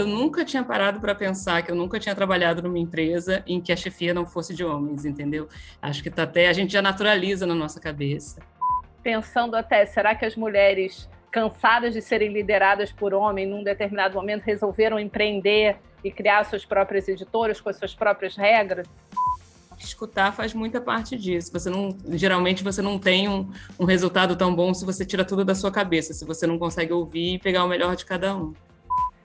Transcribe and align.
eu 0.00 0.06
nunca 0.06 0.44
tinha 0.44 0.64
parado 0.64 0.98
para 0.98 1.14
pensar 1.14 1.62
que 1.62 1.70
eu 1.70 1.74
nunca 1.74 2.00
tinha 2.00 2.14
trabalhado 2.14 2.62
numa 2.62 2.78
empresa 2.78 3.42
em 3.46 3.60
que 3.60 3.70
a 3.70 3.76
chefia 3.76 4.14
não 4.14 4.26
fosse 4.26 4.54
de 4.54 4.64
homens, 4.64 5.04
entendeu? 5.04 5.48
Acho 5.80 6.02
que 6.02 6.10
tá 6.10 6.22
até 6.22 6.48
a 6.48 6.52
gente 6.52 6.72
já 6.72 6.80
naturaliza 6.80 7.46
na 7.46 7.54
nossa 7.54 7.78
cabeça. 7.78 8.40
Pensando 9.02 9.54
até, 9.54 9.84
será 9.86 10.14
que 10.14 10.24
as 10.24 10.34
mulheres 10.36 11.08
cansadas 11.30 11.92
de 11.94 12.00
serem 12.00 12.32
lideradas 12.32 12.90
por 12.90 13.14
homem 13.14 13.46
num 13.46 13.62
determinado 13.62 14.14
momento 14.14 14.42
resolveram 14.42 14.98
empreender 14.98 15.76
e 16.02 16.10
criar 16.10 16.44
suas 16.44 16.64
próprias 16.64 17.06
editoras 17.06 17.60
com 17.60 17.68
as 17.68 17.76
suas 17.76 17.94
próprias 17.94 18.36
regras? 18.36 18.86
escutar 19.78 20.30
faz 20.32 20.52
muita 20.52 20.78
parte 20.78 21.16
disso. 21.16 21.50
Você 21.54 21.70
não, 21.70 21.96
geralmente 22.10 22.62
você 22.62 22.82
não 22.82 22.98
tem 22.98 23.30
um, 23.30 23.50
um 23.78 23.86
resultado 23.86 24.36
tão 24.36 24.54
bom 24.54 24.74
se 24.74 24.84
você 24.84 25.06
tira 25.06 25.24
tudo 25.24 25.42
da 25.42 25.54
sua 25.54 25.70
cabeça, 25.70 26.12
se 26.12 26.22
você 26.26 26.46
não 26.46 26.58
consegue 26.58 26.92
ouvir 26.92 27.34
e 27.34 27.38
pegar 27.38 27.64
o 27.64 27.68
melhor 27.68 27.96
de 27.96 28.04
cada 28.04 28.36
um 28.36 28.52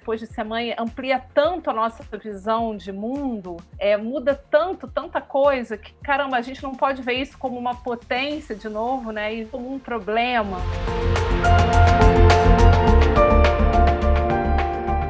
depois 0.05 0.20
de 0.20 0.27
ser 0.27 0.44
mãe 0.44 0.76
amplia 0.77 1.20
tanto 1.34 1.68
a 1.68 1.73
nossa 1.73 2.04
visão 2.20 2.77
de 2.77 2.91
mundo, 2.91 3.58
é, 3.80 3.98
muda 3.98 4.36
tanto, 4.36 4.88
tanta 4.88 5.20
coisa, 5.20 5.80
que 5.80 5.95
caramba, 6.04 6.38
a 6.38 6.44
gente 6.44 6.62
não 6.62 6.76
pode 6.76 7.02
ver 7.02 7.14
isso 7.14 7.36
como 7.40 7.58
uma 7.58 7.73
potência 7.73 8.54
de 8.55 8.70
novo, 8.70 9.09
né? 9.09 9.34
E 9.34 9.45
como 9.48 9.73
um 9.73 9.80
problema. 9.80 10.58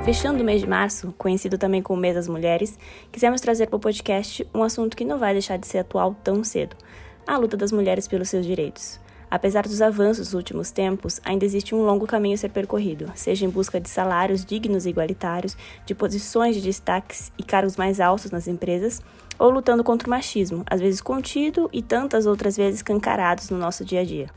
Fechando 0.05 0.41
o 0.41 0.45
mês 0.45 0.61
de 0.61 0.67
março, 0.69 1.13
conhecido 1.17 1.57
também 1.57 1.81
como 1.81 1.99
Mês 1.99 2.15
das 2.15 2.29
Mulheres, 2.29 2.79
quisemos 3.11 3.41
trazer 3.41 3.67
para 3.67 3.75
o 3.75 3.79
podcast 3.81 4.47
um 4.55 4.63
assunto 4.63 4.95
que 4.95 5.03
não 5.03 5.17
vai 5.17 5.33
deixar 5.33 5.57
de 5.57 5.67
ser 5.67 5.79
atual 5.79 6.15
tão 6.23 6.41
cedo: 6.41 6.77
a 7.27 7.35
luta 7.35 7.57
das 7.57 7.73
mulheres 7.73 8.07
pelos 8.07 8.29
seus 8.29 8.45
direitos. 8.45 8.97
Apesar 9.35 9.63
dos 9.63 9.81
avanços 9.81 10.27
dos 10.27 10.33
últimos 10.33 10.71
tempos, 10.71 11.19
ainda 11.21 11.43
existe 11.43 11.75
um 11.75 11.83
longo 11.83 12.07
caminho 12.07 12.35
a 12.35 12.37
ser 12.37 12.51
percorrido, 12.51 13.11
seja 13.15 13.45
em 13.45 13.49
busca 13.49 13.81
de 13.81 13.89
salários 13.89 14.45
dignos 14.45 14.85
e 14.85 14.89
igualitários, 14.89 15.57
de 15.85 15.93
posições 15.93 16.55
de 16.55 16.61
destaques 16.61 17.33
e 17.37 17.43
cargos 17.43 17.75
mais 17.75 17.99
altos 17.99 18.31
nas 18.31 18.47
empresas, 18.47 19.01
ou 19.37 19.49
lutando 19.49 19.83
contra 19.83 20.07
o 20.07 20.09
machismo, 20.09 20.63
às 20.65 20.79
vezes 20.79 21.01
contido 21.01 21.69
e 21.73 21.81
tantas 21.81 22.25
outras 22.25 22.55
vezes 22.55 22.81
cancarados 22.81 23.49
no 23.49 23.57
nosso 23.57 23.83
dia 23.83 23.99
a 23.99 24.05
dia. 24.05 24.29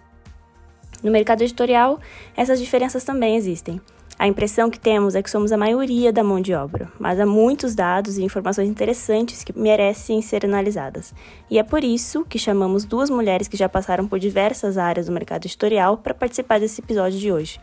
No 1.01 1.13
mercado 1.13 1.43
editorial, 1.43 2.01
essas 2.37 2.59
diferenças 2.59 3.05
também 3.05 3.37
existem. 3.37 3.81
A 4.19 4.27
impressão 4.27 4.69
que 4.69 4.81
temos 4.81 5.15
é 5.15 5.23
que 5.23 5.31
somos 5.31 5.53
a 5.53 5.57
maioria 5.57 6.13
da 6.13 6.25
mão 6.25 6.41
de 6.41 6.53
obra, 6.53 6.91
mas 6.99 7.21
há 7.21 7.25
muitos 7.25 7.73
dados 7.73 8.19
e 8.19 8.25
informações 8.25 8.69
interessantes 8.69 9.45
que 9.45 9.57
merecem 9.57 10.21
ser 10.21 10.45
analisadas. 10.45 11.15
E 11.49 11.57
é 11.57 11.63
por 11.63 11.85
isso 11.85 12.25
que 12.25 12.37
chamamos 12.37 12.85
duas 12.85 13.11
mulheres 13.11 13.47
que 13.47 13.57
já 13.57 13.69
passaram 13.69 14.09
por 14.09 14.19
diversas 14.19 14.77
áreas 14.77 15.07
do 15.07 15.13
mercado 15.13 15.47
editorial 15.47 15.99
para 15.99 16.15
participar 16.15 16.59
desse 16.59 16.81
episódio 16.81 17.17
de 17.17 17.31
hoje. 17.31 17.61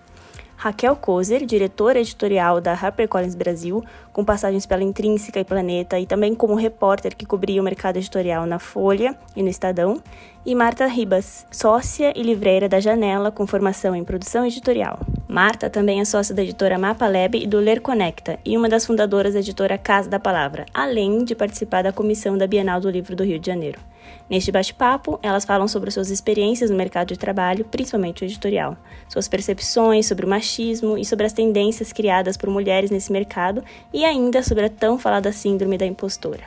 Raquel 0.55 0.95
Kozer, 0.95 1.45
diretora 1.45 1.99
editorial 1.99 2.61
da 2.61 2.71
HarperCollins 2.71 3.35
Brasil, 3.35 3.83
com 4.16 4.23
passagens 4.23 4.66
pela 4.66 4.81
Intrínseca 4.81 5.41
e 5.41 5.44
Planeta 5.44 5.99
e 5.99 6.05
também 6.05 6.33
como 6.33 6.55
repórter 6.55 7.13
que 7.13 7.25
cobria 7.25 7.59
o 7.59 7.66
mercado 7.66 7.97
editorial 7.97 8.45
na 8.45 8.59
Folha 8.59 9.13
e 9.35 9.44
no 9.44 9.49
Estadão, 9.49 10.02
e 10.45 10.55
Marta 10.55 10.88
Ribas, 10.88 11.45
sócia 11.52 12.13
e 12.16 12.23
livreira 12.23 12.69
da 12.69 12.80
Janela 12.80 13.30
com 13.30 13.45
formação 13.45 13.94
em 13.94 14.05
produção 14.05 14.45
editorial. 14.45 15.02
Marta 15.27 15.69
também 15.69 15.99
é 15.99 16.05
sócia 16.05 16.33
da 16.33 16.44
editora 16.44 16.77
Mapa 16.77 17.09
Lab 17.09 17.38
e 17.38 17.45
do 17.45 17.57
Ler 17.57 17.81
Conecta 17.81 18.39
e 18.45 18.55
uma 18.55 18.69
das 18.69 18.85
fundadoras 18.85 19.33
da 19.33 19.39
editora 19.41 19.77
Casa 19.77 20.09
da 20.09 20.17
Palavra, 20.19 20.66
além 20.73 21.25
de 21.25 21.35
participar 21.35 21.81
da 21.81 21.91
comissão 21.91 22.38
da 22.38 22.47
Bienal 22.47 22.79
do 22.79 22.89
Livro 22.89 23.17
do 23.17 23.23
Rio 23.23 23.38
de 23.38 23.47
Janeiro. 23.47 23.81
Neste 24.29 24.52
bate-papo, 24.52 25.19
elas 25.23 25.45
falam 25.45 25.67
sobre 25.67 25.89
suas 25.89 26.11
experiências 26.11 26.69
no 26.69 26.77
mercado 26.77 27.07
de 27.07 27.17
trabalho, 27.17 27.66
principalmente 27.66 28.23
o 28.23 28.25
editorial, 28.25 28.77
suas 29.09 29.27
percepções 29.27 30.05
sobre 30.05 30.25
o 30.25 30.29
machismo 30.29 30.95
e 30.95 31.03
sobre 31.03 31.25
as 31.25 31.33
tendências 31.33 31.91
criadas 31.91 32.38
por 32.38 32.50
mulheres 32.50 32.91
nesse 32.91 33.11
mercado 33.11 33.63
e 33.91 34.04
ainda 34.05 34.43
sobre 34.43 34.66
a 34.66 34.69
tão 34.69 34.97
falada 34.97 35.31
síndrome 35.31 35.77
da 35.77 35.85
impostora. 35.85 36.43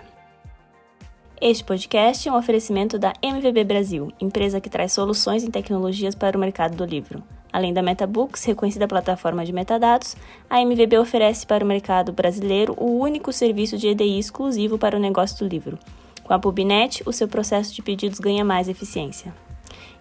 Este 1.40 1.62
podcast 1.62 2.28
é 2.28 2.32
um 2.32 2.36
oferecimento 2.36 2.98
da 2.98 3.12
MVB 3.22 3.64
Brasil, 3.64 4.12
empresa 4.20 4.60
que 4.60 4.70
traz 4.70 4.92
soluções 4.92 5.44
em 5.44 5.50
tecnologias 5.50 6.14
para 6.14 6.36
o 6.36 6.40
mercado 6.40 6.76
do 6.76 6.84
livro. 6.84 7.22
Além 7.52 7.72
da 7.72 7.82
MetaBooks, 7.82 8.44
reconhecida 8.44 8.88
plataforma 8.88 9.44
de 9.44 9.52
metadados, 9.52 10.16
a 10.50 10.60
MVB 10.60 10.98
oferece 10.98 11.46
para 11.46 11.64
o 11.64 11.66
mercado 11.66 12.12
brasileiro 12.12 12.74
o 12.76 12.98
único 12.98 13.32
serviço 13.32 13.78
de 13.78 13.88
EDI 13.88 14.18
exclusivo 14.18 14.78
para 14.78 14.96
o 14.96 15.00
negócio 15.00 15.38
do 15.38 15.48
livro 15.48 15.78
com 16.28 16.34
a 16.34 16.38
Pubnet, 16.38 17.02
o 17.06 17.12
seu 17.12 17.26
processo 17.26 17.74
de 17.74 17.80
pedidos 17.80 18.20
ganha 18.20 18.44
mais 18.44 18.68
eficiência. 18.68 19.34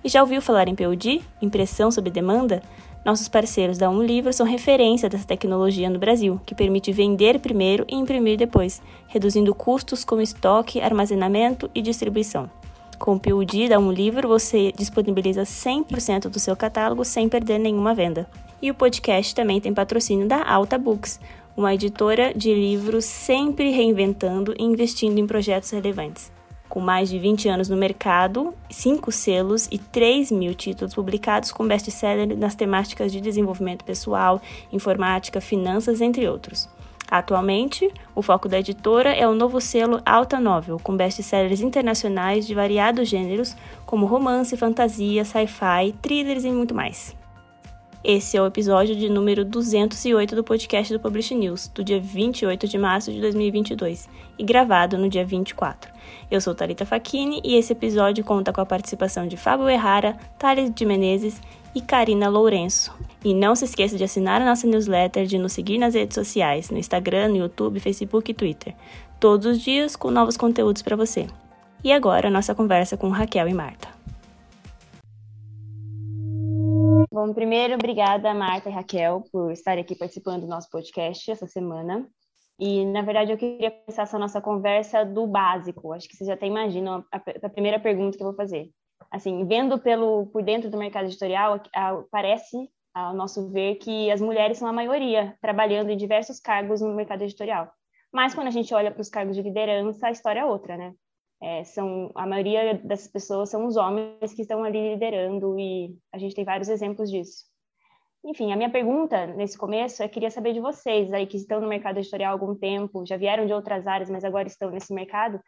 E 0.03 0.09
já 0.09 0.21
ouviu 0.21 0.41
falar 0.41 0.67
em 0.67 0.75
POD, 0.75 1.21
impressão 1.41 1.89
sob 1.89 2.09
demanda? 2.09 2.61
Nossos 3.07 3.29
parceiros 3.29 3.77
da 3.77 3.89
Um 3.89 4.03
Livro 4.03 4.33
são 4.33 4.45
referência 4.45 5.07
dessa 5.07 5.25
tecnologia 5.25 5.89
no 5.89 5.97
Brasil, 5.97 6.41
que 6.45 6.53
permite 6.53 6.91
vender 6.91 7.39
primeiro 7.39 7.85
e 7.87 7.95
imprimir 7.95 8.37
depois, 8.37 8.81
reduzindo 9.07 9.55
custos 9.55 10.03
como 10.03 10.21
estoque, 10.21 10.81
armazenamento 10.81 11.71
e 11.73 11.81
distribuição. 11.81 12.49
Com 12.99 13.15
o 13.15 13.19
PUD 13.19 13.69
da 13.69 13.79
Um 13.79 13.93
Livro, 13.93 14.27
você 14.27 14.73
disponibiliza 14.73 15.43
100% 15.43 16.27
do 16.27 16.37
seu 16.37 16.53
catálogo 16.53 17.05
sem 17.05 17.29
perder 17.29 17.59
nenhuma 17.59 17.95
venda. 17.95 18.29
E 18.61 18.69
o 18.69 18.75
podcast 18.75 19.33
também 19.33 19.61
tem 19.61 19.73
patrocínio 19.73 20.27
da 20.27 20.43
Alta 20.43 20.77
Books, 20.77 21.17
uma 21.55 21.73
editora 21.73 22.33
de 22.35 22.53
livros 22.53 23.05
sempre 23.05 23.71
reinventando 23.71 24.53
e 24.59 24.63
investindo 24.65 25.17
em 25.17 25.25
projetos 25.25 25.69
relevantes. 25.69 26.29
Com 26.77 26.81
mais 26.81 27.09
de 27.09 27.17
20 27.17 27.49
anos 27.49 27.69
no 27.69 27.75
mercado, 27.75 28.53
5 28.69 29.11
selos 29.11 29.67
e 29.71 29.79
3 29.79 30.31
mil 30.31 30.53
títulos 30.53 30.93
publicados 30.93 31.51
com 31.51 31.67
best-seller 31.67 32.37
nas 32.37 32.53
temáticas 32.53 33.11
de 33.11 33.19
desenvolvimento 33.19 33.83
pessoal, 33.83 34.39
informática, 34.71 35.41
finanças, 35.41 36.01
entre 36.01 36.29
outros. 36.29 36.69
Atualmente, 37.09 37.91
o 38.13 38.21
foco 38.21 38.47
da 38.47 38.59
editora 38.59 39.09
é 39.09 39.27
o 39.27 39.33
novo 39.33 39.59
selo 39.59 39.99
Alta 40.05 40.39
Novel, 40.39 40.79
com 40.83 40.95
best-sellers 40.95 41.61
internacionais 41.61 42.45
de 42.45 42.53
variados 42.53 43.09
gêneros, 43.09 43.55
como 43.83 44.05
romance, 44.05 44.55
fantasia, 44.55 45.25
sci-fi, 45.25 45.95
thrillers 45.99 46.45
e 46.45 46.51
muito 46.51 46.75
mais. 46.75 47.16
Esse 48.03 48.37
é 48.37 48.41
o 48.41 48.45
episódio 48.45 48.95
de 48.95 49.09
número 49.09 49.43
208 49.43 50.35
do 50.35 50.43
podcast 50.43 50.93
do 50.93 50.99
Publish 50.99 51.33
News, 51.33 51.67
do 51.67 51.83
dia 51.83 51.99
28 51.99 52.67
de 52.67 52.77
março 52.77 53.11
de 53.11 53.19
2022, 53.19 54.07
e 54.37 54.43
gravado 54.43 54.99
no 54.99 55.09
dia 55.09 55.25
24. 55.25 55.91
Eu 56.29 56.39
sou 56.39 56.53
Talita 56.53 56.85
Facchini 56.85 57.41
e 57.43 57.55
esse 57.55 57.73
episódio 57.73 58.23
conta 58.23 58.53
com 58.53 58.61
a 58.61 58.65
participação 58.65 59.27
de 59.27 59.35
Fábio 59.35 59.67
Errara, 59.67 60.15
Thales 60.37 60.71
de 60.73 60.85
Menezes 60.85 61.41
e 61.73 61.81
Karina 61.81 62.29
Lourenço. 62.29 62.93
E 63.25 63.33
não 63.33 63.55
se 63.55 63.65
esqueça 63.65 63.97
de 63.97 64.03
assinar 64.03 64.41
a 64.41 64.45
nossa 64.45 64.67
newsletter, 64.67 65.25
de 65.25 65.39
nos 65.39 65.53
seguir 65.53 65.79
nas 65.79 65.95
redes 65.95 66.15
sociais, 66.15 66.69
no 66.69 66.77
Instagram, 66.77 67.29
no 67.29 67.37
YouTube, 67.37 67.79
Facebook 67.79 68.29
e 68.29 68.33
Twitter. 68.33 68.75
Todos 69.19 69.47
os 69.47 69.59
dias 69.59 69.95
com 69.95 70.11
novos 70.11 70.37
conteúdos 70.37 70.83
para 70.83 70.95
você. 70.95 71.25
E 71.83 71.91
agora, 71.91 72.27
a 72.27 72.31
nossa 72.31 72.53
conversa 72.53 72.95
com 72.95 73.09
Raquel 73.09 73.47
e 73.47 73.53
Marta. 73.53 73.96
Bom, 77.09 77.33
primeiro, 77.33 77.75
obrigada, 77.75 78.33
Marta 78.33 78.69
e 78.69 78.71
Raquel, 78.71 79.23
por 79.31 79.51
estarem 79.51 79.81
aqui 79.81 79.95
participando 79.95 80.41
do 80.41 80.47
nosso 80.47 80.69
podcast 80.69 81.31
essa 81.31 81.47
semana. 81.47 82.05
E, 82.59 82.85
na 82.85 83.01
verdade, 83.01 83.31
eu 83.31 83.37
queria 83.37 83.71
começar 83.71 84.03
essa 84.03 84.19
nossa 84.19 84.41
conversa 84.41 85.05
do 85.05 85.25
básico. 85.25 85.93
Acho 85.93 86.07
que 86.07 86.17
vocês 86.17 86.27
já 86.27 86.33
até 86.33 86.45
imaginam 86.45 87.05
a, 87.09 87.21
a 87.43 87.49
primeira 87.49 87.79
pergunta 87.79 88.17
que 88.17 88.23
eu 88.23 88.27
vou 88.27 88.35
fazer. 88.35 88.69
Assim, 89.09 89.45
vendo 89.45 89.79
pelo, 89.79 90.25
por 90.27 90.43
dentro 90.43 90.69
do 90.69 90.77
mercado 90.77 91.05
editorial, 91.05 91.61
a, 91.73 92.03
parece, 92.11 92.69
ao 92.93 93.13
nosso 93.13 93.49
ver, 93.51 93.75
que 93.75 94.11
as 94.11 94.19
mulheres 94.19 94.57
são 94.57 94.67
a 94.67 94.73
maioria 94.73 95.37
trabalhando 95.39 95.89
em 95.89 95.97
diversos 95.97 96.41
cargos 96.41 96.81
no 96.81 96.93
mercado 96.93 97.21
editorial. 97.21 97.71
Mas, 98.11 98.35
quando 98.35 98.47
a 98.47 98.51
gente 98.51 98.73
olha 98.73 98.91
para 98.91 99.01
os 99.01 99.09
cargos 99.09 99.35
de 99.35 99.41
liderança, 99.41 100.07
a 100.07 100.11
história 100.11 100.41
é 100.41 100.45
outra, 100.45 100.75
né? 100.75 100.93
É, 101.41 101.63
são 101.63 102.11
a 102.15 102.25
maioria 102.25 102.75
dessas 102.75 103.07
pessoas 103.07 103.49
são 103.49 103.65
os 103.65 103.75
homens 103.75 104.33
que 104.33 104.41
estão 104.41 104.63
ali 104.63 104.91
liderando 104.91 105.57
e 105.59 105.95
a 106.11 106.17
gente 106.17 106.35
tem 106.35 106.43
vários 106.43 106.67
exemplos 106.67 107.11
disso. 107.11 107.45
Enfim, 108.25 108.51
a 108.51 108.55
minha 108.55 108.71
pergunta 108.71 109.27
nesse 109.27 109.57
começo 109.57 110.01
é 110.01 110.07
queria 110.07 110.31
saber 110.31 110.53
de 110.53 110.59
vocês 110.59 111.13
aí 111.13 111.27
que 111.27 111.37
estão 111.37 111.61
no 111.61 111.67
mercado 111.67 111.97
editorial 111.97 112.31
há 112.31 112.33
algum 112.33 112.55
tempo, 112.55 113.05
já 113.05 113.15
vieram 113.15 113.45
de 113.45 113.53
outras 113.53 113.85
áreas, 113.85 114.09
mas 114.09 114.23
agora 114.23 114.47
estão 114.47 114.71
nesse 114.71 114.93
mercado, 114.93 115.39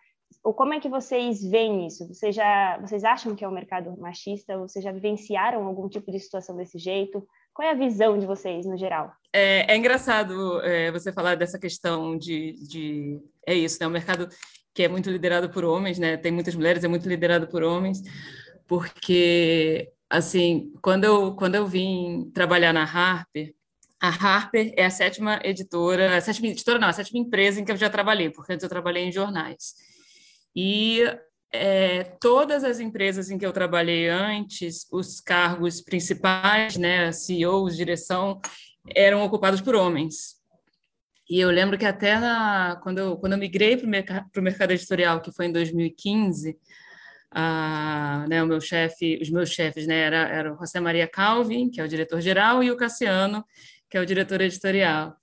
ou 0.44 0.54
como 0.54 0.74
é 0.74 0.80
que 0.80 0.88
vocês 0.88 1.42
veem 1.44 1.88
isso? 1.88 2.08
Vocês 2.08 2.36
já 2.36 2.78
vocês 2.80 3.04
acham 3.04 3.36
que 3.36 3.44
é 3.44 3.48
um 3.48 3.54
mercado 3.54 3.98
machista? 3.98 4.58
Vocês 4.58 4.84
já 4.84 4.92
vivenciaram 4.92 5.66
algum 5.66 5.90
tipo 5.90 6.12
de 6.12 6.20
situação 6.20 6.56
desse 6.56 6.78
jeito? 6.78 7.28
Qual 7.54 7.68
é 7.68 7.72
a 7.72 7.76
visão 7.76 8.18
de 8.18 8.26
vocês 8.26 8.66
no 8.66 8.78
geral? 8.78 9.12
É, 9.34 9.74
é 9.74 9.76
engraçado 9.76 10.62
é, 10.62 10.92
você 10.92 11.12
falar 11.12 11.36
dessa 11.36 11.60
questão 11.60 12.18
de, 12.18 12.54
de 12.68 13.20
é 13.46 13.54
isso, 13.54 13.78
né? 13.82 13.88
O 13.88 13.92
mercado 13.92 14.30
que 14.74 14.84
é 14.84 14.88
muito 14.88 15.10
liderado 15.10 15.50
por 15.50 15.64
homens, 15.64 16.00
né? 16.00 16.18
Tem 16.18 16.32
muitas 16.32 16.56
mulheres, 16.56 16.84
é 16.84 16.88
muito 16.88 17.08
liderado 17.08 17.48
por 17.48 17.64
homens, 17.64 18.02
porque 18.68 19.92
assim, 20.10 20.74
quando 20.82 21.04
eu 21.04 21.36
quando 21.36 21.56
eu 21.56 21.68
vim 21.68 22.32
trabalhar 22.34 22.74
na 22.74 22.84
Harper, 22.84 23.54
a 24.02 24.10
Harper 24.10 24.74
é 24.78 24.86
a 24.86 24.90
sétima 24.90 25.40
editora, 25.44 26.18
a 26.18 26.22
sétima 26.22 26.48
editora 26.48 26.80
não, 26.80 26.88
a 26.88 26.94
sétima 26.94 27.20
empresa 27.20 27.60
em 27.60 27.66
que 27.66 27.72
eu 27.72 27.78
já 27.78 27.90
trabalhei, 27.90 28.30
porque 28.30 28.54
antes 28.54 28.64
eu 28.64 28.70
trabalhei 28.70 29.04
em 29.04 29.12
jornais. 29.12 29.76
E 30.56 31.04
é, 31.52 32.04
todas 32.20 32.64
as 32.64 32.80
empresas 32.80 33.30
em 33.30 33.38
que 33.38 33.46
eu 33.46 33.52
trabalhei 33.52 34.08
antes, 34.08 34.88
os 34.92 35.20
cargos 35.20 35.82
principais, 35.82 36.78
né, 36.78 37.12
CEOs, 37.12 37.76
direção, 37.76 38.40
eram 38.96 39.24
ocupados 39.24 39.62
por 39.62 39.76
homens. 39.76 40.39
E 41.30 41.40
eu 41.40 41.52
lembro 41.52 41.78
que 41.78 41.86
até 41.86 42.20
na, 42.20 42.80
quando, 42.82 42.98
eu, 42.98 43.18
quando 43.18 43.34
eu 43.34 43.40
migrei 43.40 43.78
para 43.78 43.86
o 43.86 44.42
mercado, 44.42 44.72
editorial, 44.72 45.22
que 45.22 45.32
foi 45.32 45.46
em 45.46 45.52
2015, 45.52 46.58
a, 47.32 48.26
né, 48.28 48.42
o 48.42 48.48
meu 48.48 48.60
chefe, 48.60 49.20
os 49.22 49.30
meus 49.30 49.50
chefes, 49.52 49.86
né, 49.86 49.96
era, 50.00 50.18
era 50.28 50.54
o 50.54 50.58
José 50.58 50.80
Maria 50.80 51.08
Calvin, 51.08 51.70
que 51.70 51.80
é 51.80 51.84
o 51.84 51.88
diretor-geral, 51.88 52.64
e 52.64 52.72
o 52.72 52.78
Cassiano, 52.78 53.46
que 53.88 53.96
é 53.98 54.02
o 54.02 54.06
diretor 54.06 54.42
editorial. 54.42 55.16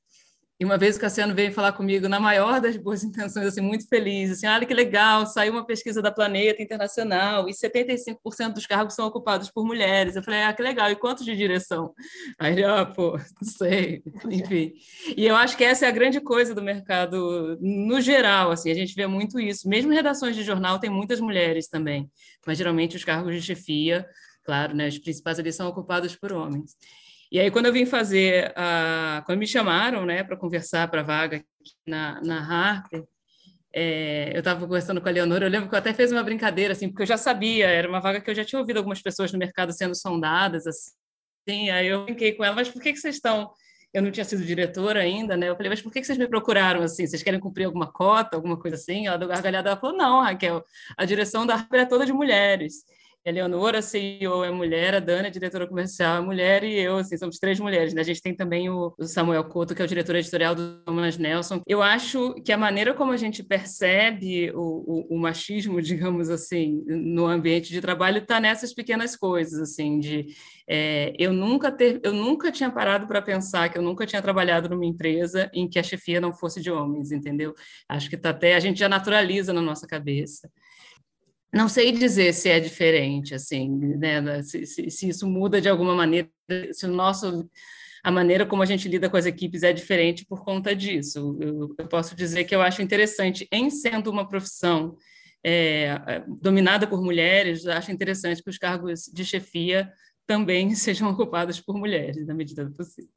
E 0.59 0.65
uma 0.65 0.79
vez 0.79 0.97
o 0.97 1.01
Cassiano 1.01 1.35
veio 1.35 1.53
falar 1.53 1.73
comigo 1.73 2.09
na 2.09 2.19
maior 2.19 2.63
das 2.63 2.79
boas 2.79 3.05
intenções, 3.05 3.47
assim, 3.47 3.61
muito 3.61 3.87
feliz, 3.87 4.31
assim, 4.31 4.47
olha 4.47 4.65
que 4.65 4.73
legal, 4.73 5.27
saiu 5.27 5.53
uma 5.53 5.67
pesquisa 5.67 6.01
da 6.01 6.11
Planeta 6.11 6.63
Internacional 6.63 7.47
e 7.47 7.53
75% 7.53 8.55
dos 8.55 8.67
cargos 8.67 8.95
são 8.95 9.07
ocupados 9.07 9.51
por 9.51 9.67
mulheres. 9.67 10.17
Eu 10.17 10.23
falei, 10.23 10.45
ah, 10.45 10.53
que 10.55 10.63
legal, 10.63 10.91
e 10.91 10.97
quantos 10.97 11.27
de 11.27 11.37
direção? 11.37 11.93
Aí 12.39 12.55
ele, 12.55 12.65
ah, 12.65 12.87
pô, 12.87 13.19
não 13.19 13.49
sei, 13.49 14.03
enfim. 14.31 14.73
E 15.15 15.27
eu 15.27 15.37
acho 15.37 15.59
que 15.59 15.65
essa 15.65 15.85
é 15.85 15.89
a 15.89 15.93
grande 15.93 16.23
coisa 16.23 16.55
do 16.55 16.63
mercado 16.63 17.59
no 17.61 18.01
geral, 18.01 18.51
assim, 18.51 18.71
a 18.71 18.75
gente 18.75 18.95
vê 18.95 19.07
muito 19.07 19.39
isso. 19.39 19.69
Mesmo 19.69 19.93
redações 19.93 20.35
de 20.35 20.43
jornal 20.43 20.79
tem 20.79 20.89
muitas 20.89 21.21
mulheres 21.21 21.69
também, 21.69 22.11
mas 22.47 22.57
geralmente 22.57 22.97
os 22.97 23.05
cargos 23.05 23.35
de 23.35 23.43
chefia, 23.43 24.07
claro, 24.43 24.75
né, 24.75 24.89
os 24.89 24.99
principais 24.99 25.39
ali 25.39 25.53
são 25.53 25.69
ocupados 25.69 26.17
por 26.17 26.33
homens. 26.33 26.75
E 27.31 27.41
aí, 27.41 27.51
quando 27.51 27.67
eu 27.67 27.73
vim 27.73 27.87
fazer, 27.87 28.55
quando 29.25 29.39
me 29.39 29.47
chamaram 29.47 30.05
né, 30.07 30.23
para 30.23 30.37
conversar 30.37 30.89
para 30.89 31.01
a 31.01 31.05
vaga 31.05 31.45
na, 31.87 32.21
na 32.23 32.39
Harper, 32.39 33.05
é, 33.79 34.31
eu 34.35 34.39
estava 34.39 34.61
conversando 34.61 35.03
com 35.03 35.09
a 35.09 35.13
Leonora, 35.13 35.45
eu 35.45 35.51
lembro 35.51 35.69
que 35.69 35.75
eu 35.75 35.79
até 35.79 35.93
fiz 35.93 36.11
uma 36.11 36.23
brincadeira, 36.23 36.73
assim, 36.73 36.89
porque 36.89 37.03
eu 37.03 37.07
já 37.07 37.19
sabia, 37.19 37.67
era 37.67 37.87
uma 37.87 38.01
vaga 38.01 38.23
que 38.23 38.31
eu 38.31 38.35
já 38.35 38.43
tinha 38.43 38.59
ouvido 38.59 38.79
algumas 38.79 39.03
pessoas 39.03 39.31
no 39.33 39.39
mercado 39.39 39.71
sendo 39.71 39.95
sondadas, 39.95 40.67
assim, 40.67 41.69
aí 41.69 41.89
eu 41.89 42.07
brinquei 42.07 42.33
com 42.33 42.43
ela, 42.43 42.55
mas 42.55 42.71
por 42.71 42.81
que, 42.81 42.93
que 42.93 42.99
vocês 42.99 43.17
estão... 43.17 43.51
Eu 43.93 44.03
não 44.03 44.11
tinha 44.11 44.25
sido 44.25 44.45
diretora 44.45 45.01
ainda, 45.01 45.37
né? 45.37 45.49
Eu 45.49 45.57
falei, 45.57 45.71
mas 45.71 45.81
por 45.81 45.91
que, 45.91 46.01
que 46.01 46.07
vocês 46.07 46.19
me 46.19 46.29
procuraram, 46.29 46.83
assim? 46.83 47.07
Vocês 47.07 47.23
querem 47.23 47.41
cumprir 47.41 47.65
alguma 47.65 47.91
cota, 47.91 48.37
alguma 48.37 48.59
coisa 48.59 48.77
assim? 48.77 49.07
Ela 49.07 49.17
deu 49.17 49.29
gargalhada, 49.29 49.71
ela 49.71 49.81
falou, 49.81 49.97
não, 49.97 50.21
Raquel, 50.21 50.63
a 50.99 51.05
direção 51.07 51.47
da 51.47 51.55
Harper 51.55 51.81
é 51.81 51.87
toda 51.87 52.05
de 52.05 52.13
mulheres. 52.13 52.85
A 53.27 53.31
Leonora, 53.33 53.83
CEO, 53.83 54.45
é 54.45 54.53
mulher, 54.53 54.95
a 54.95 55.01
Dana, 55.01 55.29
diretora 55.29 55.67
comercial, 55.67 56.19
é 56.19 56.21
mulher, 56.25 56.63
e 56.63 56.79
eu, 56.79 56.99
assim, 56.99 57.17
somos 57.17 57.41
três 57.41 57.59
mulheres. 57.59 57.93
Né? 57.93 58.01
A 58.01 58.05
gente 58.05 58.23
tem 58.23 58.33
também 58.33 58.71
o, 58.71 58.95
Samuel 59.01 59.43
Couto, 59.43 59.75
que 59.75 59.83
é 59.83 59.85
o 59.85 59.89
diretor 59.89 60.15
editorial 60.15 60.55
do 60.55 60.79
Thomas 60.85 61.19
Nelson. 61.19 61.61
Eu 61.67 61.83
acho 61.83 62.35
que 62.45 62.53
a 62.53 62.57
maneira 62.57 62.95
como 62.95 63.11
a 63.11 63.17
gente 63.17 63.43
percebe 63.43 64.53
o, 64.55 64.61
o, 65.11 65.17
o 65.17 65.19
machismo, 65.19 65.83
digamos 65.83 66.31
assim, 66.31 66.85
no 66.87 67.27
ambiente 67.27 67.71
de 67.71 67.81
trabalho 67.81 68.19
está 68.19 68.39
nessas 68.39 68.73
pequenas 68.73 69.17
coisas, 69.17 69.59
assim, 69.59 69.99
de 69.99 70.27
é, 70.69 71.13
eu 71.19 71.33
nunca 71.33 71.73
ter, 71.73 72.01
eu 72.05 72.13
nunca 72.13 72.53
tinha 72.53 72.71
parado 72.71 73.09
para 73.09 73.21
pensar 73.21 73.69
que 73.69 73.77
eu 73.77 73.83
nunca 73.83 74.07
tinha 74.07 74.23
trabalhado 74.23 74.69
numa 74.69 74.87
empresa 74.87 75.51
em 75.53 75.69
que 75.69 75.81
a 75.81 75.83
chefia 75.83 76.21
não 76.21 76.33
fosse 76.33 76.61
de 76.61 76.71
homens, 76.71 77.11
entendeu? 77.11 77.55
Acho 77.89 78.09
que 78.09 78.17
tá 78.17 78.31
até 78.31 78.55
a 78.55 78.61
gente 78.61 78.79
já 78.79 78.89
naturaliza 78.89 79.53
na 79.53 79.61
nossa 79.61 79.85
cabeça. 79.85 80.49
Não 81.57 81.69
sei 81.69 81.91
dizer 81.91 82.35
se 82.35 82.49
é 82.49 82.61
diferente, 82.61 83.35
assim, 83.35 83.69
né? 83.97 84.43
se, 84.43 84.67
se, 84.67 84.91
se 84.91 85.09
isso 85.09 85.27
muda 85.27 85.61
de 85.61 85.69
alguma 85.69 85.95
maneira, 85.95 86.29
se 86.73 86.85
o 86.85 86.89
nosso 86.89 87.49
a 88.05 88.11
maneira 88.11 88.47
como 88.47 88.63
a 88.63 88.67
gente 88.67 88.89
lida 88.89 89.11
com 89.11 89.17
as 89.17 89.27
equipes 89.27 89.65
é 89.65 89.73
diferente 89.73 90.25
por 90.25 90.45
conta 90.45 90.77
disso. 90.77 91.37
Eu, 91.41 91.75
eu 91.77 91.89
posso 91.89 92.15
dizer 92.15 92.45
que 92.45 92.55
eu 92.55 92.63
acho 92.63 92.81
interessante, 92.81 93.49
em 93.51 93.69
sendo 93.69 94.13
uma 94.13 94.29
profissão 94.29 94.97
é, 95.43 96.23
dominada 96.29 96.87
por 96.87 97.03
mulheres, 97.03 97.67
acho 97.67 97.91
interessante 97.91 98.45
que 98.45 98.51
os 98.51 98.59
cargos 98.59 99.11
de 99.13 99.25
chefia 99.25 99.93
também 100.25 100.73
sejam 100.77 101.11
ocupados 101.11 101.61
por 101.61 101.77
mulheres, 101.77 102.27
na 102.27 102.35
medida 102.35 102.65
do 102.65 102.73
possível. 102.73 103.11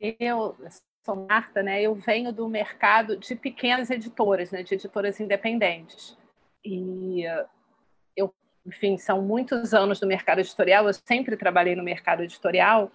Eu 0.00 0.56
sou 1.04 1.26
Marta, 1.28 1.62
né? 1.62 1.82
Eu 1.82 1.94
venho 1.94 2.32
do 2.32 2.48
mercado 2.48 3.18
de 3.18 3.34
pequenas 3.36 3.90
editoras, 3.90 4.50
né? 4.50 4.62
De 4.62 4.74
editoras 4.74 5.20
independentes. 5.20 6.16
E 6.64 7.24
enfim, 8.66 8.96
são 8.96 9.20
muitos 9.20 9.74
anos 9.74 10.00
no 10.00 10.08
mercado 10.08 10.40
editorial, 10.40 10.86
eu 10.86 10.94
sempre 10.94 11.36
trabalhei 11.36 11.76
no 11.76 11.82
mercado 11.82 12.22
editorial, 12.22 12.90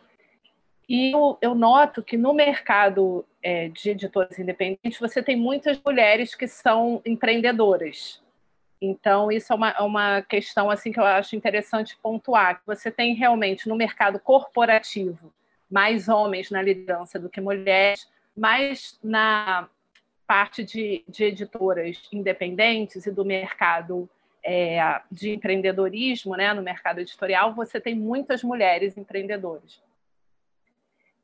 e 0.87 1.11
eu, 1.11 1.37
eu 1.39 1.53
noto 1.53 2.01
que 2.01 2.17
no 2.17 2.33
mercado 2.33 3.23
é, 3.43 3.69
de 3.69 3.91
editores 3.91 4.39
independentes 4.39 4.99
você 4.99 5.21
tem 5.21 5.35
muitas 5.35 5.79
mulheres 5.85 6.33
que 6.33 6.47
são 6.47 6.99
empreendedoras. 7.05 8.23
Então, 8.81 9.31
isso 9.31 9.53
é 9.53 9.55
uma, 9.55 9.69
é 9.69 9.81
uma 9.81 10.21
questão 10.23 10.71
assim 10.71 10.91
que 10.91 10.99
eu 10.99 11.05
acho 11.05 11.35
interessante 11.35 11.97
pontuar. 12.01 12.61
Você 12.65 12.89
tem 12.89 13.13
realmente 13.13 13.69
no 13.69 13.75
mercado 13.75 14.19
corporativo 14.19 15.31
mais 15.69 16.09
homens 16.09 16.49
na 16.49 16.61
liderança 16.61 17.19
do 17.19 17.29
que 17.29 17.39
mulheres, 17.39 18.09
mas 18.35 18.97
na 19.03 19.69
parte 20.25 20.63
de, 20.63 21.03
de 21.07 21.25
editoras 21.25 22.01
independentes 22.11 23.05
e 23.05 23.11
do 23.11 23.23
mercado 23.23 24.09
é, 24.43 25.01
de 25.11 25.33
empreendedorismo 25.33 26.35
né, 26.35 26.53
no 26.53 26.61
mercado 26.61 26.99
editorial, 26.99 27.53
você 27.53 27.79
tem 27.79 27.95
muitas 27.95 28.43
mulheres 28.43 28.97
empreendedoras. 28.97 29.81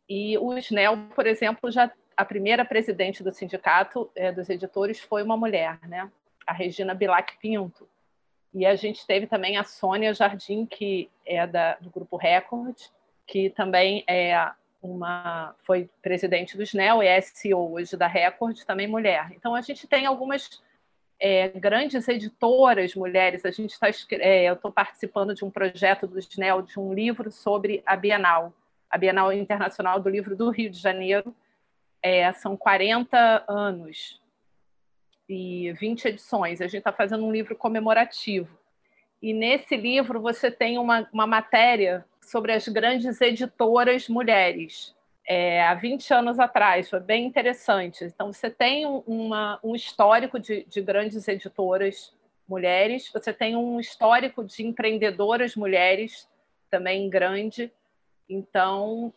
E 0.07 0.37
o 0.37 0.55
SNEL, 0.57 0.97
por 1.15 1.25
exemplo, 1.25 1.71
já 1.71 1.91
a 2.15 2.23
primeira 2.23 2.63
presidente 2.63 3.23
do 3.23 3.33
sindicato 3.33 4.09
é, 4.15 4.31
dos 4.31 4.49
editores 4.49 4.99
foi 4.99 5.23
uma 5.23 5.35
mulher, 5.35 5.79
né? 5.87 6.09
a 6.45 6.53
Regina 6.53 6.93
Bilac 6.93 7.37
Pinto. 7.37 7.87
E 8.53 8.65
a 8.65 8.75
gente 8.75 9.05
teve 9.05 9.27
também 9.27 9.57
a 9.57 9.63
Sônia 9.63 10.13
Jardim, 10.13 10.65
que 10.65 11.09
é 11.25 11.45
da, 11.45 11.75
do 11.75 11.89
Grupo 11.89 12.15
Record, 12.15 12.77
que 13.25 13.49
também 13.49 14.03
é 14.07 14.49
uma 14.81 15.55
foi 15.63 15.89
presidente 16.01 16.55
do 16.55 16.63
SNEL 16.63 17.01
e 17.01 17.07
é 17.07 17.19
CEO 17.19 17.73
hoje 17.73 17.97
da 17.97 18.07
Record, 18.07 18.63
também 18.63 18.87
mulher. 18.87 19.31
Então 19.31 19.55
a 19.55 19.61
gente 19.61 19.87
tem 19.87 20.05
algumas 20.05 20.63
é, 21.19 21.49
grandes 21.49 22.07
editoras 22.07 22.95
mulheres. 22.95 23.45
A 23.45 23.51
gente 23.51 23.71
está, 23.71 23.87
é, 24.11 24.45
eu 24.49 24.53
estou 24.53 24.71
participando 24.71 25.33
de 25.33 25.43
um 25.45 25.49
projeto 25.49 26.07
do 26.07 26.19
SNEL 26.19 26.61
de 26.61 26.79
um 26.79 26.93
livro 26.93 27.31
sobre 27.31 27.81
a 27.85 27.95
Bienal, 27.95 28.53
a 28.89 28.97
Bienal 28.97 29.31
Internacional 29.31 29.99
do 29.99 30.09
Livro 30.09 30.35
do 30.35 30.49
Rio 30.49 30.69
de 30.69 30.79
Janeiro. 30.79 31.35
É, 32.01 32.31
são 32.33 32.55
40 32.55 33.45
anos 33.47 34.21
e 35.27 35.71
20 35.73 36.05
edições. 36.05 36.61
A 36.61 36.67
gente 36.67 36.79
está 36.79 36.91
fazendo 36.91 37.25
um 37.25 37.31
livro 37.31 37.55
comemorativo. 37.55 38.57
E 39.21 39.33
nesse 39.33 39.75
livro 39.75 40.21
você 40.21 40.51
tem 40.51 40.77
uma, 40.77 41.09
uma 41.11 41.25
matéria 41.25 42.05
sobre 42.21 42.51
as 42.51 42.67
grandes 42.67 43.19
editoras 43.21 44.07
mulheres 44.07 44.95
é, 45.27 45.63
há 45.63 45.73
20 45.73 46.13
anos 46.13 46.39
atrás, 46.39 46.89
foi 46.89 46.99
bem 46.99 47.25
interessante. 47.25 48.03
Então, 48.03 48.31
você 48.31 48.49
tem 48.49 48.85
uma, 48.85 49.59
um 49.63 49.75
histórico 49.75 50.39
de, 50.39 50.63
de 50.65 50.81
grandes 50.81 51.27
editoras 51.27 52.13
mulheres, 52.47 53.09
você 53.11 53.33
tem 53.33 53.55
um 53.55 53.79
histórico 53.79 54.43
de 54.43 54.63
empreendedoras 54.63 55.55
mulheres 55.55 56.29
também 56.69 57.09
grande. 57.09 57.71
Então, 58.29 59.11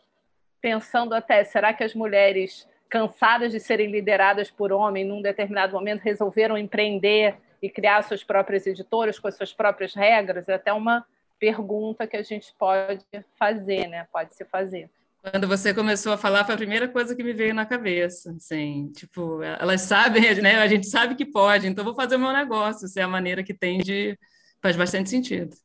pensando 0.59 1.13
até, 1.13 1.43
será 1.43 1.73
que 1.73 1.83
as 1.83 1.93
mulheres 1.93 2.67
cansadas 2.89 3.51
de 3.51 3.59
serem 3.59 3.91
lideradas 3.91 4.49
por 4.49 4.71
homem, 4.71 5.05
num 5.05 5.21
determinado 5.21 5.73
momento 5.73 6.01
resolveram 6.01 6.57
empreender 6.57 7.37
e 7.61 7.69
criar 7.69 8.01
suas 8.01 8.23
próprias 8.23 8.65
editoras 8.65 9.19
com 9.19 9.27
as 9.27 9.35
suas 9.35 9.53
próprias 9.53 9.93
regras? 9.93 10.49
É 10.49 10.55
até 10.55 10.73
uma 10.73 11.05
pergunta 11.37 12.07
que 12.07 12.17
a 12.17 12.23
gente 12.23 12.51
pode 12.57 13.05
fazer, 13.37 13.87
né? 13.87 14.07
Pode 14.11 14.33
se 14.33 14.43
fazer. 14.43 14.89
Quando 15.21 15.47
você 15.47 15.73
começou 15.73 16.13
a 16.13 16.17
falar, 16.17 16.45
foi 16.45 16.55
a 16.55 16.57
primeira 16.57 16.87
coisa 16.87 17.13
que 17.13 17.23
me 17.23 17.33
veio 17.33 17.53
na 17.53 17.65
cabeça. 17.65 18.31
Assim, 18.31 18.89
tipo, 18.95 19.43
elas 19.43 19.81
sabem, 19.81 20.23
né? 20.41 20.55
A 20.55 20.67
gente 20.67 20.87
sabe 20.87 21.15
que 21.15 21.25
pode, 21.25 21.67
então 21.67 21.83
vou 21.83 21.93
fazer 21.93 22.15
o 22.15 22.19
meu 22.19 22.31
negócio. 22.31 22.87
Se 22.87 22.99
é 22.99 23.03
a 23.03 23.07
maneira 23.07 23.43
que 23.43 23.53
tem 23.53 23.79
de. 23.79 24.17
faz 24.61 24.77
bastante 24.77 25.09
sentido. 25.09 25.55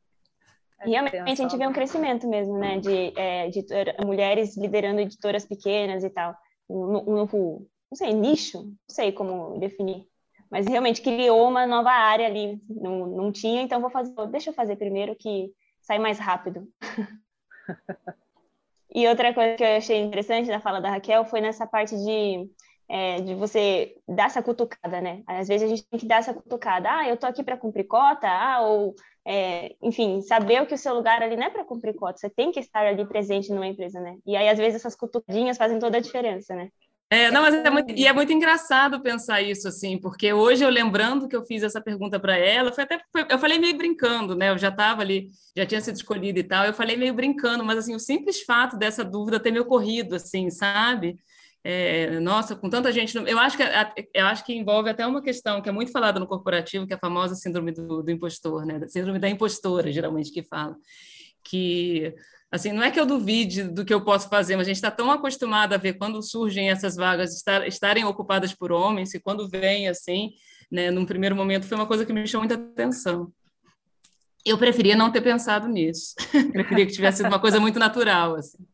Realmente 0.79 1.17
a 1.17 1.35
gente 1.35 1.57
vê 1.57 1.65
um 1.65 1.73
crescimento 1.73 2.27
mesmo, 2.27 2.57
né? 2.57 2.79
De 2.79 3.13
é, 3.17 3.47
editora, 3.47 3.95
mulheres 4.03 4.57
liderando 4.57 4.99
editoras 4.99 5.45
pequenas 5.45 6.03
e 6.03 6.09
tal. 6.09 6.35
Um, 6.69 7.11
um 7.11 7.15
novo, 7.15 7.67
não 7.89 7.97
sei, 7.97 8.13
nicho, 8.13 8.61
não 8.63 8.75
sei 8.89 9.11
como 9.11 9.57
definir. 9.57 10.05
Mas 10.51 10.67
realmente 10.67 11.01
criou 11.01 11.47
uma 11.47 11.65
nova 11.65 11.91
área 11.91 12.27
ali, 12.27 12.61
não, 12.69 13.07
não 13.07 13.31
tinha, 13.31 13.61
então 13.61 13.81
vou 13.81 13.89
fazer, 13.89 14.13
deixa 14.29 14.51
eu 14.51 14.53
fazer 14.53 14.75
primeiro 14.75 15.15
que 15.15 15.51
sai 15.81 15.97
mais 15.97 16.19
rápido. 16.19 16.67
E 18.95 19.05
outra 19.09 19.33
coisa 19.33 19.57
que 19.57 19.63
eu 19.63 19.75
achei 19.75 19.99
interessante 19.99 20.47
na 20.49 20.61
fala 20.61 20.79
da 20.79 20.89
Raquel 20.89 21.25
foi 21.25 21.41
nessa 21.41 21.67
parte 21.67 21.93
de, 21.97 22.49
é, 22.87 23.19
de 23.19 23.35
você 23.35 23.93
dar 24.07 24.27
essa 24.27 24.41
cutucada, 24.41 25.01
né? 25.01 25.21
Às 25.27 25.49
vezes 25.49 25.63
a 25.63 25.67
gente 25.67 25.85
tem 25.85 25.99
que 25.99 26.05
dar 26.07 26.19
essa 26.19 26.33
cutucada. 26.33 26.89
Ah, 26.89 27.09
eu 27.09 27.17
tô 27.17 27.27
aqui 27.27 27.43
para 27.43 27.57
cumprir 27.57 27.83
cota, 27.87 28.25
ah, 28.25 28.61
ou, 28.61 28.95
é, 29.25 29.75
enfim, 29.81 30.21
saber 30.21 30.65
que 30.65 30.73
o 30.75 30.77
seu 30.77 30.93
lugar 30.95 31.21
ali 31.21 31.35
não 31.35 31.43
é 31.43 31.49
para 31.49 31.65
cumprir 31.65 31.93
cota, 31.93 32.17
você 32.17 32.29
tem 32.29 32.53
que 32.53 32.59
estar 32.61 32.87
ali 32.87 33.05
presente 33.05 33.51
numa 33.51 33.67
empresa, 33.67 33.99
né? 33.99 34.17
E 34.25 34.33
aí, 34.33 34.47
às 34.47 34.57
vezes, 34.57 34.75
essas 34.75 34.95
cutucadinhas 34.95 35.57
fazem 35.57 35.77
toda 35.77 35.97
a 35.97 36.01
diferença, 36.01 36.55
né? 36.55 36.69
É, 37.09 37.29
não, 37.29 37.43
mas 37.43 37.53
é 37.53 37.69
muito, 37.69 37.91
e 37.91 38.07
é 38.07 38.11
muito 38.11 38.33
engraçado 38.33 38.99
pensar 39.01 39.41
isso, 39.41 39.67
assim, 39.67 39.97
porque 39.97 40.33
hoje 40.33 40.63
eu 40.63 40.69
lembrando 40.69 41.27
que 41.27 41.35
eu 41.35 41.43
fiz 41.45 41.61
essa 41.61 41.79
pergunta 41.79 42.19
para 42.19 42.35
ela, 42.35 42.71
foi 42.71 42.83
até, 42.83 42.99
foi, 43.11 43.25
eu 43.29 43.37
falei 43.37 43.59
meio 43.59 43.77
brincando, 43.77 44.35
né? 44.35 44.49
Eu 44.49 44.57
já 44.57 44.69
estava 44.69 45.01
ali, 45.01 45.29
já 45.55 45.65
tinha 45.65 45.79
sido 45.81 45.95
escolhida 45.95 46.39
e 46.39 46.43
tal, 46.43 46.65
eu 46.65 46.73
falei 46.73 46.97
meio 46.97 47.13
brincando, 47.13 47.63
mas 47.63 47.77
assim, 47.77 47.93
o 47.95 47.99
simples 47.99 48.41
fato 48.41 48.75
dessa 48.75 49.03
dúvida 49.05 49.39
ter 49.39 49.51
me 49.51 49.59
ocorrido, 49.59 50.15
assim, 50.15 50.49
sabe? 50.49 51.15
é, 51.67 52.19
nossa, 52.19 52.55
com 52.55 52.69
tanta 52.69 52.91
gente. 52.91 53.17
Eu 53.17 53.39
acho, 53.39 53.57
que, 53.57 53.63
eu 54.13 54.25
acho 54.27 54.45
que 54.45 54.53
envolve 54.53 54.87
até 54.87 55.05
uma 55.07 55.19
questão 55.19 55.59
que 55.63 55.67
é 55.67 55.71
muito 55.71 55.91
falada 55.91 56.19
no 56.19 56.27
corporativo, 56.27 56.85
que 56.85 56.93
é 56.93 56.95
a 56.95 56.99
famosa 56.99 57.33
síndrome 57.33 57.71
do, 57.71 58.03
do 58.03 58.11
impostor, 58.11 58.67
né? 58.67 58.87
síndrome 58.87 59.17
da 59.17 59.27
impostora, 59.27 59.91
geralmente, 59.91 60.31
que 60.31 60.43
fala. 60.43 60.77
Que, 61.43 62.13
assim, 62.55 62.71
não 62.71 62.83
é 62.83 62.91
que 62.91 62.99
eu 62.99 63.05
duvide 63.05 63.63
do 63.63 63.85
que 63.85 63.93
eu 63.93 64.03
posso 64.03 64.29
fazer, 64.29 64.55
mas 64.55 64.65
a 64.65 64.69
gente 64.69 64.77
está 64.77 64.91
tão 64.91 65.11
acostumado 65.11 65.73
a 65.73 65.77
ver 65.77 65.93
quando 65.93 66.21
surgem 66.21 66.69
essas 66.69 66.95
vagas 66.95 67.35
estar, 67.35 67.67
estarem 67.67 68.03
ocupadas 68.05 68.53
por 68.53 68.71
homens, 68.71 69.13
e 69.13 69.19
quando 69.19 69.47
vem, 69.47 69.87
assim, 69.87 70.31
né, 70.71 70.89
num 70.91 71.05
primeiro 71.05 71.35
momento, 71.35 71.67
foi 71.67 71.77
uma 71.77 71.87
coisa 71.87 72.05
que 72.05 72.13
me 72.13 72.27
chamou 72.27 72.47
muita 72.47 72.61
atenção. 72.61 73.31
Eu 74.45 74.57
preferia 74.57 74.95
não 74.95 75.11
ter 75.11 75.21
pensado 75.21 75.67
nisso. 75.67 76.13
preferia 76.53 76.85
que 76.85 76.93
tivesse 76.93 77.17
sido 77.17 77.27
uma 77.27 77.39
coisa 77.39 77.59
muito 77.59 77.79
natural, 77.79 78.35
assim. 78.35 78.65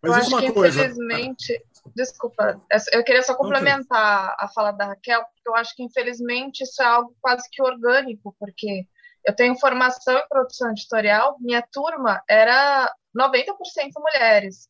Mas 0.00 0.12
eu 0.12 0.36
acho 0.36 0.46
que, 0.46 0.52
coisa... 0.52 0.80
infelizmente, 0.80 1.60
desculpa, 1.94 2.60
eu 2.92 3.02
queria 3.02 3.22
só 3.22 3.34
complementar 3.34 4.36
a 4.38 4.48
fala 4.54 4.70
da 4.70 4.86
Raquel, 4.86 5.24
porque 5.24 5.48
eu 5.48 5.54
acho 5.56 5.74
que, 5.74 5.82
infelizmente, 5.82 6.62
isso 6.62 6.80
é 6.80 6.86
algo 6.86 7.16
quase 7.20 7.48
que 7.50 7.60
orgânico, 7.60 8.34
porque 8.38 8.86
eu 9.24 9.34
tenho 9.34 9.58
formação 9.58 10.16
em 10.16 10.28
produção 10.28 10.70
editorial, 10.70 11.36
minha 11.40 11.62
turma 11.62 12.22
era 12.28 12.92
90% 13.16 13.54
mulheres. 13.96 14.68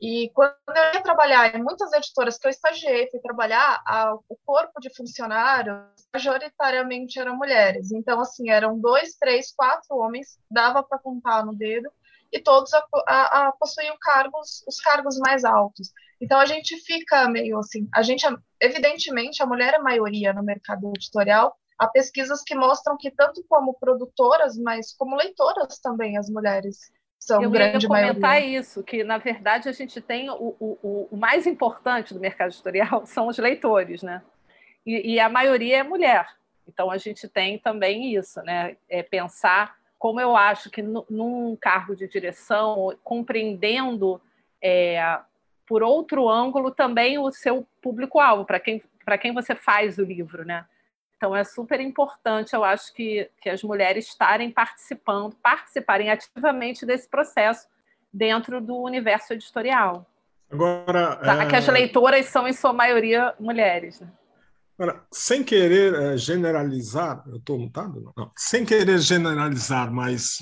E 0.00 0.30
quando 0.34 0.54
eu 0.68 0.94
ia 0.94 1.02
trabalhar 1.02 1.54
em 1.54 1.62
muitas 1.62 1.92
editoras 1.92 2.38
que 2.38 2.46
eu 2.46 2.50
estagiei, 2.50 3.10
fui 3.10 3.20
trabalhar, 3.20 3.82
a, 3.86 4.14
o 4.14 4.36
corpo 4.46 4.80
de 4.80 4.94
funcionários 4.96 5.84
majoritariamente 6.14 7.18
eram 7.18 7.36
mulheres. 7.36 7.92
Então, 7.92 8.18
assim, 8.20 8.48
eram 8.48 8.78
dois, 8.78 9.14
três, 9.16 9.52
quatro 9.52 9.96
homens, 9.96 10.38
dava 10.50 10.82
para 10.82 10.98
contar 10.98 11.44
no 11.44 11.54
dedo, 11.54 11.92
e 12.32 12.40
todos 12.40 12.72
a, 12.72 12.82
a, 13.06 13.48
a 13.48 13.52
possuíam 13.52 13.96
cargos, 14.00 14.64
os 14.66 14.80
cargos 14.80 15.18
mais 15.18 15.44
altos. 15.44 15.92
Então 16.20 16.38
a 16.38 16.46
gente 16.46 16.76
fica 16.84 17.28
meio 17.28 17.58
assim, 17.58 17.88
a 17.94 18.02
gente, 18.02 18.26
evidentemente, 18.60 19.42
a 19.42 19.46
mulher 19.46 19.74
é 19.74 19.78
maioria 19.78 20.32
no 20.32 20.42
mercado 20.42 20.92
editorial. 20.94 21.56
Há 21.80 21.88
pesquisas 21.88 22.42
que 22.42 22.54
mostram 22.54 22.94
que 22.98 23.10
tanto 23.10 23.42
como 23.48 23.72
produtoras, 23.72 24.58
mas 24.58 24.94
como 24.94 25.16
leitoras 25.16 25.78
também 25.78 26.18
as 26.18 26.28
mulheres 26.28 26.92
são 27.18 27.42
Eu 27.42 27.50
grande 27.50 27.88
maioria. 27.88 28.10
Eu 28.10 28.14
comentar 28.14 28.42
isso, 28.42 28.82
que 28.82 29.02
na 29.02 29.16
verdade 29.16 29.66
a 29.66 29.72
gente 29.72 29.98
tem 29.98 30.28
o, 30.28 30.54
o, 30.60 31.08
o 31.10 31.16
mais 31.16 31.46
importante 31.46 32.12
do 32.12 32.20
mercado 32.20 32.50
editorial 32.50 33.04
são 33.08 33.28
os 33.28 33.38
leitores, 33.38 34.02
né? 34.02 34.20
E, 34.84 35.14
e 35.14 35.20
a 35.20 35.30
maioria 35.30 35.78
é 35.78 35.82
mulher. 35.82 36.26
Então 36.68 36.90
a 36.90 36.98
gente 36.98 37.26
tem 37.26 37.58
também 37.58 38.14
isso, 38.14 38.42
né? 38.42 38.76
É 38.86 39.02
pensar 39.02 39.74
como 39.98 40.20
eu 40.20 40.36
acho 40.36 40.68
que 40.70 40.82
num 40.82 41.56
cargo 41.58 41.96
de 41.96 42.06
direção, 42.06 42.94
compreendendo 43.02 44.20
é, 44.62 45.18
por 45.66 45.82
outro 45.82 46.28
ângulo 46.28 46.72
também 46.72 47.18
o 47.18 47.30
seu 47.30 47.66
público-alvo, 47.80 48.44
para 48.44 48.60
quem, 48.60 48.82
quem 49.18 49.32
você 49.32 49.54
faz 49.54 49.96
o 49.96 50.04
livro, 50.04 50.44
né? 50.44 50.66
Então 51.20 51.36
é 51.36 51.44
super 51.44 51.78
importante, 51.82 52.54
eu 52.54 52.64
acho, 52.64 52.94
que, 52.94 53.28
que 53.42 53.50
as 53.50 53.62
mulheres 53.62 54.06
estarem 54.06 54.50
participando, 54.50 55.36
participarem 55.42 56.10
ativamente 56.10 56.86
desse 56.86 57.06
processo 57.06 57.68
dentro 58.10 58.58
do 58.58 58.74
universo 58.78 59.34
editorial. 59.34 60.06
Agora, 60.50 61.16
tá? 61.16 61.44
é... 61.44 61.46
que 61.46 61.56
as 61.56 61.68
leitoras 61.68 62.24
são, 62.24 62.48
em 62.48 62.54
sua 62.54 62.72
maioria, 62.72 63.34
mulheres. 63.38 64.00
Né? 64.00 64.08
Agora, 64.78 65.04
sem 65.12 65.44
querer 65.44 65.92
é, 65.92 66.16
generalizar, 66.16 67.22
eu 67.26 67.36
estou 67.36 67.58
mutado? 67.58 68.00
Não. 68.00 68.12
não. 68.16 68.32
Sem 68.34 68.64
querer 68.64 68.98
generalizar, 68.98 69.92
mas 69.92 70.38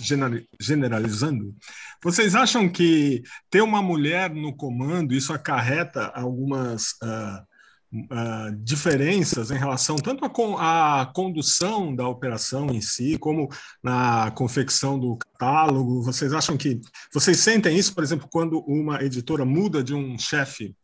generalizando, 0.61 1.57
vocês 2.01 2.37
acham 2.37 2.69
que 2.69 3.21
ter 3.51 3.63
uma 3.63 3.83
mulher 3.83 4.31
no 4.31 4.57
comando, 4.57 5.13
isso 5.13 5.33
acarreta 5.33 6.13
algumas 6.15 6.93
uh, 7.03 7.48
uh, 7.93 8.55
diferenças 8.63 9.51
em 9.51 9.57
relação 9.57 9.97
tanto 9.97 10.25
à 10.59 11.11
condução 11.15 11.95
da 11.95 12.07
operação 12.09 12.71
em 12.71 12.81
si, 12.81 13.19
como 13.19 13.49
na 13.83 14.31
confecção 14.33 14.99
do 14.99 15.17
catálogo? 15.17 16.03
Vocês 16.03 16.33
acham 16.33 16.57
que. 16.57 16.81
Vocês 17.13 17.39
sentem 17.39 17.77
isso, 17.77 17.95
por 17.95 18.03
exemplo, 18.03 18.29
quando 18.31 18.61
uma 18.61 19.03
editora 19.03 19.45
muda 19.45 19.83
de 19.83 19.95
um 19.95 20.19
chefe 20.19 20.75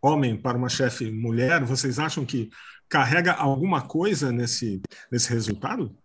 homem 0.00 0.36
para 0.36 0.58
uma 0.58 0.68
chefe 0.68 1.10
mulher? 1.10 1.64
Vocês 1.64 1.98
acham 1.98 2.24
que 2.24 2.50
carrega 2.88 3.32
alguma 3.32 3.82
coisa 3.82 4.30
nesse, 4.30 4.82
nesse 5.10 5.30
resultado? 5.30 5.96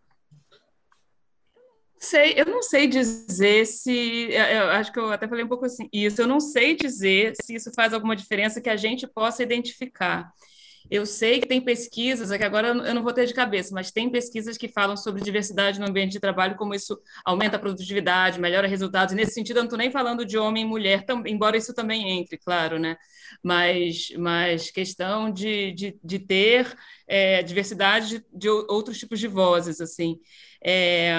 Sei, 1.99 2.33
eu 2.37 2.45
não 2.45 2.61
sei 2.61 2.87
dizer 2.87 3.65
se. 3.65 4.29
Eu 4.31 4.69
acho 4.69 4.91
que 4.91 4.99
eu 4.99 5.11
até 5.11 5.27
falei 5.27 5.43
um 5.43 5.47
pouco 5.47 5.65
assim, 5.65 5.89
isso. 5.91 6.21
Eu 6.21 6.27
não 6.27 6.39
sei 6.39 6.75
dizer 6.75 7.33
se 7.41 7.55
isso 7.55 7.71
faz 7.75 7.93
alguma 7.93 8.15
diferença 8.15 8.61
que 8.61 8.69
a 8.69 8.77
gente 8.77 9.07
possa 9.07 9.41
identificar. 9.43 10.31
Eu 10.89 11.05
sei 11.05 11.41
que 11.41 11.47
tem 11.47 11.59
pesquisas, 11.59 12.31
é 12.31 12.37
que 12.37 12.43
agora 12.45 12.69
eu 12.69 12.93
não 12.95 13.03
vou 13.03 13.11
ter 13.11 13.25
de 13.25 13.33
cabeça, 13.33 13.73
mas 13.73 13.91
tem 13.91 14.09
pesquisas 14.09 14.57
que 14.57 14.69
falam 14.69 14.95
sobre 14.95 15.21
diversidade 15.21 15.79
no 15.79 15.87
ambiente 15.87 16.13
de 16.13 16.19
trabalho, 16.19 16.55
como 16.55 16.73
isso 16.73 16.97
aumenta 17.25 17.57
a 17.57 17.59
produtividade, 17.59 18.39
melhora 18.39 18.67
resultados. 18.67 19.13
nesse 19.13 19.33
sentido, 19.33 19.57
eu 19.57 19.63
não 19.63 19.67
estou 19.67 19.77
nem 19.77 19.91
falando 19.91 20.25
de 20.25 20.37
homem 20.37 20.63
e 20.63 20.67
mulher, 20.67 21.03
embora 21.25 21.57
isso 21.57 21.73
também 21.73 22.17
entre, 22.17 22.37
claro, 22.37 22.79
né? 22.79 22.95
Mas, 23.43 24.11
mas 24.17 24.71
questão 24.71 25.29
de, 25.29 25.73
de, 25.73 25.99
de 26.01 26.19
ter 26.19 26.73
é, 27.07 27.43
diversidade 27.43 28.19
de, 28.19 28.25
de, 28.33 28.49
outros 28.49 28.97
tipos 28.97 29.19
de 29.19 29.27
vozes, 29.27 29.81
assim. 29.81 30.17
É, 30.63 31.11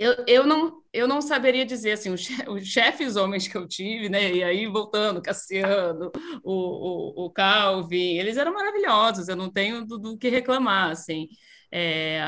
eu, 0.00 0.24
eu, 0.26 0.46
não, 0.46 0.82
eu 0.94 1.06
não 1.06 1.20
saberia 1.20 1.66
dizer 1.66 1.92
assim, 1.92 2.08
os, 2.10 2.26
chefes 2.66 3.16
homens 3.16 3.46
que 3.46 3.56
eu 3.56 3.68
tive, 3.68 4.08
né? 4.08 4.32
E 4.32 4.42
aí 4.42 4.66
voltando, 4.66 5.20
Cassiano, 5.20 6.10
o, 6.42 7.24
o, 7.24 7.26
o 7.26 7.30
Calvin, 7.30 8.16
eles 8.16 8.38
eram 8.38 8.54
maravilhosos, 8.54 9.28
eu 9.28 9.36
não 9.36 9.52
tenho 9.52 9.84
do, 9.84 9.98
do 9.98 10.16
que 10.16 10.30
reclamar, 10.30 10.90
assim. 10.90 11.28
É, 11.70 12.18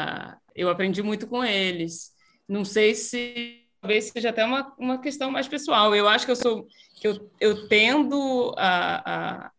eu 0.55 0.69
aprendi 0.69 1.03
muito 1.03 1.27
com 1.27 1.43
eles. 1.43 2.13
Não 2.47 2.63
sei 2.63 2.95
se 2.95 3.63
talvez 3.81 4.05
seja 4.05 4.29
até 4.29 4.45
uma, 4.45 4.75
uma 4.79 5.01
questão 5.01 5.31
mais 5.31 5.49
pessoal. 5.49 5.97
Eu 5.97 6.07
acho 6.07 6.27
que 6.27 6.33
eu 6.33 6.37
sou 6.37 6.67
que 7.01 7.09
eu, 7.09 7.31
eu 7.41 7.69
tendo 7.69 8.55
a, 8.59 9.45
a 9.47 9.51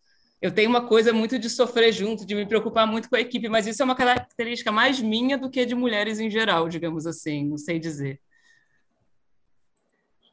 eu 0.43 0.53
tenho 0.53 0.69
uma 0.69 0.85
coisa 0.85 1.13
muito 1.13 1.39
de 1.39 1.49
sofrer 1.49 1.93
junto, 1.93 2.25
de 2.25 2.35
me 2.35 2.45
preocupar 2.45 2.85
muito 2.85 3.09
com 3.09 3.15
a 3.15 3.21
equipe, 3.21 3.47
mas 3.47 3.65
isso 3.65 3.81
é 3.81 3.85
uma 3.85 3.95
característica 3.95 4.73
mais 4.73 4.99
minha 4.99 5.37
do 5.37 5.49
que 5.49 5.65
de 5.65 5.73
mulheres 5.73 6.19
em 6.19 6.29
geral, 6.29 6.67
digamos 6.67 7.07
assim, 7.07 7.45
não 7.45 7.57
sei 7.57 7.79
dizer. 7.79 8.19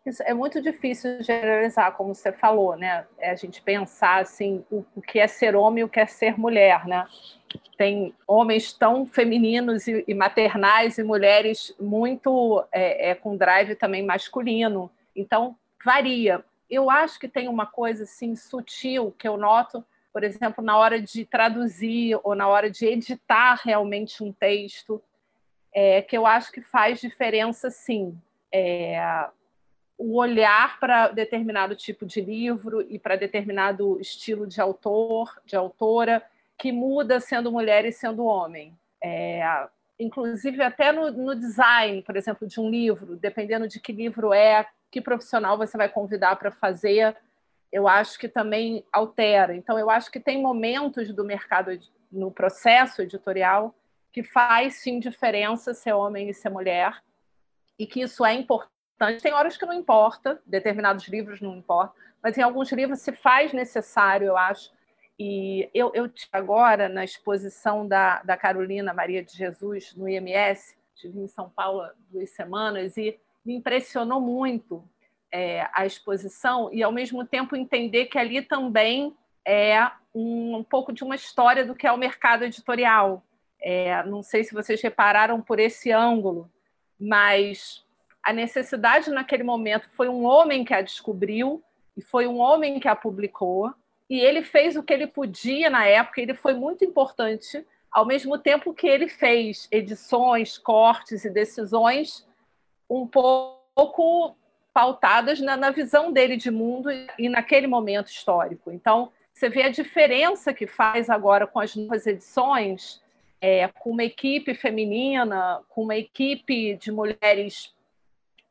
Isso 0.05 0.21
é 0.25 0.35
muito 0.35 0.61
difícil 0.61 1.23
generalizar, 1.23 1.93
como 1.93 2.12
você 2.12 2.33
falou, 2.33 2.76
né? 2.76 3.07
É 3.21 3.31
a 3.31 3.37
gente 3.37 3.62
pensar 3.62 4.21
assim 4.21 4.64
o, 4.69 4.85
o 4.97 5.00
que 5.00 5.21
é 5.21 5.29
ser 5.29 5.55
homem 5.55 5.83
e 5.83 5.85
o 5.85 5.88
que 5.88 6.00
é 6.00 6.07
ser 6.07 6.37
mulher, 6.37 6.88
né? 6.88 7.07
Tem 7.79 8.12
homens 8.26 8.73
tão 8.73 9.07
femininos 9.07 9.87
e, 9.87 10.05
e 10.09 10.12
maternais 10.12 10.99
e 10.99 11.05
mulheres 11.05 11.73
muito 11.79 12.67
é, 12.73 13.11
é, 13.11 13.14
com 13.14 13.37
drive 13.37 13.76
também 13.76 14.05
masculino. 14.05 14.90
Então 15.14 15.55
varia. 15.85 16.45
Eu 16.69 16.90
acho 16.90 17.17
que 17.21 17.29
tem 17.29 17.47
uma 17.47 17.67
coisa 17.67 18.02
assim 18.02 18.35
sutil 18.35 19.14
que 19.17 19.29
eu 19.29 19.37
noto 19.37 19.85
por 20.12 20.25
exemplo, 20.25 20.62
na 20.62 20.76
hora 20.76 21.00
de 21.00 21.25
traduzir 21.25 22.19
ou 22.23 22.35
na 22.35 22.49
hora 22.49 22.71
de 22.71 22.87
editar 22.87 23.61
realmente 23.64 24.23
um 24.23 24.33
texto, 24.33 25.02
é, 25.73 26.02
que 26.02 26.17
eu 26.17 26.26
acho 26.26 26.50
que 26.50 26.61
faz 26.61 27.00
diferença, 27.00 27.71
sim. 27.71 28.19
É, 28.52 29.29
o 29.97 30.17
olhar 30.17 30.81
para 30.81 31.09
determinado 31.09 31.76
tipo 31.76 32.07
de 32.07 32.21
livro 32.21 32.81
e 32.88 32.99
para 32.99 33.17
determinado 33.17 34.00
estilo 34.00 34.47
de 34.47 34.61
autor, 34.61 35.40
de 35.45 35.55
autora, 35.55 36.23
que 36.59 36.73
muda 36.73 37.21
sendo 37.21 37.52
mulher 37.52 37.85
e 37.85 37.93
sendo 37.93 38.25
homem. 38.25 38.75
É, 39.02 39.43
inclusive, 39.99 40.62
até 40.62 40.90
no, 40.90 41.11
no 41.11 41.35
design, 41.35 42.02
por 42.02 42.17
exemplo, 42.17 42.49
de 42.49 42.59
um 42.59 42.69
livro, 42.69 43.17
dependendo 43.17 43.69
de 43.69 43.79
que 43.79 43.93
livro 43.93 44.33
é, 44.33 44.67
que 44.90 45.00
profissional 45.00 45.57
você 45.57 45.76
vai 45.76 45.88
convidar 45.88 46.35
para 46.37 46.50
fazer 46.50 47.17
eu 47.73 47.87
acho 47.87 48.19
que 48.19 48.29
também 48.29 48.85
altera. 48.93 49.55
Então, 49.55 49.79
eu 49.79 49.89
acho 49.89 50.11
que 50.11 50.21
tem 50.21 50.43
momentos 50.43 51.12
do 51.15 51.25
mercado 51.25 51.79
no 52.11 52.31
processo 52.31 53.03
editorial 53.03 53.75
que 54.12 54.23
faz 54.23 54.75
sim 54.77 54.99
diferença 54.99 55.73
ser 55.73 55.93
homem 55.93 56.29
e 56.29 56.35
ser 56.35 56.50
mulher 56.50 57.00
e 57.79 57.87
que 57.87 58.03
isso 58.03 58.25
é 58.25 58.35
importante. 58.35 59.23
Tem 59.23 59.33
horas 59.33 59.57
que 59.57 59.65
não 59.65 59.73
importa, 59.73 60.43
determinados 60.45 61.07
livros 61.09 61.41
não 61.41 61.57
importa, 61.57 61.95
mas 62.23 62.37
em 62.37 62.43
alguns 62.43 62.71
livros 62.73 63.00
se 63.00 63.12
faz 63.12 63.53
necessário, 63.53 64.27
eu 64.27 64.37
acho. 64.37 64.71
E 65.19 65.71
eu, 65.73 65.93
eu 65.95 66.11
agora 66.33 66.89
na 66.89 67.05
exposição 67.05 67.87
da, 67.87 68.23
da 68.23 68.37
Carolina 68.37 68.93
Maria 68.93 69.23
de 69.23 69.37
Jesus 69.37 69.95
no 69.95 70.09
IMS, 70.09 70.77
estive 70.95 71.21
em 71.21 71.29
São 71.29 71.49
Paulo 71.49 71.89
duas 72.11 72.31
semanas 72.31 72.97
e 72.97 73.19
me 73.45 73.55
impressionou 73.55 74.21
muito 74.21 74.85
é, 75.32 75.68
a 75.72 75.87
exposição 75.87 76.70
e, 76.72 76.82
ao 76.82 76.92
mesmo 76.92 77.25
tempo, 77.25 77.56
entender 77.56 78.06
que 78.06 78.18
ali 78.18 78.42
também 78.42 79.14
é 79.46 79.90
um, 80.14 80.56
um 80.56 80.64
pouco 80.64 80.92
de 80.92 81.04
uma 81.04 81.14
história 81.14 81.64
do 81.64 81.75
que 81.75 81.87
é 81.87 81.92
o 81.92 81.99
mercado 81.99 82.44
editorial. 82.44 83.22
É, 83.60 84.02
não 84.04 84.22
sei 84.22 84.44
se 84.44 84.54
vocês 84.54 84.80
repararam 84.80 85.40
por 85.40 85.58
esse 85.58 85.90
ângulo, 85.92 86.50
mas 86.99 87.84
a 88.22 88.32
necessidade 88.32 89.10
naquele 89.10 89.42
momento 89.42 89.88
foi 89.92 90.08
um 90.08 90.25
homem 90.25 90.64
que 90.64 90.75
a 90.75 90.82
descobriu 90.82 91.62
e 91.96 92.02
foi 92.02 92.26
um 92.26 92.38
homem 92.38 92.78
que 92.78 92.88
a 92.88 92.96
publicou. 92.96 93.72
e 94.08 94.18
ele 94.18 94.42
fez 94.42 94.76
o 94.76 94.82
que 94.82 94.92
ele 94.92 95.06
podia 95.06 95.70
na 95.70 95.87
época, 95.87 96.20
ele 96.20 96.34
foi 96.34 96.52
muito 96.52 96.84
importante, 96.84 97.64
ao 97.90 98.04
mesmo 98.04 98.37
tempo 98.38 98.75
que 98.75 98.87
ele 98.87 99.08
fez 99.08 99.68
edições, 99.70 100.58
cortes 100.58 101.25
e 101.25 101.30
decisões 101.30 102.26
um 102.88 103.06
pouco 103.06 104.37
pautadas 104.73 105.41
na, 105.41 105.57
na 105.57 105.71
visão 105.71 106.12
dele 106.12 106.37
de 106.37 106.50
mundo 106.50 106.91
e, 107.19 107.29
naquele 107.29 107.67
momento 107.67 108.09
histórico. 108.09 108.71
Então, 108.71 109.12
você 109.33 109.49
vê 109.49 109.62
a 109.62 109.71
diferença 109.71 110.53
que 110.53 110.67
faz 110.67 111.09
agora 111.09 111.47
com 111.47 111.61
as 111.61 111.75
novas 111.75 112.07
edições, 112.07 113.03
é, 113.41 113.69
com 113.69 113.91
uma 113.91 114.05
equipe 114.05 114.55
feminina, 114.55 115.61
com 115.69 115.83
uma 115.83 115.97
equipe 115.97 116.77
de 116.77 116.93
mulheres 116.93 117.75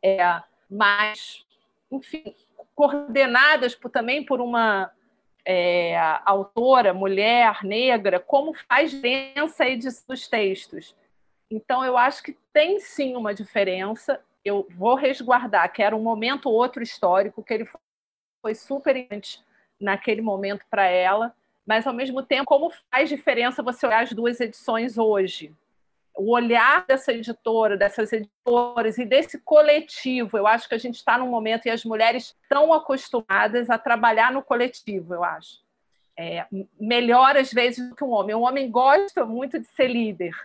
é, 0.03 0.41
mais, 0.69 1.45
enfim, 1.91 2.35
coordenadas 2.75 3.75
por, 3.75 3.89
também 3.89 4.23
por 4.23 4.41
uma 4.41 4.91
é, 5.45 5.97
autora, 6.25 6.93
mulher, 6.93 7.63
negra, 7.63 8.19
como 8.19 8.53
faz 8.53 8.91
diferença 8.91 9.63
a 9.63 9.69
edição 9.69 10.03
dos 10.07 10.27
textos. 10.27 10.95
Então, 11.51 11.83
eu 11.83 11.97
acho 11.97 12.21
que 12.23 12.37
tem 12.53 12.79
sim 12.79 13.15
uma 13.15 13.33
diferença. 13.33 14.21
Eu 14.43 14.67
vou 14.71 14.95
resguardar 14.95 15.71
que 15.71 15.81
era 15.81 15.95
um 15.95 16.01
momento 16.01 16.47
ou 16.47 16.55
outro 16.55 16.81
histórico, 16.81 17.43
que 17.43 17.53
ele 17.53 17.69
foi 18.41 18.55
super 18.55 18.95
importante 18.95 19.43
naquele 19.79 20.21
momento 20.21 20.65
para 20.69 20.85
ela, 20.85 21.33
mas 21.65 21.85
ao 21.85 21.93
mesmo 21.93 22.23
tempo, 22.23 22.45
como 22.45 22.71
faz 22.91 23.09
diferença 23.09 23.63
você 23.63 23.85
olhar 23.85 24.03
as 24.03 24.11
duas 24.11 24.39
edições 24.39 24.97
hoje? 24.97 25.53
O 26.17 26.33
olhar 26.33 26.85
dessa 26.85 27.13
editora, 27.13 27.77
dessas 27.77 28.11
editoras 28.11 28.97
e 28.97 29.05
desse 29.05 29.39
coletivo, 29.39 30.37
eu 30.37 30.47
acho 30.47 30.67
que 30.67 30.75
a 30.75 30.79
gente 30.79 30.95
está 30.95 31.17
num 31.17 31.29
momento 31.29 31.67
e 31.67 31.69
as 31.69 31.85
mulheres 31.85 32.35
estão 32.41 32.73
acostumadas 32.73 33.69
a 33.69 33.77
trabalhar 33.77 34.31
no 34.31 34.41
coletivo, 34.41 35.13
eu 35.13 35.23
acho. 35.23 35.59
É, 36.17 36.45
melhor 36.77 37.37
às 37.37 37.53
vezes 37.53 37.87
do 37.87 37.95
que 37.95 38.03
um 38.03 38.09
homem. 38.09 38.35
Um 38.35 38.41
homem 38.41 38.69
gosta 38.69 39.25
muito 39.25 39.57
de 39.59 39.67
ser 39.67 39.87
líder. 39.87 40.35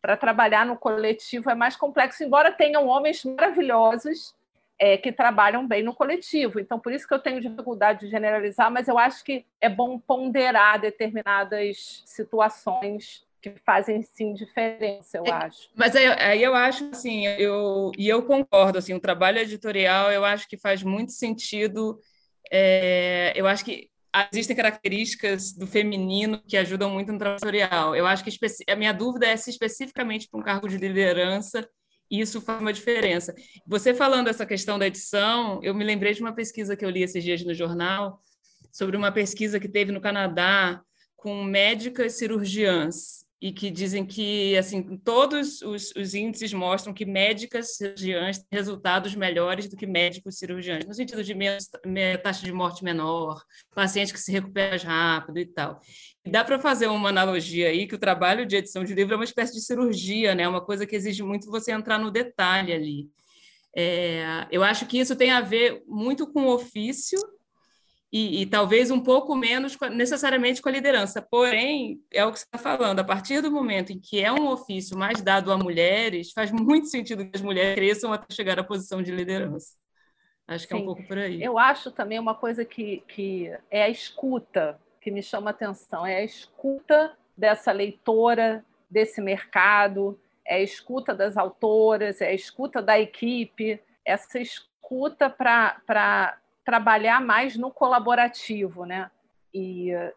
Para 0.00 0.16
trabalhar 0.16 0.64
no 0.64 0.76
coletivo 0.76 1.50
é 1.50 1.54
mais 1.54 1.76
complexo, 1.76 2.22
embora 2.22 2.52
tenham 2.52 2.86
homens 2.86 3.24
maravilhosos 3.24 4.34
é, 4.78 4.96
que 4.96 5.10
trabalham 5.10 5.66
bem 5.66 5.82
no 5.82 5.94
coletivo. 5.94 6.60
Então, 6.60 6.78
por 6.78 6.92
isso 6.92 7.06
que 7.06 7.12
eu 7.12 7.18
tenho 7.18 7.40
dificuldade 7.40 8.00
de 8.00 8.10
generalizar, 8.10 8.70
mas 8.70 8.86
eu 8.86 8.98
acho 8.98 9.24
que 9.24 9.44
é 9.60 9.68
bom 9.68 9.98
ponderar 9.98 10.80
determinadas 10.80 12.02
situações 12.06 13.26
que 13.40 13.54
fazem 13.64 14.02
sim 14.02 14.34
diferença, 14.34 15.18
eu 15.18 15.24
é, 15.26 15.30
acho. 15.30 15.70
Mas 15.74 15.94
aí, 15.94 16.06
aí, 16.06 16.42
eu 16.42 16.54
acho 16.54 16.88
assim, 16.90 17.26
eu 17.26 17.92
e 17.96 18.08
eu 18.08 18.22
concordo 18.24 18.78
assim, 18.78 18.94
o 18.94 19.00
trabalho 19.00 19.38
editorial 19.38 20.10
eu 20.10 20.24
acho 20.24 20.48
que 20.48 20.56
faz 20.56 20.82
muito 20.82 21.12
sentido. 21.12 22.00
É, 22.50 23.32
eu 23.36 23.46
acho 23.46 23.64
que 23.64 23.90
existem 24.32 24.56
características 24.56 25.52
do 25.52 25.66
feminino 25.66 26.42
que 26.46 26.56
ajudam 26.56 26.90
muito 26.90 27.12
no 27.12 27.18
trabalho 27.18 27.36
editorial. 27.36 27.94
Eu 27.94 28.06
acho 28.06 28.24
que 28.24 28.30
a 28.68 28.76
minha 28.76 28.92
dúvida 28.92 29.26
é 29.26 29.36
se 29.36 29.50
especificamente 29.50 30.28
para 30.28 30.40
um 30.40 30.42
cargo 30.42 30.68
de 30.68 30.78
liderança 30.78 31.68
isso 32.10 32.40
faz 32.40 32.60
uma 32.60 32.72
diferença. 32.72 33.34
Você 33.66 33.92
falando 33.92 34.28
essa 34.28 34.46
questão 34.46 34.78
da 34.78 34.86
edição, 34.86 35.60
eu 35.62 35.74
me 35.74 35.84
lembrei 35.84 36.14
de 36.14 36.22
uma 36.22 36.34
pesquisa 36.34 36.76
que 36.76 36.84
eu 36.84 36.90
li 36.90 37.02
esses 37.02 37.22
dias 37.22 37.44
no 37.44 37.52
jornal 37.52 38.22
sobre 38.72 38.96
uma 38.96 39.12
pesquisa 39.12 39.60
que 39.60 39.68
teve 39.68 39.92
no 39.92 40.00
Canadá 40.00 40.80
com 41.16 41.42
médicas 41.44 42.14
cirurgiãs 42.14 43.26
e 43.40 43.52
que 43.52 43.70
dizem 43.70 44.04
que 44.04 44.56
assim 44.56 44.96
todos 44.98 45.62
os, 45.62 45.94
os, 45.94 46.12
índices 46.14 46.52
mostram 46.52 46.92
que 46.92 47.04
médicas 47.04 47.76
cirurgiãs 47.76 48.38
têm 48.38 48.46
resultados 48.50 49.14
melhores 49.14 49.68
do 49.68 49.76
que 49.76 49.86
médicos 49.86 50.38
cirurgiãs, 50.38 50.84
no 50.84 50.92
sentido 50.92 51.22
de 51.22 51.34
menos, 51.34 51.68
taxa 52.22 52.44
de 52.44 52.52
morte 52.52 52.82
menor, 52.82 53.40
paciente 53.74 54.12
que 54.12 54.20
se 54.20 54.32
recupera 54.32 54.70
mais 54.70 54.82
rápido 54.82 55.38
e 55.38 55.46
tal. 55.46 55.80
E 56.24 56.30
dá 56.30 56.44
para 56.44 56.58
fazer 56.58 56.88
uma 56.88 57.08
analogia 57.08 57.68
aí 57.68 57.86
que 57.86 57.94
o 57.94 57.98
trabalho 57.98 58.44
de 58.44 58.56
edição 58.56 58.82
de 58.82 58.94
livro 58.94 59.14
é 59.14 59.16
uma 59.16 59.24
espécie 59.24 59.54
de 59.54 59.60
cirurgia, 59.60 60.34
né? 60.34 60.46
Uma 60.48 60.60
coisa 60.60 60.86
que 60.86 60.96
exige 60.96 61.22
muito 61.22 61.50
você 61.50 61.70
entrar 61.70 61.98
no 61.98 62.10
detalhe 62.10 62.72
ali. 62.72 63.08
É, 63.76 64.46
eu 64.50 64.64
acho 64.64 64.86
que 64.86 64.98
isso 64.98 65.14
tem 65.14 65.30
a 65.30 65.40
ver 65.40 65.82
muito 65.86 66.26
com 66.32 66.46
o 66.46 66.54
ofício 66.54 67.18
e, 68.10 68.42
e, 68.42 68.46
talvez 68.46 68.90
um 68.90 69.00
pouco 69.00 69.36
menos 69.36 69.76
necessariamente 69.92 70.62
com 70.62 70.68
a 70.70 70.72
liderança. 70.72 71.20
Porém, 71.20 72.00
é 72.10 72.24
o 72.24 72.32
que 72.32 72.38
você 72.38 72.46
está 72.46 72.58
falando, 72.58 73.00
a 73.00 73.04
partir 73.04 73.42
do 73.42 73.50
momento 73.50 73.92
em 73.92 74.00
que 74.00 74.18
é 74.20 74.32
um 74.32 74.48
ofício 74.48 74.96
mais 74.96 75.20
dado 75.20 75.52
a 75.52 75.58
mulheres, 75.58 76.32
faz 76.32 76.50
muito 76.52 76.86
sentido 76.86 77.26
que 77.26 77.36
as 77.36 77.42
mulheres 77.42 77.74
cresçam 77.74 78.12
até 78.12 78.34
chegar 78.34 78.58
à 78.58 78.64
posição 78.64 79.02
de 79.02 79.12
liderança. 79.12 79.76
Acho 80.46 80.66
que 80.66 80.74
Sim. 80.74 80.80
é 80.80 80.82
um 80.82 80.86
pouco 80.86 81.06
por 81.06 81.18
aí. 81.18 81.42
Eu 81.42 81.58
acho 81.58 81.90
também 81.90 82.18
uma 82.18 82.34
coisa 82.34 82.64
que, 82.64 83.02
que 83.06 83.52
é 83.70 83.82
a 83.82 83.90
escuta 83.90 84.80
que 85.00 85.10
me 85.10 85.22
chama 85.22 85.50
atenção, 85.50 86.06
é 86.06 86.16
a 86.16 86.24
escuta 86.24 87.12
dessa 87.36 87.70
leitora, 87.72 88.64
desse 88.90 89.20
mercado, 89.20 90.18
é 90.46 90.56
a 90.56 90.62
escuta 90.62 91.14
das 91.14 91.36
autoras, 91.36 92.22
é 92.22 92.28
a 92.28 92.34
escuta 92.34 92.80
da 92.80 92.98
equipe, 92.98 93.80
essa 94.04 94.40
escuta 94.40 95.28
para 95.28 96.38
trabalhar 96.68 97.18
mais 97.22 97.56
no 97.56 97.70
colaborativo, 97.70 98.84
né? 98.84 99.10
E 99.54 99.90
uh, 99.96 100.12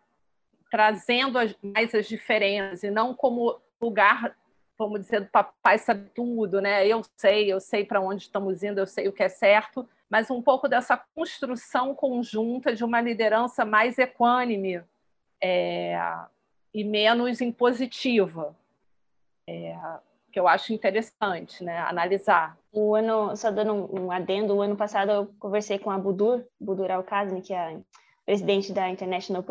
trazendo 0.69 1.39
as, 1.39 1.55
mais 1.61 1.95
as 1.95 2.05
diferenças, 2.09 2.83
e 2.83 2.91
não 2.91 3.13
como 3.13 3.57
lugar, 3.81 4.35
vamos 4.77 4.99
dizer, 4.99 5.21
do 5.21 5.27
papai 5.27 5.77
sabe 5.77 6.09
tudo, 6.13 6.59
né? 6.59 6.85
Eu 6.85 7.03
sei, 7.15 7.49
eu 7.49 7.61
sei 7.61 7.85
para 7.85 8.01
onde 8.01 8.23
estamos 8.23 8.63
indo, 8.63 8.81
eu 8.81 8.85
sei 8.85 9.07
o 9.07 9.13
que 9.13 9.23
é 9.23 9.29
certo, 9.29 9.87
mas 10.09 10.29
um 10.29 10.41
pouco 10.41 10.67
dessa 10.67 10.97
construção 11.15 11.95
conjunta 11.95 12.75
de 12.75 12.83
uma 12.83 12.99
liderança 12.99 13.63
mais 13.63 13.97
equânime 13.97 14.83
é, 15.41 15.97
e 16.73 16.83
menos 16.83 17.39
impositiva. 17.39 18.53
É, 19.47 19.73
que 20.31 20.39
eu 20.39 20.47
acho 20.47 20.73
interessante, 20.73 21.63
né, 21.63 21.77
analisar. 21.79 22.57
O 22.71 22.95
ano, 22.95 23.35
só 23.35 23.51
dando 23.51 23.89
um, 23.93 24.11
adendo, 24.11 24.55
o 24.55 24.61
ano 24.61 24.75
passado 24.75 25.11
eu 25.11 25.33
conversei 25.39 25.77
com 25.77 25.91
a 25.91 25.97
Budur, 25.97 26.45
Budur 26.59 26.89
Alkazmi, 26.89 27.41
que 27.41 27.53
é 27.53 27.79
presidente 28.25 28.71
da 28.71 28.89
International 28.89 29.43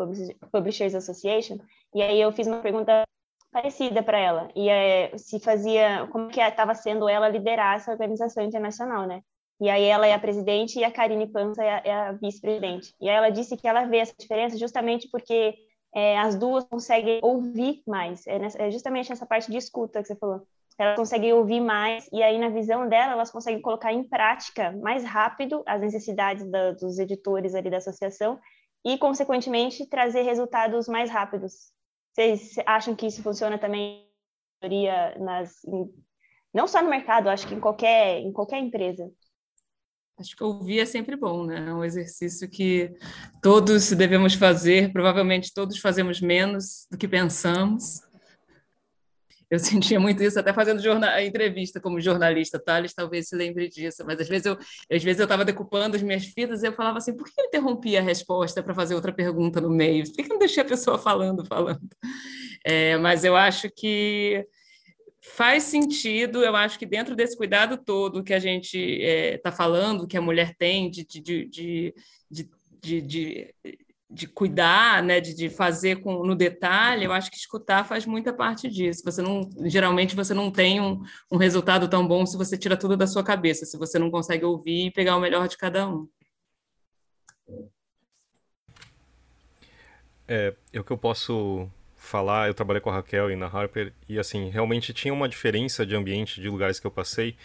Publishers 0.51 0.95
Association, 0.95 1.59
e 1.93 2.01
aí 2.01 2.19
eu 2.19 2.31
fiz 2.31 2.47
uma 2.47 2.59
pergunta 2.59 3.03
parecida 3.51 4.01
para 4.01 4.17
ela, 4.17 4.49
e 4.55 4.69
é, 4.69 5.15
se 5.17 5.39
fazia, 5.39 6.07
como 6.11 6.29
que 6.29 6.39
estava 6.39 6.73
sendo 6.73 7.07
ela 7.07 7.27
liderar 7.27 7.75
essa 7.75 7.91
organização 7.91 8.43
internacional, 8.43 9.05
né? 9.05 9.21
E 9.59 9.69
aí 9.69 9.83
ela 9.83 10.07
é 10.07 10.13
a 10.13 10.19
presidente 10.19 10.79
e 10.79 10.83
a 10.83 10.89
Karine 10.89 11.27
Panza 11.27 11.63
é 11.63 11.69
a, 11.69 11.81
é 11.85 11.93
a 11.93 12.11
vice-presidente. 12.13 12.95
E 12.99 13.07
aí 13.07 13.15
ela 13.15 13.29
disse 13.29 13.55
que 13.55 13.67
ela 13.67 13.85
vê 13.85 13.97
essa 13.97 14.15
diferença 14.17 14.57
justamente 14.57 15.07
porque 15.11 15.53
é, 15.93 16.17
as 16.17 16.35
duas 16.35 16.63
conseguem 16.63 17.19
ouvir 17.21 17.83
mais. 17.85 18.25
É, 18.25 18.39
nessa, 18.39 18.59
é 18.59 18.71
justamente 18.71 19.11
essa 19.11 19.25
parte 19.25 19.51
de 19.51 19.57
escuta 19.57 20.01
que 20.01 20.07
você 20.07 20.15
falou 20.15 20.41
elas 20.81 20.97
conseguem 20.97 21.33
ouvir 21.33 21.59
mais 21.59 22.07
e 22.11 22.23
aí 22.23 22.39
na 22.39 22.49
visão 22.49 22.87
dela 22.89 23.13
elas 23.13 23.31
conseguem 23.31 23.61
colocar 23.61 23.93
em 23.93 24.03
prática 24.03 24.71
mais 24.81 25.03
rápido 25.03 25.63
as 25.65 25.79
necessidades 25.79 26.49
da, 26.49 26.71
dos 26.71 26.97
editores 26.97 27.53
ali 27.53 27.69
da 27.69 27.77
associação 27.77 28.39
e 28.83 28.97
consequentemente 28.97 29.87
trazer 29.87 30.23
resultados 30.23 30.87
mais 30.87 31.09
rápidos. 31.09 31.71
Vocês 32.11 32.55
acham 32.65 32.95
que 32.95 33.05
isso 33.05 33.21
funciona 33.21 33.57
também 33.57 34.09
nas 35.19 35.63
em, 35.65 35.89
não 36.53 36.67
só 36.67 36.81
no 36.81 36.89
mercado, 36.89 37.29
acho 37.29 37.47
que 37.47 37.55
em 37.55 37.59
qualquer 37.59 38.19
em 38.19 38.31
qualquer 38.31 38.59
empresa? 38.59 39.11
Acho 40.19 40.35
que 40.35 40.43
ouvir 40.43 40.79
é 40.79 40.85
sempre 40.85 41.15
bom, 41.15 41.45
né? 41.45 41.69
É 41.69 41.73
um 41.73 41.83
exercício 41.83 42.49
que 42.49 42.91
todos 43.41 43.91
devemos 43.91 44.33
fazer, 44.33 44.91
provavelmente 44.91 45.53
todos 45.53 45.79
fazemos 45.79 46.21
menos 46.21 46.85
do 46.91 46.97
que 46.97 47.07
pensamos, 47.07 48.01
eu 49.51 49.59
sentia 49.59 49.99
muito 49.99 50.23
isso 50.23 50.39
até 50.39 50.53
fazendo 50.53 50.81
jornal, 50.81 51.19
entrevista 51.19 51.79
como 51.79 51.99
jornalista, 51.99 52.57
Thales 52.57 52.93
talvez 52.93 53.27
se 53.27 53.35
lembre 53.35 53.67
disso, 53.69 54.03
mas 54.05 54.19
às 54.19 54.27
vezes 54.27 54.45
eu 54.45 54.53
às 54.53 55.03
vezes 55.03 55.19
eu 55.19 55.25
estava 55.25 55.45
decupando 55.45 55.95
as 55.95 56.01
minhas 56.01 56.25
fitas 56.25 56.63
e 56.63 56.67
eu 56.67 56.73
falava 56.73 56.97
assim, 56.97 57.15
por 57.15 57.25
que 57.25 57.39
eu 57.39 57.45
interrompi 57.45 57.97
a 57.97 58.01
resposta 58.01 58.63
para 58.63 58.73
fazer 58.73 58.95
outra 58.95 59.11
pergunta 59.13 59.59
no 59.59 59.69
meio? 59.69 60.05
Por 60.05 60.15
que 60.15 60.21
eu 60.23 60.29
não 60.29 60.39
deixei 60.39 60.63
a 60.63 60.65
pessoa 60.65 60.97
falando, 60.97 61.45
falando? 61.45 61.81
É, 62.65 62.97
mas 62.97 63.23
eu 63.23 63.35
acho 63.35 63.69
que 63.69 64.43
faz 65.21 65.63
sentido, 65.63 66.43
eu 66.43 66.55
acho 66.55 66.79
que 66.79 66.85
dentro 66.85 67.15
desse 67.15 67.37
cuidado 67.37 67.77
todo 67.77 68.23
que 68.23 68.33
a 68.33 68.39
gente 68.39 68.77
está 68.77 69.49
é, 69.49 69.53
falando, 69.53 70.07
que 70.07 70.17
a 70.17 70.21
mulher 70.21 70.55
tem 70.57 70.89
de, 70.89 71.05
de, 71.05 71.21
de, 71.21 71.45
de, 71.47 71.93
de 72.31 72.49
de 72.81 73.53
cuidar, 74.27 75.01
né, 75.01 75.19
de, 75.19 75.33
de 75.33 75.49
fazer 75.49 76.01
com, 76.01 76.25
no 76.25 76.35
detalhe, 76.35 77.05
eu 77.05 77.11
acho 77.11 77.31
que 77.31 77.37
escutar 77.37 77.85
faz 77.85 78.05
muita 78.05 78.33
parte 78.33 78.69
disso. 78.69 79.03
Você 79.05 79.21
não, 79.21 79.49
geralmente 79.65 80.15
você 80.15 80.33
não 80.33 80.51
tem 80.51 80.81
um, 80.81 81.01
um 81.31 81.37
resultado 81.37 81.87
tão 81.87 82.07
bom 82.07 82.25
se 82.25 82.37
você 82.37 82.57
tira 82.57 82.77
tudo 82.77 82.97
da 82.97 83.07
sua 83.07 83.23
cabeça, 83.23 83.65
se 83.65 83.77
você 83.77 83.97
não 83.97 84.11
consegue 84.11 84.45
ouvir 84.45 84.87
e 84.87 84.91
pegar 84.91 85.15
o 85.15 85.21
melhor 85.21 85.47
de 85.47 85.57
cada 85.57 85.87
um. 85.87 86.07
É, 90.27 90.53
é 90.71 90.79
o 90.79 90.83
que 90.83 90.91
eu 90.91 90.97
posso 90.97 91.69
falar, 91.95 92.47
eu 92.47 92.53
trabalhei 92.53 92.81
com 92.81 92.89
a 92.89 92.93
Raquel 92.93 93.29
e 93.31 93.35
na 93.35 93.45
Harper, 93.45 93.93
e 94.09 94.17
assim, 94.17 94.49
realmente 94.49 94.93
tinha 94.93 95.13
uma 95.13 95.29
diferença 95.29 95.85
de 95.85 95.95
ambiente, 95.95 96.41
de 96.41 96.49
lugares 96.49 96.79
que 96.79 96.87
eu 96.87 96.91
passei, 96.91 97.35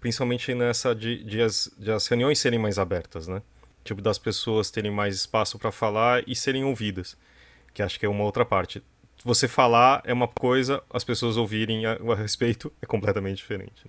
principalmente 0.00 0.54
nessa 0.54 0.94
de, 0.94 1.24
de, 1.24 1.40
as, 1.40 1.70
de 1.78 1.90
as 1.90 2.06
reuniões 2.06 2.38
serem 2.38 2.58
mais 2.58 2.78
abertas, 2.78 3.26
né? 3.26 3.42
Tipo 3.84 4.00
das 4.00 4.18
pessoas 4.18 4.70
terem 4.70 4.90
mais 4.90 5.14
espaço 5.14 5.58
para 5.58 5.70
falar 5.70 6.24
e 6.26 6.34
serem 6.34 6.64
ouvidas, 6.64 7.16
que 7.72 7.82
acho 7.82 8.00
que 8.00 8.06
é 8.06 8.08
uma 8.08 8.24
outra 8.24 8.44
parte. 8.44 8.82
Você 9.24 9.46
falar 9.46 10.02
é 10.04 10.12
uma 10.12 10.26
coisa, 10.26 10.82
as 10.90 11.04
pessoas 11.04 11.36
ouvirem 11.36 11.86
a, 11.86 11.92
a 11.92 12.14
respeito 12.14 12.72
é 12.82 12.86
completamente 12.86 13.36
diferente. 13.36 13.86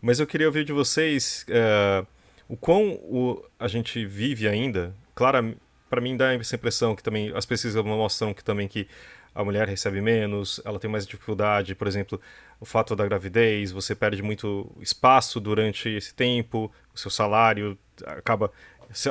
Mas 0.00 0.18
eu 0.18 0.26
queria 0.26 0.46
ouvir 0.46 0.64
de 0.64 0.72
vocês 0.72 1.46
uh, 1.48 2.06
o 2.48 2.56
quão 2.56 2.94
o, 2.94 3.44
a 3.58 3.68
gente 3.68 4.04
vive 4.04 4.48
ainda. 4.48 4.94
Claro, 5.14 5.56
para 5.88 6.00
mim 6.00 6.16
dá 6.16 6.32
essa 6.34 6.56
impressão 6.56 6.96
que 6.96 7.02
também 7.02 7.32
as 7.34 7.44
pesquisas 7.44 7.84
mostram 7.84 8.32
que 8.32 8.42
também 8.42 8.66
que 8.66 8.88
a 9.34 9.44
mulher 9.44 9.68
recebe 9.68 10.00
menos, 10.00 10.60
ela 10.64 10.78
tem 10.78 10.90
mais 10.90 11.06
dificuldade, 11.06 11.74
por 11.74 11.86
exemplo, 11.86 12.20
o 12.58 12.64
fato 12.64 12.96
da 12.96 13.06
gravidez, 13.06 13.70
você 13.70 13.94
perde 13.94 14.22
muito 14.22 14.70
espaço 14.80 15.38
durante 15.38 15.88
esse 15.88 16.12
tempo, 16.14 16.70
o 16.92 16.98
seu 16.98 17.10
salário 17.10 17.78
acaba 18.04 18.50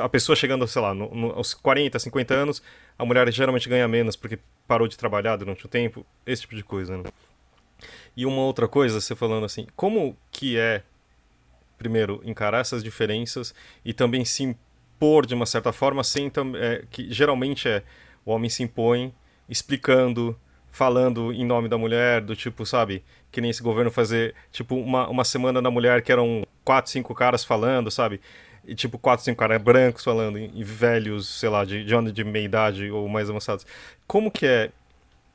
a 0.02 0.08
pessoa 0.08 0.36
chegando, 0.36 0.66
sei 0.66 0.82
lá, 0.82 0.94
no, 0.94 1.14
no, 1.14 1.30
aos 1.32 1.54
40, 1.54 1.98
50 1.98 2.34
anos, 2.34 2.62
a 2.98 3.04
mulher 3.04 3.30
geralmente 3.32 3.68
ganha 3.68 3.88
menos 3.88 4.16
porque 4.16 4.38
parou 4.66 4.86
de 4.86 4.96
trabalhar 4.96 5.36
durante 5.36 5.64
o 5.64 5.68
tempo, 5.68 6.04
esse 6.26 6.42
tipo 6.42 6.54
de 6.54 6.62
coisa, 6.62 6.96
né? 6.96 7.04
E 8.16 8.26
uma 8.26 8.42
outra 8.42 8.68
coisa, 8.68 9.00
você 9.00 9.16
falando 9.16 9.46
assim, 9.46 9.66
como 9.74 10.16
que 10.30 10.58
é, 10.58 10.82
primeiro, 11.78 12.20
encarar 12.24 12.60
essas 12.60 12.84
diferenças 12.84 13.54
e 13.84 13.94
também 13.94 14.24
se 14.24 14.42
impor 14.42 15.24
de 15.24 15.34
uma 15.34 15.46
certa 15.46 15.72
forma, 15.72 16.04
sem 16.04 16.30
é, 16.56 16.84
que 16.90 17.10
geralmente 17.10 17.68
é 17.68 17.82
o 18.24 18.32
homem 18.32 18.50
se 18.50 18.62
impõe 18.62 19.14
explicando, 19.48 20.38
falando 20.70 21.32
em 21.32 21.44
nome 21.44 21.68
da 21.68 21.76
mulher, 21.76 22.20
do 22.20 22.36
tipo, 22.36 22.64
sabe, 22.64 23.02
que 23.32 23.40
nem 23.40 23.50
esse 23.50 23.62
governo 23.62 23.90
fazer, 23.90 24.34
tipo, 24.52 24.76
uma, 24.76 25.08
uma 25.08 25.24
semana 25.24 25.60
da 25.60 25.70
mulher 25.70 26.02
que 26.02 26.12
eram 26.12 26.46
quatro, 26.64 26.92
cinco 26.92 27.14
caras 27.14 27.42
falando, 27.42 27.90
sabe? 27.90 28.20
E 28.64 28.74
tipo, 28.74 28.98
quatro, 28.98 29.24
cinco 29.24 29.38
caras 29.38 29.60
brancos 29.60 30.04
falando, 30.04 30.38
e, 30.38 30.62
velhos, 30.62 31.28
sei 31.28 31.48
lá, 31.48 31.64
de, 31.64 31.84
de 31.84 32.12
de 32.12 32.24
meia 32.24 32.44
idade 32.44 32.90
ou 32.90 33.08
mais 33.08 33.28
avançados. 33.30 33.66
Como 34.06 34.30
que 34.30 34.46
é 34.46 34.70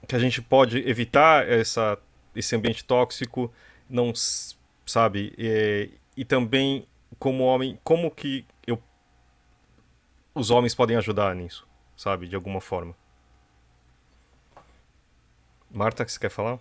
que 0.07 0.15
a 0.15 0.19
gente 0.19 0.41
pode 0.41 0.88
evitar 0.88 1.47
essa, 1.47 1.97
esse 2.35 2.55
ambiente 2.55 2.83
tóxico, 2.85 3.51
não, 3.89 4.13
sabe? 4.85 5.33
E, 5.38 5.89
e 6.15 6.23
também, 6.23 6.88
como 7.17 7.43
homem, 7.43 7.79
como 7.83 8.11
que 8.11 8.45
eu, 8.67 8.81
os 10.33 10.51
homens 10.51 10.75
podem 10.75 10.95
ajudar 10.97 11.35
nisso, 11.35 11.67
sabe? 11.97 12.27
De 12.27 12.35
alguma 12.35 12.61
forma. 12.61 12.95
Marta, 15.71 16.05
que 16.05 16.11
você 16.11 16.19
quer 16.19 16.29
falar? 16.29 16.59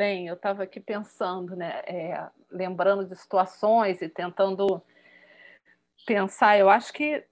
Bem, 0.00 0.28
eu 0.28 0.34
estava 0.34 0.62
aqui 0.62 0.80
pensando, 0.80 1.54
né, 1.54 1.82
é, 1.84 2.26
lembrando 2.50 3.04
de 3.04 3.14
situações 3.14 4.00
e 4.00 4.08
tentando 4.08 4.82
pensar. 6.06 6.58
Eu 6.58 6.70
acho 6.70 6.90
que 6.90 7.22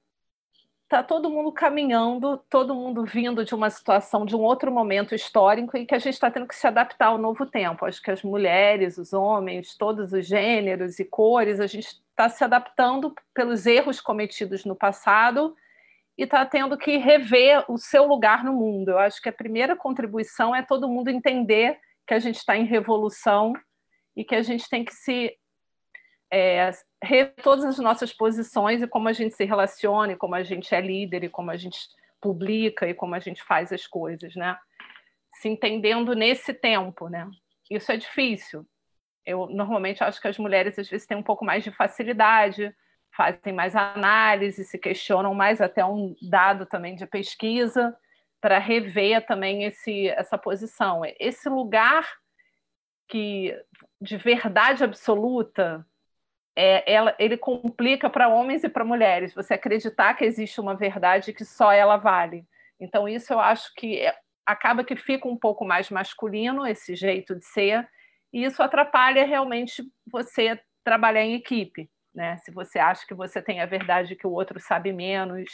está 0.84 1.02
todo 1.02 1.30
mundo 1.30 1.50
caminhando, 1.50 2.36
todo 2.50 2.74
mundo 2.74 3.06
vindo 3.06 3.42
de 3.42 3.54
uma 3.54 3.70
situação, 3.70 4.26
de 4.26 4.36
um 4.36 4.40
outro 4.40 4.70
momento 4.70 5.14
histórico 5.14 5.78
e 5.78 5.86
que 5.86 5.94
a 5.94 5.98
gente 5.98 6.12
está 6.12 6.30
tendo 6.30 6.46
que 6.46 6.54
se 6.54 6.66
adaptar 6.66 7.06
ao 7.06 7.16
novo 7.16 7.46
tempo. 7.46 7.86
Acho 7.86 8.02
que 8.02 8.10
as 8.10 8.22
mulheres, 8.22 8.98
os 8.98 9.14
homens, 9.14 9.74
todos 9.74 10.12
os 10.12 10.26
gêneros 10.26 10.98
e 10.98 11.06
cores, 11.06 11.60
a 11.60 11.66
gente 11.66 11.86
está 11.86 12.28
se 12.28 12.44
adaptando 12.44 13.14
pelos 13.32 13.64
erros 13.64 13.98
cometidos 13.98 14.66
no 14.66 14.76
passado 14.76 15.56
e 16.18 16.24
está 16.24 16.44
tendo 16.44 16.76
que 16.76 16.98
rever 16.98 17.64
o 17.66 17.78
seu 17.78 18.04
lugar 18.04 18.44
no 18.44 18.52
mundo. 18.52 18.90
Eu 18.90 18.98
acho 18.98 19.22
que 19.22 19.30
a 19.30 19.32
primeira 19.32 19.74
contribuição 19.74 20.54
é 20.54 20.60
todo 20.60 20.86
mundo 20.86 21.08
entender 21.08 21.80
que 22.08 22.14
a 22.14 22.18
gente 22.18 22.36
está 22.36 22.56
em 22.56 22.64
revolução 22.64 23.52
e 24.16 24.24
que 24.24 24.34
a 24.34 24.42
gente 24.42 24.66
tem 24.68 24.82
que 24.82 24.94
se 24.94 25.36
é, 26.32 26.70
rever 27.04 27.34
todas 27.42 27.66
as 27.66 27.78
nossas 27.78 28.14
posições 28.14 28.82
e 28.82 28.88
como 28.88 29.08
a 29.08 29.12
gente 29.12 29.34
se 29.34 29.44
relaciona, 29.44 30.12
e 30.12 30.16
como 30.16 30.34
a 30.34 30.42
gente 30.42 30.74
é 30.74 30.80
líder, 30.80 31.24
e 31.24 31.28
como 31.28 31.50
a 31.50 31.56
gente 31.56 31.78
publica, 32.18 32.88
e 32.88 32.94
como 32.94 33.14
a 33.14 33.20
gente 33.20 33.42
faz 33.42 33.72
as 33.72 33.86
coisas, 33.86 34.34
né? 34.34 34.56
Se 35.34 35.48
entendendo 35.48 36.14
nesse 36.14 36.54
tempo, 36.54 37.08
né? 37.08 37.28
Isso 37.70 37.92
é 37.92 37.96
difícil. 37.98 38.66
Eu 39.24 39.46
normalmente 39.46 40.02
acho 40.02 40.20
que 40.20 40.28
as 40.28 40.38
mulheres 40.38 40.78
às 40.78 40.88
vezes 40.88 41.06
têm 41.06 41.16
um 41.16 41.22
pouco 41.22 41.44
mais 41.44 41.62
de 41.62 41.70
facilidade, 41.70 42.74
fazem 43.14 43.52
mais 43.52 43.76
análise, 43.76 44.64
se 44.64 44.78
questionam 44.78 45.34
mais 45.34 45.60
até 45.60 45.84
um 45.84 46.16
dado 46.22 46.64
também 46.64 46.96
de 46.96 47.06
pesquisa 47.06 47.94
para 48.40 48.58
rever 48.58 49.26
também 49.26 49.64
esse, 49.64 50.08
essa 50.08 50.38
posição. 50.38 51.02
Esse 51.18 51.48
lugar 51.48 52.08
que 53.08 53.56
de 54.00 54.16
verdade 54.16 54.84
absoluta 54.84 55.84
é, 56.56 56.92
ela, 56.92 57.14
ele 57.18 57.36
complica 57.36 58.10
para 58.10 58.28
homens 58.28 58.64
e 58.64 58.68
para 58.68 58.84
mulheres. 58.84 59.34
Você 59.34 59.54
acreditar 59.54 60.14
que 60.14 60.24
existe 60.24 60.60
uma 60.60 60.74
verdade 60.74 61.32
que 61.32 61.44
só 61.44 61.72
ela 61.72 61.96
vale. 61.96 62.44
Então 62.80 63.08
isso 63.08 63.32
eu 63.32 63.40
acho 63.40 63.72
que 63.74 63.98
é, 63.98 64.16
acaba 64.46 64.84
que 64.84 64.96
fica 64.96 65.26
um 65.26 65.36
pouco 65.36 65.64
mais 65.64 65.90
masculino 65.90 66.66
esse 66.66 66.94
jeito 66.94 67.34
de 67.34 67.44
ser 67.44 67.88
e 68.32 68.44
isso 68.44 68.62
atrapalha 68.62 69.24
realmente 69.24 69.82
você 70.10 70.60
trabalhar 70.84 71.22
em 71.22 71.34
equipe 71.34 71.90
né? 72.18 72.36
Se 72.38 72.50
você 72.50 72.80
acha 72.80 73.06
que 73.06 73.14
você 73.14 73.40
tem 73.40 73.60
a 73.60 73.66
verdade 73.66 74.16
que 74.16 74.26
o 74.26 74.32
outro 74.32 74.58
sabe 74.60 74.92
menos, 74.92 75.48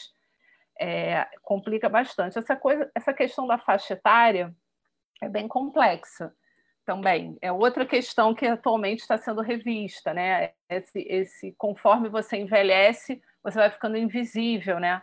é, 0.80 1.26
complica 1.42 1.88
bastante. 1.88 2.38
Essa 2.38 2.56
coisa, 2.56 2.90
essa 2.94 3.12
questão 3.12 3.46
da 3.46 3.58
faixa 3.58 3.94
etária 3.94 4.54
é 5.20 5.28
bem 5.28 5.48
complexa 5.48 6.34
também. 6.84 7.36
É 7.40 7.50
outra 7.50 7.86
questão 7.86 8.34
que 8.34 8.46
atualmente 8.46 9.00
está 9.00 9.16
sendo 9.16 9.40
revista, 9.40 10.12
né? 10.12 10.52
Esse, 10.68 11.00
esse 11.08 11.54
conforme 11.56 12.08
você 12.08 12.36
envelhece, 12.36 13.22
você 13.42 13.58
vai 13.58 13.70
ficando 13.70 13.96
invisível, 13.96 14.78
né? 14.78 15.02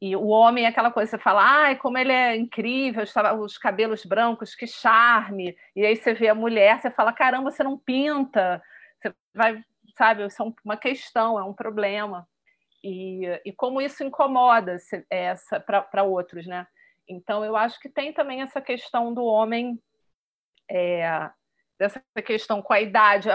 E 0.00 0.16
o 0.16 0.26
homem 0.26 0.64
é 0.64 0.68
aquela 0.68 0.90
coisa, 0.90 1.12
você 1.12 1.18
fala, 1.18 1.42
ai, 1.44 1.76
como 1.76 1.96
ele 1.96 2.12
é 2.12 2.36
incrível, 2.36 3.04
os 3.38 3.56
cabelos 3.56 4.04
brancos, 4.04 4.54
que 4.54 4.66
charme. 4.66 5.56
E 5.76 5.86
aí 5.86 5.94
você 5.94 6.12
vê 6.12 6.28
a 6.28 6.34
mulher, 6.34 6.80
você 6.80 6.90
fala, 6.90 7.12
caramba, 7.12 7.50
você 7.50 7.62
não 7.62 7.78
pinta. 7.78 8.60
Você 9.00 9.14
vai 9.32 9.62
sabe? 9.96 10.26
Isso 10.26 10.42
é 10.42 10.52
uma 10.64 10.76
questão, 10.76 11.38
é 11.38 11.44
um 11.44 11.52
problema. 11.52 12.28
E, 12.82 13.40
e 13.44 13.52
como 13.52 13.80
isso 13.80 14.02
incomoda 14.02 14.76
essa 15.08 15.60
para 15.60 16.02
outros, 16.02 16.46
né? 16.46 16.66
Então, 17.08 17.44
eu 17.44 17.56
acho 17.56 17.80
que 17.80 17.88
tem 17.88 18.12
também 18.12 18.42
essa 18.42 18.60
questão 18.60 19.12
do 19.12 19.24
homem, 19.24 19.80
é, 20.70 21.30
dessa 21.78 22.02
questão 22.24 22.62
com 22.62 22.72
a 22.72 22.80
idade 22.80 23.28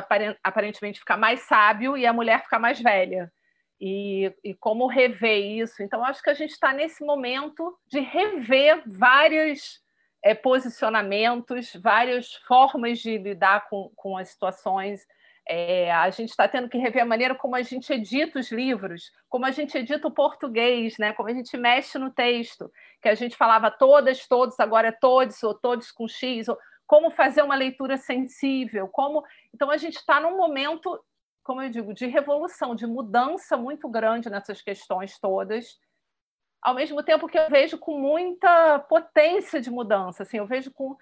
aparentemente 0.44 1.00
ficar 1.00 1.18
mais 1.18 1.42
sábio 1.42 1.98
e 1.98 2.06
a 2.06 2.14
mulher 2.14 2.44
ficar 2.44 2.60
mais 2.60 2.80
velha. 2.82 3.32
E, 3.80 4.34
e 4.44 4.56
como 4.56 4.88
rever 4.88 5.38
isso. 5.38 5.84
Então, 5.84 6.04
acho 6.04 6.22
que 6.22 6.30
a 6.30 6.34
gente 6.34 6.52
está 6.52 6.74
nesse 6.74 7.06
momento 7.06 7.78
de 7.86 8.00
rever 8.00 8.82
vários 8.88 9.82
é, 10.24 10.34
posicionamentos, 10.34 11.74
várias 11.76 12.34
formas 12.48 13.00
de 13.00 13.18
lidar 13.18 13.70
com, 13.70 13.92
com 13.96 14.18
as 14.18 14.30
situações 14.30 15.06
é, 15.50 15.92
a 15.92 16.10
gente 16.10 16.30
está 16.30 16.48
tendo 16.48 16.68
que 16.68 16.78
rever 16.78 17.02
a 17.02 17.06
maneira 17.06 17.34
como 17.34 17.56
a 17.56 17.62
gente 17.62 17.92
edita 17.92 18.38
os 18.38 18.52
livros, 18.52 19.12
como 19.30 19.46
a 19.46 19.52
gente 19.52 19.78
edita 19.78 20.08
o 20.08 20.12
português, 20.12 20.98
né? 20.98 21.14
como 21.14 21.30
a 21.30 21.34
gente 21.34 21.56
mexe 21.58 21.98
no 21.98 22.12
texto, 22.12 22.70
que 23.02 23.08
a 23.08 23.16
gente 23.16 23.38
falava 23.38 23.72
todas, 23.72 24.28
todos, 24.28 24.60
agora 24.60 24.90
é 24.90 24.92
todos, 24.92 25.42
ou 25.44 25.54
todos 25.54 25.92
com 25.92 26.08
X, 26.08 26.50
ou 26.50 26.58
como 26.86 27.10
fazer 27.10 27.42
uma 27.42 27.56
leitura 27.56 27.98
sensível, 27.98 28.88
como. 28.90 29.24
Então 29.54 29.72
a 29.72 29.78
gente 29.78 29.96
está 29.96 30.20
num 30.20 30.36
momento, 30.36 31.00
como 31.44 31.62
eu 31.62 31.70
digo, 31.70 31.94
de 31.94 32.08
revolução, 32.08 32.76
de 32.76 32.86
mudança 32.86 33.56
muito 33.56 33.88
grande 33.88 34.30
nessas 34.30 34.62
questões 34.62 35.18
todas. 35.18 35.80
Ao 36.62 36.74
mesmo 36.74 37.02
tempo 37.04 37.28
que 37.28 37.38
eu 37.38 37.50
vejo 37.50 37.78
com 37.78 37.98
muita 37.98 38.80
potência 38.80 39.62
de 39.62 39.70
mudança, 39.70 40.24
assim, 40.24 40.38
eu 40.38 40.48
vejo 40.48 40.72
com 40.72 40.98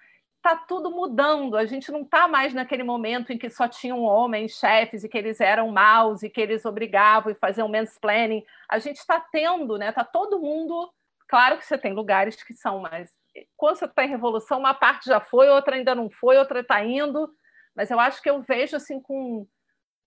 está 0.45 0.55
tudo 0.55 0.91
mudando. 0.91 1.57
A 1.57 1.65
gente 1.65 1.91
não 1.91 2.03
está 2.03 2.27
mais 2.27 2.53
naquele 2.53 2.83
momento 2.83 3.33
em 3.33 3.37
que 3.37 3.49
só 3.49 3.67
tinham 3.67 4.03
homens 4.03 4.51
chefes 4.51 5.03
e 5.03 5.09
que 5.09 5.17
eles 5.17 5.41
eram 5.41 5.71
maus 5.71 6.21
e 6.21 6.29
que 6.29 6.39
eles 6.39 6.63
obrigavam 6.65 7.31
e 7.31 7.35
faziam 7.35 7.67
mansplaining. 7.67 8.45
A 8.69 8.77
gente 8.77 8.97
está 8.97 9.19
tendo, 9.19 9.77
né? 9.77 9.89
Está 9.89 10.03
todo 10.03 10.39
mundo. 10.39 10.93
Claro 11.27 11.57
que 11.57 11.65
você 11.65 11.77
tem 11.77 11.93
lugares 11.93 12.41
que 12.43 12.53
são, 12.53 12.81
mas 12.81 13.11
quando 13.57 13.77
você 13.77 13.85
está 13.85 14.05
em 14.05 14.09
revolução, 14.09 14.59
uma 14.59 14.75
parte 14.75 15.07
já 15.07 15.19
foi, 15.19 15.49
outra 15.49 15.75
ainda 15.75 15.95
não 15.95 16.09
foi, 16.09 16.37
outra 16.37 16.59
está 16.59 16.83
indo. 16.83 17.27
Mas 17.75 17.89
eu 17.89 17.99
acho 17.99 18.21
que 18.21 18.29
eu 18.29 18.41
vejo 18.43 18.75
assim 18.75 19.01
com, 19.01 19.47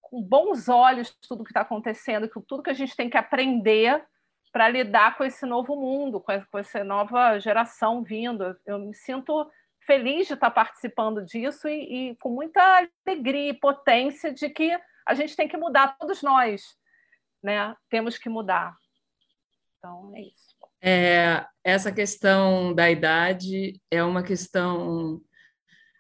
com 0.01 0.23
bons 0.23 0.69
olhos 0.69 1.15
tudo 1.29 1.43
que 1.43 1.51
está 1.51 1.63
acontecendo, 1.63 2.31
tudo 2.47 2.63
que 2.63 2.71
a 2.71 2.75
gente 2.75 2.95
tem 2.95 3.11
que 3.11 3.19
aprender 3.19 4.03
para 4.53 4.69
lidar 4.69 5.19
com 5.19 5.25
esse 5.25 5.45
novo 5.45 5.75
mundo, 5.77 6.21
com 6.21 6.59
essa 6.59 6.85
nova 6.85 7.39
geração 7.41 8.03
vindo. 8.03 8.57
Eu 8.65 8.79
me 8.79 8.95
sinto 8.95 9.51
feliz 9.89 10.27
de 10.27 10.35
estar 10.35 10.51
participando 10.51 11.25
disso 11.25 11.67
e, 11.67 12.11
e, 12.11 12.17
com 12.17 12.29
muita 12.29 12.61
alegria 13.07 13.49
e 13.49 13.59
potência 13.59 14.31
de 14.31 14.51
que 14.51 14.79
a 15.07 15.15
gente 15.15 15.35
tem 15.35 15.49
que 15.49 15.57
mudar, 15.57 15.97
todos 15.99 16.23
nós, 16.23 16.63
né? 17.43 17.75
Temos 17.89 18.19
que 18.19 18.29
mudar. 18.29 18.77
Então, 19.79 20.13
é 20.15 20.21
isso. 20.21 20.55
É, 20.83 21.47
essa 21.65 21.91
questão 21.91 22.75
da 22.75 22.91
idade 22.91 23.81
é 23.91 24.05
uma 24.05 24.23
questão 24.23 25.21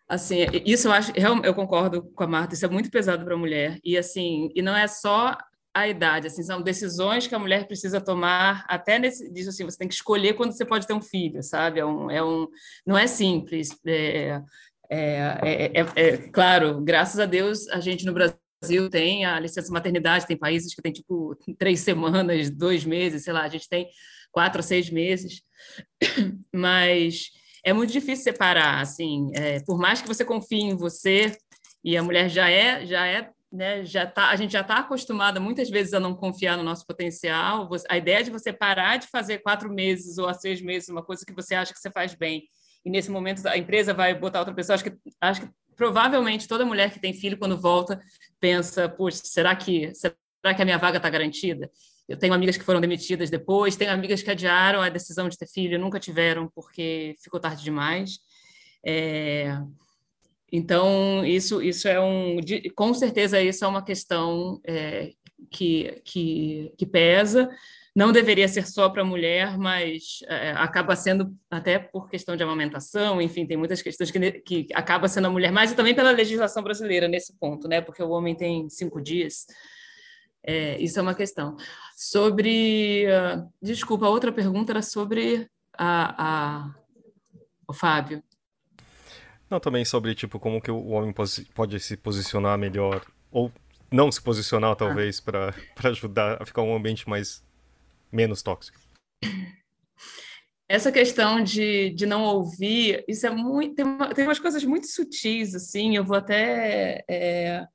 assim 0.08 0.46
isso 0.64 0.88
eu 0.88 0.92
acho 0.92 1.12
eu 1.44 1.54
concordo 1.54 2.10
com 2.12 2.22
a 2.22 2.26
Marta 2.26 2.54
isso 2.54 2.64
é 2.64 2.68
muito 2.68 2.90
pesado 2.90 3.24
para 3.24 3.34
a 3.34 3.38
mulher 3.38 3.78
e 3.84 3.98
assim 3.98 4.50
e 4.54 4.62
não 4.62 4.74
é 4.74 4.86
só 4.86 5.36
a 5.80 5.88
idade, 5.88 6.26
assim, 6.26 6.42
são 6.42 6.62
decisões 6.62 7.26
que 7.26 7.34
a 7.34 7.38
mulher 7.38 7.66
precisa 7.66 8.00
tomar 8.00 8.64
até 8.68 8.98
nesse, 8.98 9.32
diz 9.32 9.48
assim, 9.48 9.64
você 9.64 9.78
tem 9.78 9.88
que 9.88 9.94
escolher 9.94 10.34
quando 10.34 10.52
você 10.52 10.64
pode 10.64 10.86
ter 10.86 10.94
um 10.94 11.02
filho, 11.02 11.42
sabe? 11.42 11.80
É 11.80 11.86
um, 11.86 12.10
é 12.10 12.22
um 12.22 12.48
não 12.86 12.96
é 12.96 13.06
simples. 13.06 13.70
É, 13.86 14.40
é, 14.90 15.70
é, 15.74 15.86
é, 15.96 16.16
claro, 16.28 16.80
graças 16.80 17.20
a 17.20 17.26
Deus, 17.26 17.68
a 17.68 17.80
gente 17.80 18.06
no 18.06 18.12
Brasil 18.12 18.88
tem 18.90 19.24
a 19.24 19.38
licença 19.38 19.72
maternidade, 19.72 20.26
tem 20.26 20.36
países 20.36 20.74
que 20.74 20.82
tem 20.82 20.92
tipo 20.92 21.36
três 21.58 21.80
semanas, 21.80 22.50
dois 22.50 22.84
meses, 22.84 23.24
sei 23.24 23.32
lá, 23.32 23.42
a 23.42 23.48
gente 23.48 23.68
tem 23.68 23.88
quatro 24.32 24.60
ou 24.60 24.62
seis 24.62 24.90
meses, 24.90 25.42
mas 26.54 27.30
é 27.64 27.72
muito 27.72 27.92
difícil 27.92 28.24
separar, 28.24 28.80
assim, 28.80 29.30
é, 29.34 29.60
por 29.60 29.78
mais 29.78 30.00
que 30.00 30.08
você 30.08 30.24
confie 30.24 30.62
em 30.62 30.76
você 30.76 31.36
e 31.84 31.96
a 31.96 32.02
mulher 32.02 32.28
já 32.28 32.50
é 32.50 32.84
já 32.86 33.06
é 33.06 33.30
né, 33.50 33.84
já 33.84 34.06
tá, 34.06 34.28
a 34.28 34.36
gente 34.36 34.52
já 34.52 34.60
está 34.60 34.76
acostumada 34.76 35.40
muitas 35.40 35.70
vezes 35.70 35.94
a 35.94 36.00
não 36.00 36.14
confiar 36.14 36.56
no 36.56 36.62
nosso 36.62 36.86
potencial. 36.86 37.68
A 37.88 37.96
ideia 37.96 38.22
de 38.22 38.30
você 38.30 38.52
parar 38.52 38.98
de 38.98 39.06
fazer 39.06 39.38
quatro 39.38 39.72
meses 39.72 40.18
ou 40.18 40.28
a 40.28 40.34
seis 40.34 40.60
meses 40.60 40.88
uma 40.88 41.02
coisa 41.02 41.24
que 41.24 41.32
você 41.32 41.54
acha 41.54 41.72
que 41.72 41.80
você 41.80 41.90
faz 41.90 42.14
bem 42.14 42.48
e 42.84 42.90
nesse 42.90 43.10
momento 43.10 43.46
a 43.46 43.56
empresa 43.56 43.92
vai 43.92 44.14
botar 44.14 44.40
outra 44.40 44.54
pessoa. 44.54 44.74
Acho 44.74 44.84
que, 44.84 44.96
acho 45.20 45.40
que 45.42 45.50
provavelmente 45.76 46.48
toda 46.48 46.64
mulher 46.64 46.92
que 46.92 47.00
tem 47.00 47.12
filho 47.12 47.38
quando 47.38 47.60
volta 47.60 48.00
pensa, 48.40 48.88
poxa, 48.88 49.20
será 49.24 49.54
que 49.54 49.92
será 49.94 50.54
que 50.54 50.62
a 50.62 50.64
minha 50.64 50.78
vaga 50.78 50.96
está 50.96 51.08
garantida? 51.08 51.70
Eu 52.08 52.18
tenho 52.18 52.32
amigas 52.32 52.56
que 52.56 52.64
foram 52.64 52.80
demitidas 52.80 53.28
depois, 53.28 53.76
tenho 53.76 53.92
amigas 53.92 54.22
que 54.22 54.30
adiaram 54.30 54.80
a 54.80 54.88
decisão 54.88 55.28
de 55.28 55.36
ter 55.36 55.46
filho, 55.46 55.78
nunca 55.78 56.00
tiveram 56.00 56.50
porque 56.54 57.14
ficou 57.22 57.38
tarde 57.38 57.62
demais. 57.62 58.18
É... 58.84 59.58
Então, 60.50 61.24
isso, 61.24 61.62
isso 61.62 61.86
é 61.88 62.00
um. 62.00 62.38
Com 62.74 62.94
certeza, 62.94 63.40
isso 63.40 63.64
é 63.64 63.68
uma 63.68 63.84
questão 63.84 64.60
é, 64.66 65.10
que, 65.50 66.00
que, 66.04 66.72
que 66.76 66.86
pesa. 66.86 67.48
Não 67.94 68.12
deveria 68.12 68.46
ser 68.46 68.66
só 68.66 68.88
para 68.88 69.02
a 69.02 69.04
mulher, 69.04 69.58
mas 69.58 70.20
é, 70.28 70.52
acaba 70.52 70.94
sendo 70.94 71.34
até 71.50 71.78
por 71.78 72.08
questão 72.08 72.36
de 72.36 72.42
amamentação, 72.44 73.20
enfim, 73.20 73.44
tem 73.44 73.56
muitas 73.56 73.82
questões 73.82 74.10
que, 74.10 74.30
que 74.40 74.66
acaba 74.72 75.08
sendo 75.08 75.26
a 75.26 75.30
mulher 75.30 75.50
mais, 75.50 75.72
e 75.72 75.74
também 75.74 75.96
pela 75.96 76.12
legislação 76.12 76.62
brasileira 76.62 77.08
nesse 77.08 77.36
ponto, 77.38 77.66
né? 77.66 77.80
Porque 77.80 78.02
o 78.02 78.10
homem 78.10 78.36
tem 78.36 78.68
cinco 78.70 79.00
dias. 79.00 79.46
É, 80.44 80.80
isso 80.80 80.98
é 80.98 81.02
uma 81.02 81.14
questão. 81.14 81.56
Sobre. 81.96 83.06
Uh, 83.06 83.50
desculpa, 83.60 84.06
a 84.06 84.10
outra 84.10 84.30
pergunta 84.30 84.72
era 84.72 84.82
sobre 84.82 85.48
a, 85.76 86.68
a, 86.68 86.74
o 87.66 87.72
Fábio. 87.72 88.22
Não, 89.50 89.58
também 89.58 89.84
sobre, 89.84 90.14
tipo, 90.14 90.38
como 90.38 90.60
que 90.60 90.70
o 90.70 90.88
homem 90.88 91.14
pode 91.54 91.80
se 91.80 91.96
posicionar 91.96 92.58
melhor, 92.58 93.04
ou 93.30 93.50
não 93.90 94.12
se 94.12 94.20
posicionar, 94.20 94.76
talvez, 94.76 95.22
ah. 95.26 95.52
para 95.74 95.90
ajudar 95.90 96.42
a 96.42 96.46
ficar 96.46 96.62
um 96.62 96.76
ambiente 96.76 97.08
mais 97.08 97.42
menos 98.12 98.42
tóxico. 98.42 98.78
Essa 100.68 100.92
questão 100.92 101.42
de, 101.42 101.90
de 101.90 102.04
não 102.04 102.24
ouvir, 102.24 103.02
isso 103.08 103.26
é 103.26 103.30
muito. 103.30 103.74
Tem, 103.74 103.84
uma, 103.86 104.14
tem 104.14 104.24
umas 104.26 104.38
coisas 104.38 104.62
muito 104.64 104.86
sutis, 104.86 105.54
assim, 105.54 105.96
eu 105.96 106.04
vou 106.04 106.16
até. 106.16 107.02
É, 107.08 107.66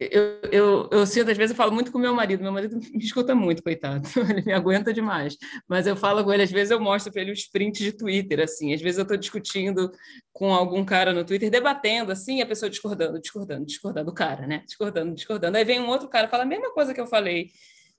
eu, 0.00 0.40
eu, 0.50 0.88
eu 0.90 1.06
sinto, 1.06 1.30
às 1.30 1.36
vezes, 1.36 1.50
eu 1.50 1.56
falo 1.56 1.72
muito 1.72 1.92
com 1.92 1.98
meu 1.98 2.14
marido. 2.14 2.42
Meu 2.42 2.50
marido 2.50 2.74
me 2.76 3.04
escuta 3.04 3.34
muito, 3.34 3.62
coitado. 3.62 4.08
Ele 4.30 4.42
me 4.42 4.52
aguenta 4.52 4.94
demais. 4.94 5.36
Mas 5.68 5.86
eu 5.86 5.94
falo 5.94 6.24
com 6.24 6.32
ele, 6.32 6.42
às 6.42 6.50
vezes 6.50 6.70
eu 6.70 6.80
mostro 6.80 7.12
para 7.12 7.20
ele 7.20 7.32
os 7.32 7.44
prints 7.46 7.82
de 7.82 7.92
Twitter, 7.92 8.40
assim. 8.40 8.72
Às 8.72 8.80
vezes 8.80 8.96
eu 8.96 9.02
estou 9.02 9.18
discutindo 9.18 9.92
com 10.32 10.54
algum 10.54 10.82
cara 10.86 11.12
no 11.12 11.22
Twitter, 11.22 11.50
debatendo, 11.50 12.12
assim, 12.12 12.40
a 12.40 12.46
pessoa 12.46 12.70
discordando, 12.70 13.20
discordando, 13.20 13.66
discordando, 13.66 14.10
o 14.10 14.14
cara, 14.14 14.46
né? 14.46 14.62
Discordando, 14.64 15.14
discordando. 15.14 15.58
Aí 15.58 15.64
vem 15.64 15.80
um 15.80 15.88
outro 15.88 16.08
cara, 16.08 16.28
fala 16.28 16.44
a 16.44 16.46
mesma 16.46 16.72
coisa 16.72 16.94
que 16.94 17.00
eu 17.00 17.06
falei 17.06 17.50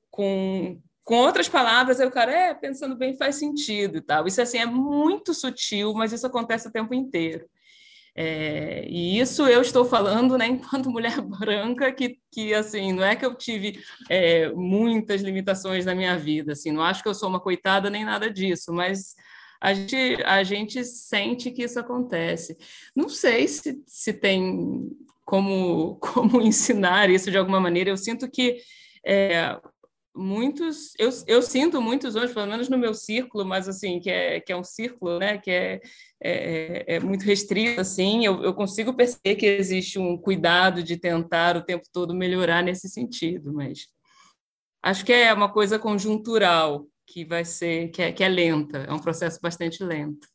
com, 0.10 0.82
com 1.04 1.18
outras 1.18 1.48
palavras, 1.48 2.00
aí 2.00 2.08
o 2.08 2.12
cara, 2.12 2.32
é, 2.32 2.54
pensando 2.56 2.96
bem, 2.96 3.16
faz 3.16 3.36
sentido 3.36 3.98
e 3.98 4.02
tal. 4.02 4.26
Isso, 4.26 4.42
assim, 4.42 4.58
é 4.58 4.66
muito 4.66 5.36
sutil, 5.36 5.94
mas 5.94 6.12
isso 6.12 6.26
acontece 6.26 6.68
o 6.68 6.72
tempo 6.72 6.96
inteiro. 6.96 7.46
É, 8.14 8.86
e 8.90 9.20
isso 9.20 9.48
eu 9.48 9.62
estou 9.62 9.86
falando, 9.86 10.38
né, 10.38 10.48
enquanto 10.48 10.90
mulher 10.90 11.22
branca, 11.22 11.92
que, 11.92 12.20
que 12.32 12.54
assim, 12.54 12.94
não 12.94 13.04
é 13.04 13.16
que 13.16 13.26
eu 13.26 13.36
tive 13.36 13.80
é, 14.10 14.52
muitas 14.52 15.22
limitações 15.22 15.86
na 15.86 15.96
minha 15.96 16.18
vida, 16.18 16.52
assim, 16.54 16.72
não 16.72 16.84
acho 16.84 17.02
que 17.02 17.10
eu 17.10 17.14
sou 17.16 17.30
uma 17.30 17.40
coitada 17.40 17.90
nem 17.90 18.04
nada 18.04 18.30
disso, 18.30 18.74
mas 18.74 19.16
a 19.62 19.74
gente, 19.74 20.24
a 20.26 20.44
gente 20.44 20.84
sente 20.84 21.52
que 21.52 21.64
isso 21.64 21.80
acontece. 21.80 22.58
Não 22.96 23.08
sei 23.08 23.48
se, 23.48 23.82
se 23.86 24.12
tem 24.12 24.90
como, 25.24 25.96
como 26.02 26.42
ensinar 26.42 27.10
isso 27.10 27.32
de 27.32 27.38
alguma 27.38 27.60
maneira, 27.60 27.90
eu 27.90 27.98
sinto 27.98 28.30
que 28.30 28.58
é, 29.06 29.58
muitos, 30.16 30.94
eu, 31.00 31.10
eu 31.28 31.42
sinto 31.42 31.82
muitos 31.82 32.16
hoje, 32.16 32.34
pelo 32.34 32.48
menos 32.48 32.70
no 32.70 32.78
meu 32.78 32.94
círculo, 32.94 33.46
mas 33.46 33.68
assim, 33.68 34.00
que 34.00 34.10
é, 34.10 34.40
que 34.40 34.52
é 34.52 34.58
um 34.58 34.64
círculo, 34.64 35.20
né, 35.20 35.38
que 35.38 35.50
é, 35.50 35.82
é, 36.22 36.96
é 36.96 37.00
muito 37.00 37.24
restrito, 37.24 37.80
assim, 37.80 38.26
eu, 38.26 38.44
eu 38.44 38.54
consigo 38.54 38.94
perceber 38.94 39.36
que 39.36 39.46
existe 39.46 39.98
um 39.98 40.18
cuidado 40.18 40.84
de 40.84 40.98
tentar 40.98 41.56
o 41.56 41.64
tempo 41.64 41.86
todo 41.92 42.14
melhorar 42.14 42.62
nesse 42.62 42.90
sentido, 42.90 43.54
mas 43.54 43.88
acho 44.84 45.06
que 45.06 45.14
é 45.14 45.34
uma 45.34 45.52
coisa 45.52 45.80
conjuntural, 45.80 46.86
que 47.06 47.26
vai 47.26 47.44
ser, 47.46 47.90
que 47.90 48.02
é, 48.02 48.12
que 48.12 48.24
é 48.24 48.30
lenta, 48.30 48.80
é 48.80 48.94
um 48.94 49.00
processo 49.00 49.40
bastante 49.42 49.84
lento. 49.84 50.28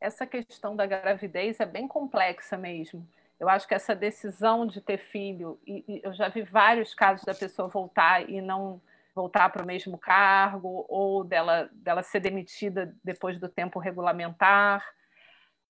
Essa 0.00 0.26
questão 0.26 0.76
da 0.76 0.86
gravidez 0.86 1.58
é 1.58 1.66
bem 1.66 1.88
complexa 1.88 2.56
mesmo. 2.56 3.08
Eu 3.38 3.48
acho 3.48 3.68
que 3.68 3.74
essa 3.74 3.94
decisão 3.94 4.66
de 4.66 4.80
ter 4.80 4.98
filho, 4.98 5.60
e, 5.66 5.84
e 5.86 6.00
eu 6.02 6.12
já 6.14 6.28
vi 6.28 6.42
vários 6.42 6.94
casos 6.94 7.24
da 7.24 7.34
pessoa 7.34 7.68
voltar 7.68 8.28
e 8.28 8.40
não 8.40 8.80
voltar 9.14 9.48
para 9.50 9.62
o 9.62 9.66
mesmo 9.66 9.96
cargo, 9.96 10.84
ou 10.88 11.24
dela, 11.24 11.70
dela 11.72 12.02
ser 12.02 12.20
demitida 12.20 12.94
depois 13.02 13.38
do 13.38 13.48
tempo 13.48 13.78
regulamentar. 13.78 14.84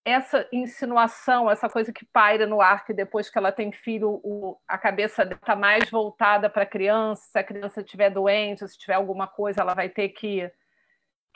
Essa 0.04 0.46
insinuação, 0.52 1.50
essa 1.50 1.68
coisa 1.68 1.92
que 1.92 2.04
paira 2.04 2.46
no 2.46 2.60
ar, 2.60 2.84
que 2.84 2.92
depois 2.92 3.28
que 3.28 3.38
ela 3.38 3.52
tem 3.52 3.72
filho, 3.72 4.20
o, 4.22 4.56
a 4.66 4.78
cabeça 4.78 5.24
está 5.24 5.56
mais 5.56 5.90
voltada 5.90 6.48
para 6.48 6.62
a 6.62 6.66
criança, 6.66 7.22
se 7.22 7.38
a 7.38 7.44
criança 7.44 7.80
estiver 7.80 8.10
doente, 8.10 8.66
se 8.68 8.78
tiver 8.78 8.94
alguma 8.94 9.26
coisa, 9.26 9.60
ela 9.60 9.74
vai 9.74 9.88
ter 9.88 10.10
que 10.10 10.50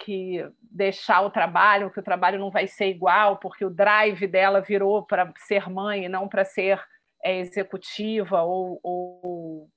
que 0.00 0.50
deixar 0.62 1.20
o 1.20 1.30
trabalho, 1.30 1.90
que 1.90 2.00
o 2.00 2.02
trabalho 2.02 2.38
não 2.38 2.50
vai 2.50 2.66
ser 2.66 2.86
igual, 2.86 3.36
porque 3.36 3.64
o 3.64 3.70
drive 3.70 4.26
dela 4.26 4.60
virou 4.60 5.04
para 5.04 5.32
ser 5.36 5.68
mãe 5.68 6.06
e 6.06 6.08
não 6.08 6.26
para 6.26 6.44
ser 6.44 6.82
é, 7.22 7.38
executiva 7.38 8.42
ou, 8.42 8.80
ou 8.82 9.70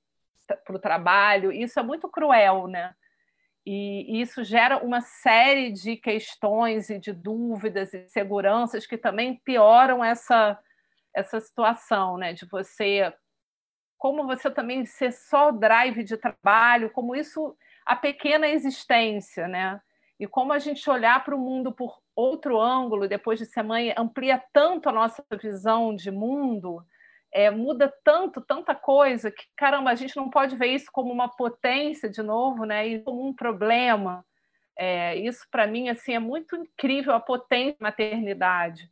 para 0.64 0.76
o 0.76 0.78
trabalho. 0.78 1.52
Isso 1.52 1.78
é 1.78 1.82
muito 1.82 2.08
cruel, 2.08 2.66
né? 2.66 2.94
E 3.66 4.20
isso 4.20 4.42
gera 4.44 4.78
uma 4.78 5.00
série 5.00 5.72
de 5.72 5.96
questões 5.96 6.90
e 6.90 6.98
de 6.98 7.12
dúvidas 7.12 7.94
e 7.94 8.08
seguranças 8.08 8.86
que 8.86 8.96
também 8.96 9.40
pioram 9.44 10.04
essa, 10.04 10.58
essa 11.14 11.40
situação, 11.40 12.16
né? 12.16 12.32
De 12.32 12.46
você, 12.46 13.12
como 13.98 14.26
você 14.26 14.50
também 14.50 14.86
ser 14.86 15.12
só 15.12 15.50
drive 15.50 16.02
de 16.02 16.16
trabalho, 16.16 16.90
como 16.90 17.14
isso 17.14 17.56
a 17.84 17.94
pequena 17.94 18.48
existência, 18.48 19.46
né? 19.48 19.80
E 20.18 20.26
como 20.26 20.52
a 20.52 20.58
gente 20.58 20.88
olhar 20.88 21.24
para 21.24 21.34
o 21.34 21.38
mundo 21.38 21.72
por 21.72 21.98
outro 22.14 22.60
ângulo, 22.60 23.08
depois 23.08 23.38
de 23.38 23.46
ser 23.46 23.62
mãe, 23.62 23.92
amplia 23.96 24.42
tanto 24.52 24.88
a 24.88 24.92
nossa 24.92 25.24
visão 25.40 25.94
de 25.94 26.10
mundo, 26.10 26.84
é, 27.32 27.50
muda 27.50 27.92
tanto, 28.04 28.40
tanta 28.40 28.74
coisa, 28.76 29.30
que, 29.30 29.44
caramba, 29.56 29.90
a 29.90 29.94
gente 29.96 30.16
não 30.16 30.30
pode 30.30 30.54
ver 30.56 30.68
isso 30.68 30.86
como 30.92 31.12
uma 31.12 31.28
potência 31.28 32.08
de 32.08 32.22
novo, 32.22 32.64
né? 32.64 32.86
E 32.86 33.02
como 33.02 33.26
um 33.26 33.34
problema. 33.34 34.24
É, 34.78 35.16
isso, 35.16 35.44
para 35.50 35.66
mim, 35.66 35.88
assim, 35.88 36.14
é 36.14 36.20
muito 36.20 36.54
incrível 36.54 37.12
a 37.12 37.18
potência 37.18 37.76
da 37.80 37.88
maternidade. 37.88 38.88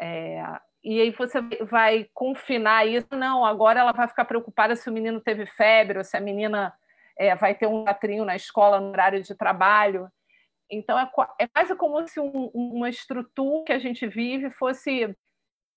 É, 0.00 0.42
e 0.82 1.00
aí 1.02 1.10
você 1.10 1.42
vai 1.66 2.08
confinar 2.14 2.86
isso. 2.86 3.08
Não, 3.12 3.44
agora 3.44 3.80
ela 3.80 3.92
vai 3.92 4.08
ficar 4.08 4.24
preocupada 4.24 4.74
se 4.74 4.88
o 4.88 4.92
menino 4.92 5.20
teve 5.20 5.44
febre 5.44 5.98
ou 5.98 6.04
se 6.04 6.16
a 6.16 6.20
menina 6.20 6.72
é, 7.18 7.34
vai 7.34 7.54
ter 7.54 7.66
um 7.66 7.84
latrinho 7.84 8.24
na 8.24 8.34
escola 8.34 8.80
no 8.80 8.88
horário 8.88 9.22
de 9.22 9.34
trabalho. 9.34 10.10
Então, 10.72 10.98
é, 10.98 11.08
é 11.38 11.46
quase 11.46 11.76
como 11.76 12.08
se 12.08 12.18
um, 12.18 12.50
uma 12.54 12.88
estrutura 12.88 13.64
que 13.66 13.72
a 13.72 13.78
gente 13.78 14.06
vive 14.06 14.50
fosse 14.50 15.14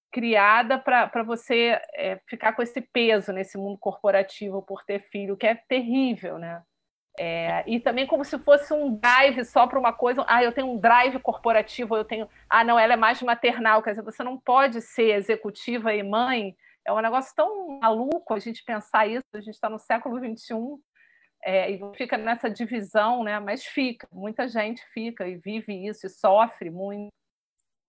criada 0.09 0.79
para 0.79 1.23
você 1.23 1.77
é, 1.93 2.21
ficar 2.29 2.53
com 2.53 2.61
esse 2.61 2.79
peso 2.79 3.33
nesse 3.33 3.57
mundo 3.57 3.77
corporativo 3.77 4.61
por 4.61 4.85
ter 4.85 5.01
filho, 5.11 5.35
que 5.35 5.45
é 5.45 5.55
terrível, 5.55 6.39
né? 6.39 6.63
É, 7.17 7.63
e 7.67 7.79
também 7.79 8.07
como 8.07 8.23
se 8.23 8.37
fosse 8.39 8.73
um 8.73 8.95
drive 8.95 9.43
só 9.43 9.67
para 9.67 9.79
uma 9.79 9.91
coisa. 9.91 10.23
Ah, 10.27 10.43
eu 10.43 10.53
tenho 10.53 10.71
um 10.71 10.77
drive 10.77 11.19
corporativo, 11.19 11.95
eu 11.95 12.05
tenho. 12.05 12.29
Ah, 12.49 12.63
não, 12.63 12.79
ela 12.79 12.93
é 12.93 12.97
mais 12.97 13.21
maternal. 13.21 13.83
Quer 13.83 13.91
dizer, 13.91 14.03
você 14.03 14.23
não 14.23 14.37
pode 14.37 14.81
ser 14.81 15.15
executiva 15.15 15.93
e 15.93 16.03
mãe. 16.03 16.55
É 16.85 16.93
um 16.93 16.99
negócio 16.99 17.33
tão 17.35 17.79
maluco 17.79 18.33
a 18.33 18.39
gente 18.39 18.63
pensar 18.63 19.07
isso. 19.07 19.23
A 19.33 19.39
gente 19.39 19.55
está 19.55 19.69
no 19.69 19.79
século 19.79 20.17
XXI 20.19 20.55
é, 21.45 21.71
e 21.71 21.79
fica 21.95 22.17
nessa 22.17 22.49
divisão, 22.49 23.23
né? 23.23 23.39
Mas 23.39 23.63
fica, 23.63 24.07
muita 24.11 24.47
gente 24.47 24.81
fica 24.91 25.27
e 25.27 25.37
vive 25.37 25.87
isso 25.87 26.07
e 26.07 26.09
sofre 26.09 26.71
muito. 26.71 27.09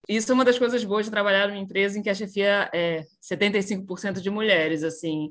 Isso 0.07 0.31
é 0.31 0.35
uma 0.35 0.45
das 0.45 0.59
coisas 0.59 0.85
boas 0.85 1.07
de 1.07 1.11
trabalhar 1.11 1.49
numa 1.49 1.59
empresa 1.59 1.99
em 1.99 2.03
que 2.03 2.11
a 2.11 2.15
chefia 2.15 2.71
é 2.73 3.05
75% 3.21 4.21
de 4.21 4.31
mulheres, 4.31 4.85
assim. 4.85 5.31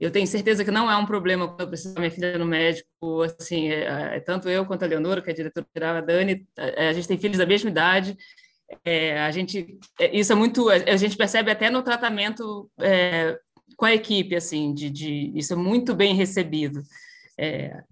eu 0.00 0.10
tenho 0.10 0.26
certeza 0.26 0.64
que 0.64 0.70
não 0.70 0.90
é 0.90 0.96
um 0.96 1.06
problema 1.06 1.46
quando 1.46 1.60
eu 1.60 1.68
preciso 1.68 1.94
da 1.94 2.00
minha 2.00 2.10
filha 2.10 2.36
no 2.38 2.46
médico, 2.46 3.22
assim, 3.22 3.68
é, 3.70 4.16
é, 4.16 4.20
tanto 4.20 4.48
eu 4.48 4.66
quanto 4.66 4.82
a 4.82 4.86
Leonora, 4.88 5.22
que 5.22 5.30
é 5.30 5.32
a 5.32 5.36
diretora 5.36 5.66
geral, 5.72 5.96
a 5.96 6.00
Dani, 6.00 6.46
a, 6.58 6.88
a 6.88 6.92
gente 6.92 7.06
tem 7.06 7.18
filhos 7.18 7.38
da 7.38 7.46
mesma 7.46 7.70
idade, 7.70 8.16
é, 8.84 9.20
a 9.20 9.30
gente, 9.30 9.78
é, 10.00 10.16
isso 10.16 10.32
é 10.32 10.34
muito, 10.34 10.68
a 10.70 10.96
gente 10.96 11.16
percebe 11.16 11.50
até 11.50 11.70
no 11.70 11.82
tratamento 11.82 12.68
é, 12.80 13.38
com 13.76 13.84
a 13.84 13.94
equipe, 13.94 14.34
assim, 14.34 14.74
de, 14.74 14.90
de, 14.90 15.32
isso 15.36 15.52
é 15.52 15.56
muito 15.56 15.94
bem 15.94 16.14
recebido. 16.14 16.82
É, 17.38 17.82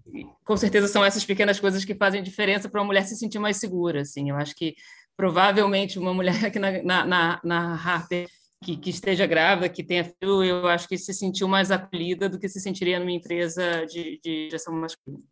com 0.43 0.57
certeza 0.57 0.87
são 0.87 1.05
essas 1.05 1.23
pequenas 1.23 1.59
coisas 1.59 1.85
que 1.85 1.93
fazem 1.93 2.23
diferença 2.23 2.67
para 2.67 2.81
uma 2.81 2.87
mulher 2.87 3.05
se 3.05 3.15
sentir 3.15 3.37
mais 3.37 3.57
segura, 3.57 4.01
assim, 4.01 4.29
eu 4.29 4.35
acho 4.35 4.55
que 4.55 4.75
provavelmente 5.15 5.99
uma 5.99 6.13
mulher 6.15 6.45
aqui 6.45 6.59
na, 6.59 6.81
na, 6.83 7.05
na, 7.05 7.41
na 7.43 7.75
Harper 7.75 8.27
que, 8.63 8.75
que, 8.77 8.89
esteja 8.89 9.27
grávida, 9.27 9.69
que 9.69 9.83
tenha 9.83 10.03
filho, 10.03 10.43
eu 10.43 10.67
acho 10.67 10.87
que 10.87 10.97
se 10.97 11.13
sentiu 11.13 11.47
mais 11.47 11.69
acolhida 11.69 12.27
do 12.27 12.39
que 12.39 12.49
se 12.49 12.59
sentiria 12.59 12.99
numa 12.99 13.11
empresa 13.11 13.85
de, 13.85 14.19
de 14.23 14.49
gestão 14.49 14.73
masculina. 14.73 15.23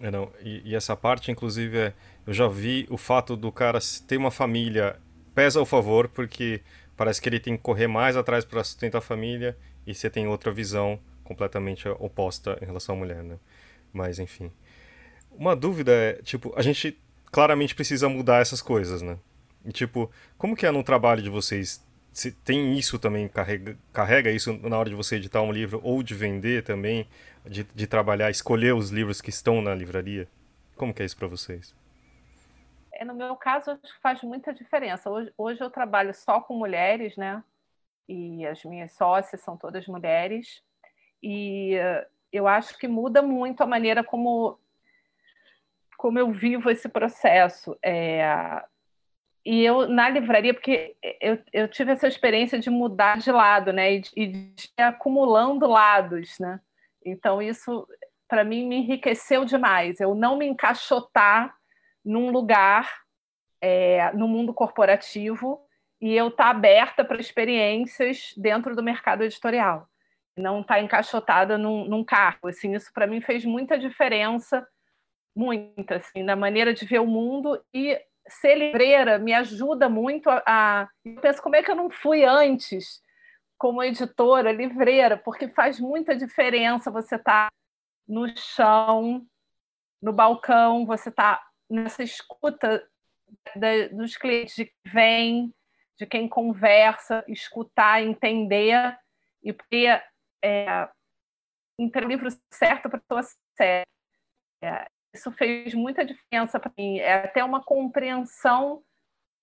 É, 0.00 0.10
não, 0.10 0.30
e, 0.40 0.62
e, 0.64 0.74
essa 0.76 0.96
parte, 0.96 1.32
inclusive, 1.32 1.76
é, 1.76 1.94
eu 2.24 2.32
já 2.32 2.46
vi 2.46 2.86
o 2.88 2.96
fato 2.96 3.36
do 3.36 3.50
cara 3.50 3.80
ter 4.06 4.16
uma 4.16 4.30
família 4.30 5.00
pesa 5.34 5.58
ao 5.58 5.66
favor, 5.66 6.08
porque 6.08 6.62
parece 6.96 7.20
que 7.20 7.28
ele 7.28 7.40
tem 7.40 7.56
que 7.56 7.62
correr 7.62 7.88
mais 7.88 8.16
atrás 8.16 8.44
para 8.44 8.62
sustentar 8.62 8.98
a 8.98 9.00
família 9.00 9.56
e 9.84 9.92
você 9.94 10.08
tem 10.08 10.28
outra 10.28 10.52
visão 10.52 11.00
completamente 11.28 11.86
oposta 11.88 12.58
em 12.62 12.64
relação 12.64 12.94
à 12.94 12.98
mulher, 12.98 13.22
né? 13.22 13.38
Mas, 13.92 14.18
enfim. 14.18 14.50
Uma 15.30 15.54
dúvida 15.54 15.92
é, 15.92 16.14
tipo, 16.22 16.52
a 16.56 16.62
gente 16.62 16.98
claramente 17.30 17.74
precisa 17.74 18.08
mudar 18.08 18.40
essas 18.40 18.62
coisas, 18.62 19.02
né? 19.02 19.18
E, 19.64 19.70
tipo, 19.70 20.10
como 20.38 20.56
que 20.56 20.64
é 20.66 20.70
no 20.70 20.82
trabalho 20.82 21.22
de 21.22 21.28
vocês? 21.28 21.86
Se 22.10 22.32
tem 22.32 22.76
isso 22.78 22.98
também, 22.98 23.28
carrega, 23.28 23.76
carrega 23.92 24.30
isso 24.30 24.54
na 24.54 24.78
hora 24.78 24.88
de 24.88 24.96
você 24.96 25.16
editar 25.16 25.42
um 25.42 25.52
livro 25.52 25.80
ou 25.84 26.02
de 26.02 26.14
vender 26.14 26.64
também, 26.64 27.06
de, 27.44 27.62
de 27.62 27.86
trabalhar, 27.86 28.30
escolher 28.30 28.74
os 28.74 28.90
livros 28.90 29.20
que 29.20 29.30
estão 29.30 29.60
na 29.60 29.74
livraria? 29.74 30.26
Como 30.76 30.94
que 30.94 31.02
é 31.02 31.06
isso 31.06 31.16
para 31.16 31.28
vocês? 31.28 31.74
É, 32.94 33.04
no 33.04 33.14
meu 33.14 33.36
caso, 33.36 33.70
acho 33.70 33.94
que 33.94 34.00
faz 34.00 34.22
muita 34.22 34.52
diferença. 34.54 35.10
Hoje, 35.10 35.32
hoje 35.36 35.60
eu 35.60 35.70
trabalho 35.70 36.14
só 36.14 36.40
com 36.40 36.56
mulheres, 36.56 37.16
né? 37.16 37.44
E 38.08 38.46
as 38.46 38.64
minhas 38.64 38.92
sócias 38.92 39.42
são 39.42 39.56
todas 39.56 39.86
mulheres. 39.86 40.62
E 41.22 41.76
uh, 41.76 42.06
eu 42.32 42.46
acho 42.46 42.78
que 42.78 42.86
muda 42.86 43.22
muito 43.22 43.62
a 43.62 43.66
maneira 43.66 44.04
como, 44.04 44.58
como 45.96 46.18
eu 46.18 46.30
vivo 46.30 46.70
esse 46.70 46.88
processo. 46.88 47.76
É, 47.82 48.62
e 49.44 49.64
eu, 49.64 49.88
na 49.88 50.10
livraria, 50.10 50.52
porque 50.52 50.94
eu, 51.20 51.38
eu 51.52 51.68
tive 51.68 51.92
essa 51.92 52.06
experiência 52.06 52.58
de 52.58 52.68
mudar 52.68 53.16
de 53.18 53.32
lado, 53.32 53.72
né? 53.72 53.94
E 53.94 54.00
de, 54.00 54.12
de 54.52 54.70
acumulando 54.76 55.66
lados, 55.66 56.38
né? 56.38 56.60
Então, 57.02 57.40
isso, 57.40 57.88
para 58.28 58.44
mim, 58.44 58.66
me 58.66 58.76
enriqueceu 58.76 59.46
demais. 59.46 60.00
Eu 60.00 60.14
não 60.14 60.36
me 60.36 60.46
encaixotar 60.46 61.54
num 62.04 62.30
lugar, 62.30 62.90
é, 63.60 64.12
no 64.12 64.28
mundo 64.28 64.52
corporativo, 64.52 65.60
e 65.98 66.14
eu 66.14 66.28
estar 66.28 66.44
tá 66.44 66.50
aberta 66.50 67.04
para 67.04 67.20
experiências 67.20 68.34
dentro 68.36 68.76
do 68.76 68.82
mercado 68.82 69.24
editorial. 69.24 69.87
Não 70.38 70.60
estar 70.60 70.76
tá 70.76 70.80
encaixotada 70.80 71.58
num, 71.58 71.84
num 71.84 72.04
cargo. 72.04 72.48
Assim, 72.48 72.74
isso, 72.74 72.92
para 72.92 73.06
mim, 73.06 73.20
fez 73.20 73.44
muita 73.44 73.78
diferença, 73.78 74.66
muita, 75.34 75.96
assim, 75.96 76.22
na 76.22 76.36
maneira 76.36 76.72
de 76.72 76.84
ver 76.84 77.00
o 77.00 77.06
mundo 77.06 77.62
e 77.74 78.00
ser 78.28 78.56
livreira 78.56 79.18
me 79.18 79.32
ajuda 79.32 79.88
muito 79.88 80.28
a, 80.30 80.42
a. 80.46 80.88
Eu 81.04 81.20
penso, 81.20 81.42
como 81.42 81.56
é 81.56 81.62
que 81.62 81.70
eu 81.70 81.76
não 81.76 81.90
fui 81.90 82.24
antes 82.24 83.02
como 83.56 83.82
editora, 83.82 84.52
livreira? 84.52 85.16
Porque 85.16 85.48
faz 85.48 85.80
muita 85.80 86.16
diferença 86.16 86.90
você 86.90 87.16
estar 87.16 87.48
tá 87.48 87.52
no 88.06 88.28
chão, 88.36 89.26
no 90.00 90.12
balcão, 90.12 90.86
você 90.86 91.08
está 91.08 91.42
nessa 91.68 92.02
escuta 92.02 92.86
da, 93.56 93.88
dos 93.88 94.16
clientes 94.16 94.54
de 94.54 94.64
quem 94.66 94.92
vem, 94.92 95.54
de 95.98 96.06
quem 96.06 96.28
conversa, 96.28 97.24
escutar, 97.28 98.02
entender 98.02 98.96
e 99.42 99.52
é, 100.42 100.88
o 101.78 102.08
livro 102.08 102.28
certo 102.52 102.88
para 102.88 102.98
a 102.98 103.00
pessoa 103.00 103.22
certa. 103.56 103.88
É, 104.62 104.86
isso 105.14 105.30
fez 105.32 105.74
muita 105.74 106.04
diferença 106.04 106.58
para 106.58 106.72
mim. 106.76 106.98
É 106.98 107.24
até 107.24 107.42
uma 107.42 107.62
compreensão 107.62 108.82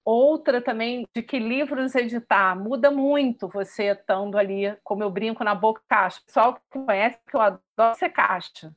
outra 0.05 0.62
também 0.62 1.08
de 1.15 1.23
que 1.23 1.39
livros 1.39 1.95
editar 1.95 2.55
muda 2.55 2.91
muito 2.91 3.47
você 3.47 3.91
estando 3.91 4.38
ali, 4.38 4.77
como 4.84 5.03
eu 5.03 5.10
brinco 5.10 5.43
na 5.43 5.55
boca 5.55 5.81
caixa. 5.89 6.19
O 6.21 6.25
pessoal 6.25 6.53
que 6.53 6.62
conhece 6.69 7.19
que 7.27 7.36
eu 7.36 7.41
adoro 7.41 7.95
ser 7.97 8.10
caixa. 8.10 8.73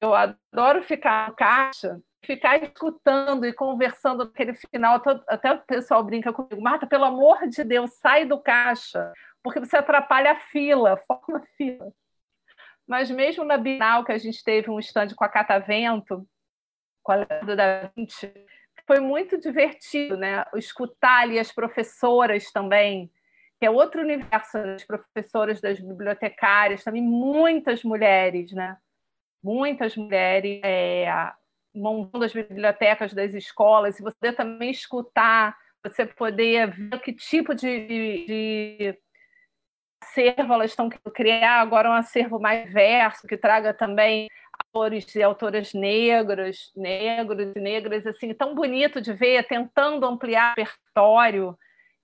Eu 0.00 0.14
adoro 0.14 0.82
ficar 0.82 1.32
caixa, 1.36 2.00
ficar 2.24 2.56
escutando 2.62 3.44
e 3.44 3.52
conversando 3.52 4.24
naquele 4.24 4.54
final. 4.54 5.00
Até 5.28 5.52
o 5.52 5.60
pessoal 5.60 6.02
brinca 6.02 6.32
comigo, 6.32 6.60
Marta, 6.60 6.86
pelo 6.86 7.04
amor 7.04 7.46
de 7.46 7.62
Deus, 7.62 7.92
sai 7.94 8.24
do 8.24 8.40
caixa, 8.40 9.12
porque 9.42 9.60
você 9.60 9.76
atrapalha 9.76 10.32
a 10.32 10.40
fila, 10.40 10.96
forma 11.06 11.38
a 11.38 11.46
fila. 11.56 11.92
Mas 12.86 13.10
mesmo 13.10 13.44
na 13.44 13.56
Bienal, 13.56 14.04
que 14.04 14.12
a 14.12 14.18
gente 14.18 14.42
teve 14.42 14.70
um 14.70 14.78
stand 14.78 15.08
com 15.14 15.24
a 15.24 15.28
Catavento, 15.28 16.26
com 17.02 17.12
a 17.12 17.16
Leandro 17.16 17.56
da 17.56 17.90
Vinci, 17.96 18.32
foi 18.86 19.00
muito 19.00 19.38
divertido, 19.38 20.16
né? 20.16 20.44
Escutar 20.56 21.22
ali 21.22 21.38
as 21.38 21.52
professoras 21.52 22.50
também, 22.50 23.10
que 23.58 23.66
é 23.66 23.70
outro 23.70 24.02
universo, 24.02 24.58
as 24.58 24.84
professoras 24.84 25.60
das 25.60 25.80
bibliotecárias, 25.80 26.82
também 26.82 27.02
muitas 27.02 27.84
mulheres, 27.84 28.52
né? 28.52 28.76
Muitas 29.42 29.96
mulheres 29.96 30.60
é, 30.64 31.06
montando 31.74 32.24
as 32.24 32.32
bibliotecas 32.32 33.14
das 33.14 33.34
escolas, 33.34 33.98
e 33.98 34.02
você 34.02 34.32
também 34.32 34.70
escutar, 34.70 35.56
você 35.82 36.06
poder 36.06 36.70
ver 36.70 37.00
que 37.00 37.12
tipo 37.12 37.54
de, 37.54 37.86
de 38.26 38.98
acervo 40.02 40.52
elas 40.52 40.70
estão 40.70 40.88
querendo 40.88 41.12
criar, 41.12 41.60
agora 41.60 41.88
um 41.88 41.92
acervo 41.94 42.40
mais 42.40 42.66
diverso, 42.66 43.26
que 43.26 43.36
traga 43.36 43.72
também 43.72 44.28
autores 44.64 45.14
e 45.14 45.22
autoras 45.22 45.72
negros, 45.72 46.72
negros 46.76 47.52
e 47.56 47.60
negras, 47.60 48.06
assim, 48.06 48.34
tão 48.34 48.54
bonito 48.54 49.00
de 49.00 49.12
ver, 49.12 49.46
tentando 49.46 50.04
ampliar 50.06 50.54
o 50.56 50.60
repertório 50.60 51.56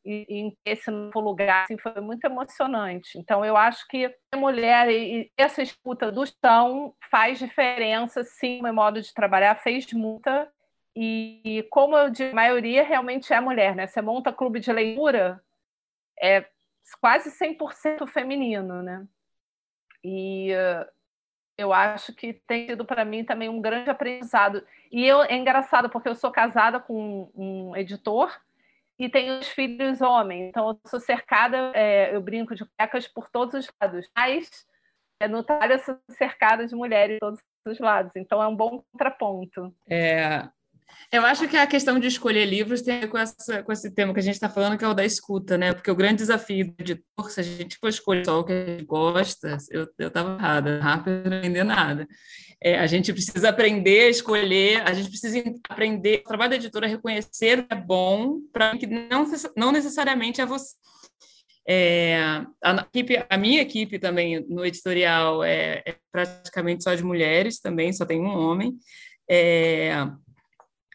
e, 0.05 0.27
em 0.29 0.57
esse 0.65 0.91
novo 0.91 1.21
lugar, 1.21 1.65
assim, 1.65 1.77
foi 1.79 2.01
muito 2.01 2.25
emocionante. 2.25 3.19
Então, 3.19 3.45
eu 3.45 3.57
acho 3.57 3.87
que 3.89 4.15
a 4.33 4.37
mulher 4.37 4.89
e 4.91 5.31
essa 5.37 5.63
escuta 5.63 6.11
do 6.11 6.25
chão 6.27 6.95
faz 7.11 7.39
diferença, 7.39 8.23
sim, 8.25 8.63
meu 8.63 8.73
modo 8.73 9.03
de 9.03 9.13
trabalhar 9.13 9.55
fez 9.57 9.93
muita, 9.93 10.51
e 10.97 11.67
como 11.71 11.97
eu 11.97 12.11
digo, 12.11 12.33
a 12.33 12.35
maioria 12.35 12.83
realmente 12.83 13.33
é 13.33 13.41
mulher, 13.41 13.75
né? 13.77 13.87
Você 13.87 14.01
monta 14.03 14.33
clube 14.33 14.59
de 14.59 14.73
leitura, 14.73 15.41
é 16.21 16.45
quase 16.97 17.31
100% 17.31 18.07
feminino, 18.07 18.83
né? 18.83 19.07
E 20.03 20.53
uh, 20.53 20.89
eu 21.57 21.73
acho 21.73 22.15
que 22.15 22.33
tem 22.33 22.69
sido 22.69 22.85
para 22.85 23.05
mim 23.05 23.25
também 23.25 23.49
um 23.49 23.61
grande 23.61 23.91
aprendizado. 23.91 24.65
E 24.91 25.05
eu, 25.05 25.23
é 25.23 25.35
engraçado 25.35 25.91
porque 25.91 26.09
eu 26.09 26.15
sou 26.15 26.31
casada 26.31 26.79
com 26.79 27.31
um, 27.35 27.71
um 27.71 27.77
editor 27.77 28.33
e 28.99 29.09
tenho 29.09 29.39
os 29.39 29.49
filhos 29.49 30.01
homens, 30.01 30.49
então 30.49 30.69
eu 30.69 30.81
sou 30.87 30.99
cercada, 30.99 31.73
é, 31.75 32.15
eu 32.15 32.21
brinco 32.21 32.55
de 32.55 32.65
cuecas 32.65 33.07
por 33.07 33.29
todos 33.31 33.55
os 33.55 33.71
lados, 33.81 34.11
mas 34.17 34.67
é, 35.21 35.29
no 35.29 35.45
trabalho 35.45 35.75
eu 35.75 35.79
sou 35.79 35.99
cercada 36.11 36.67
de 36.67 36.75
mulheres 36.75 37.15
de 37.15 37.21
todos 37.21 37.41
os 37.65 37.79
lados, 37.79 38.17
então 38.17 38.43
é 38.43 38.49
um 38.49 38.57
bom 38.57 38.83
contraponto. 38.91 39.73
É, 39.89 40.49
eu 41.11 41.25
acho 41.25 41.49
que 41.49 41.57
a 41.57 41.67
questão 41.67 41.99
de 41.99 42.07
escolher 42.07 42.45
livros 42.45 42.83
tem 42.83 42.97
a 42.97 43.01
ver 43.01 43.09
com, 43.09 43.17
essa, 43.17 43.63
com 43.63 43.73
esse 43.73 43.91
tema 43.91 44.13
que 44.13 44.21
a 44.21 44.23
gente 44.23 44.35
está 44.35 44.49
falando, 44.49 44.77
que 44.77 44.85
é 44.85 44.89
o 44.89 44.95
da 44.95 45.05
escuta, 45.05 45.57
né? 45.57 45.73
Porque 45.73 45.91
o 45.91 45.97
grande 45.97 46.17
desafio 46.17 46.67
do 46.67 46.75
editor, 46.79 47.31
se 47.31 47.41
a 47.41 47.43
gente 47.43 47.79
for 47.79 47.89
escolher 47.89 48.25
só 48.25 48.41
o 48.41 48.45
que 48.45 48.53
a 48.53 48.67
gente 48.67 48.85
gosta, 48.85 49.57
eu 49.71 49.89
estava 49.99 50.35
errada, 50.35 50.81
rápido 50.81 51.31
não 51.31 51.39
entender 51.39 51.65
nada. 51.65 52.07
É, 52.63 52.79
a 52.79 52.87
gente 52.87 53.13
precisa 53.13 53.49
aprender 53.49 54.07
a 54.07 54.09
escolher, 54.11 54.83
a 54.83 54.93
gente 54.93 55.09
precisa 55.09 55.43
aprender, 55.69 56.23
o 56.25 56.29
trabalho 56.29 56.51
da 56.51 56.57
editora 56.57 56.87
é 56.87 56.91
reconhecer 56.91 57.61
o 57.61 57.67
que 57.67 57.75
é 57.75 57.77
bom, 57.77 58.41
para 58.53 58.77
que 58.77 58.87
não, 58.87 59.25
não 59.57 59.73
necessariamente 59.73 60.41
é 60.41 60.47
você. 60.47 60.75
É, 61.71 62.19
a, 62.65 62.87
equipe, 62.95 63.27
a, 63.29 63.37
minha 63.37 63.61
equipe 63.61 63.99
também 63.99 64.45
no 64.49 64.65
editorial 64.65 65.45
é, 65.45 65.83
é, 65.87 65.97
praticamente 66.11 66.83
só 66.83 66.95
de 66.95 67.05
mulheres 67.05 67.61
também, 67.61 67.93
só 67.93 68.07
tem 68.07 68.21
um 68.21 68.27
homem. 68.27 68.75
É, 69.31 69.93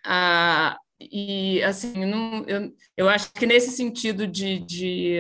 ah, 0.06 0.78
e, 1.00 1.62
assim, 1.64 2.06
não, 2.06 2.46
eu, 2.48 2.74
eu 2.96 3.10
acho 3.10 3.32
que 3.34 3.46
nesse 3.46 3.72
sentido 3.72 4.28
de, 4.28 4.60
de 4.60 5.18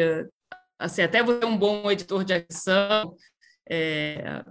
assim, 0.79 1.01
até 1.01 1.23
você 1.23 1.43
é 1.43 1.47
um 1.47 1.57
bom 1.57 1.89
editor 1.91 2.23
de 2.23 2.33
ação, 2.33 3.15
é, 3.69 4.43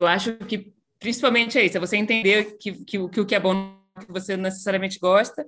eu 0.00 0.06
acho 0.06 0.36
que 0.38 0.72
principalmente 0.98 1.58
é 1.58 1.64
isso, 1.64 1.76
é 1.76 1.80
você 1.80 1.96
entender 1.96 2.56
que, 2.58 2.72
que, 2.84 3.08
que 3.08 3.20
o 3.20 3.26
que 3.26 3.34
é 3.34 3.40
bom 3.40 3.76
que 4.00 4.12
você 4.12 4.36
necessariamente 4.36 4.98
gosta 4.98 5.44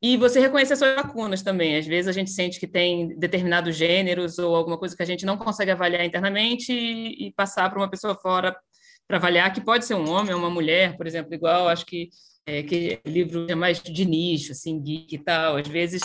e 0.00 0.16
você 0.16 0.38
reconhecer 0.38 0.76
suas 0.76 0.96
lacunas 0.96 1.42
também. 1.42 1.76
Às 1.76 1.86
vezes 1.86 2.08
a 2.08 2.12
gente 2.12 2.30
sente 2.30 2.60
que 2.60 2.66
tem 2.66 3.18
determinados 3.18 3.74
gêneros 3.76 4.38
ou 4.38 4.54
alguma 4.54 4.78
coisa 4.78 4.96
que 4.96 5.02
a 5.02 5.06
gente 5.06 5.26
não 5.26 5.36
consegue 5.36 5.70
avaliar 5.70 6.04
internamente 6.04 6.72
e, 6.72 7.28
e 7.28 7.32
passar 7.32 7.68
para 7.68 7.78
uma 7.78 7.90
pessoa 7.90 8.14
fora 8.14 8.56
para 9.08 9.16
avaliar, 9.16 9.52
que 9.52 9.60
pode 9.60 9.86
ser 9.86 9.94
um 9.94 10.08
homem 10.10 10.34
ou 10.34 10.38
uma 10.38 10.50
mulher, 10.50 10.96
por 10.96 11.06
exemplo, 11.06 11.32
igual, 11.32 11.68
acho 11.68 11.86
que 11.86 12.10
é, 12.48 12.62
que 12.62 12.98
livro 13.04 13.46
é 13.50 13.54
mais 13.54 13.82
de 13.82 14.06
nicho, 14.06 14.52
assim, 14.52 14.80
geek 14.80 15.16
e 15.16 15.18
tal, 15.18 15.56
às 15.56 15.68
vezes 15.68 16.00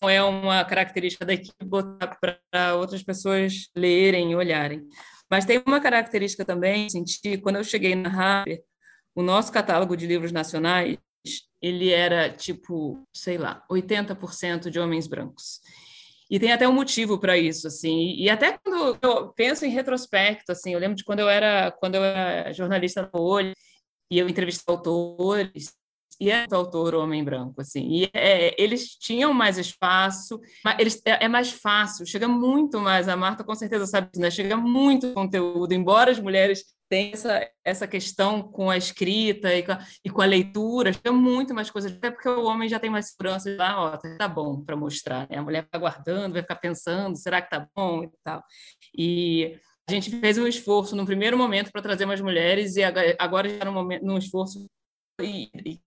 não 0.00 0.08
é 0.08 0.22
uma 0.22 0.64
característica 0.64 1.24
da 1.26 1.34
equipe 1.34 1.64
botar 1.64 2.16
para 2.20 2.76
outras 2.76 3.02
pessoas 3.02 3.68
lerem 3.74 4.30
e 4.30 4.36
olharem. 4.36 4.86
Mas 5.28 5.44
tem 5.44 5.60
uma 5.66 5.80
característica 5.80 6.44
também, 6.44 6.88
senti, 6.88 7.38
quando 7.38 7.56
eu 7.56 7.64
cheguei 7.64 7.96
na 7.96 8.08
Harper, 8.08 8.62
o 9.16 9.22
nosso 9.22 9.50
catálogo 9.50 9.96
de 9.96 10.06
livros 10.06 10.30
nacionais, 10.30 10.96
ele 11.60 11.90
era 11.90 12.30
tipo, 12.30 13.02
sei 13.12 13.36
lá, 13.36 13.64
80% 13.68 14.70
de 14.70 14.78
homens 14.78 15.08
brancos. 15.08 15.60
E 16.30 16.38
tem 16.38 16.52
até 16.52 16.68
um 16.68 16.72
motivo 16.72 17.18
para 17.18 17.36
isso, 17.36 17.66
assim. 17.66 18.14
E 18.16 18.30
até 18.30 18.56
quando 18.58 18.96
eu 19.02 19.32
penso 19.32 19.66
em 19.66 19.70
retrospecto, 19.70 20.52
assim, 20.52 20.72
eu 20.72 20.78
lembro 20.78 20.96
de 20.96 21.02
quando 21.02 21.18
eu 21.18 21.28
era 21.28 21.72
quando 21.72 21.96
eu 21.96 22.04
era 22.04 22.52
jornalista 22.52 23.10
no 23.12 23.20
Olho 23.20 23.52
e 24.08 24.18
eu 24.18 24.28
entrevistava 24.28 24.78
autores 24.78 25.79
e 26.20 26.30
é 26.30 26.46
autor 26.50 26.94
homem 26.94 27.24
branco, 27.24 27.62
assim. 27.62 27.88
E 27.88 28.10
é, 28.12 28.54
eles 28.62 28.90
tinham 28.90 29.32
mais 29.32 29.56
espaço, 29.56 30.38
eles, 30.78 31.00
é, 31.06 31.24
é, 31.24 31.28
mais 31.28 31.50
fácil, 31.50 32.04
chega 32.04 32.28
muito 32.28 32.78
mais. 32.78 33.08
A 33.08 33.16
Marta 33.16 33.42
com 33.42 33.54
certeza 33.54 33.86
sabe, 33.86 34.10
né? 34.18 34.30
Chega 34.30 34.56
muito 34.56 35.14
conteúdo, 35.14 35.72
embora 35.72 36.10
as 36.10 36.20
mulheres 36.20 36.64
tenham 36.90 37.12
essa, 37.14 37.50
essa 37.64 37.86
questão 37.86 38.42
com 38.42 38.68
a 38.68 38.76
escrita 38.76 39.54
e 39.54 39.62
com 39.62 39.72
a, 39.72 39.78
e 40.04 40.10
com 40.10 40.20
a 40.20 40.26
leitura, 40.26 40.92
chega 40.92 41.12
muito 41.12 41.54
mais 41.54 41.70
coisas, 41.70 41.92
até 41.92 42.10
porque 42.10 42.28
o 42.28 42.44
homem 42.44 42.68
já 42.68 42.78
tem 42.78 42.90
mais 42.90 43.10
segurança 43.10 43.54
lá, 43.56 43.70
ah, 43.70 43.82
ó, 43.82 44.16
tá 44.18 44.28
bom 44.28 44.62
para 44.62 44.76
mostrar. 44.76 45.26
Né? 45.30 45.38
A 45.38 45.42
mulher 45.42 45.66
vai 45.72 45.80
guardando, 45.80 46.32
vai 46.34 46.42
ficar 46.42 46.56
pensando, 46.56 47.16
será 47.16 47.40
que 47.40 47.48
tá 47.48 47.66
bom 47.74 48.04
e 48.04 48.10
tal. 48.22 48.42
E 48.94 49.58
a 49.88 49.92
gente 49.92 50.10
fez 50.20 50.36
um 50.36 50.46
esforço 50.46 50.94
no 50.94 51.06
primeiro 51.06 51.38
momento 51.38 51.70
para 51.72 51.80
trazer 51.80 52.06
mais 52.06 52.20
mulheres 52.20 52.76
e 52.76 52.82
agora 53.18 53.48
já 53.48 53.64
no 53.64 53.72
momento, 53.72 54.04
num 54.04 54.18
esforço 54.18 54.66
e, 55.20 55.50
e 55.64 55.80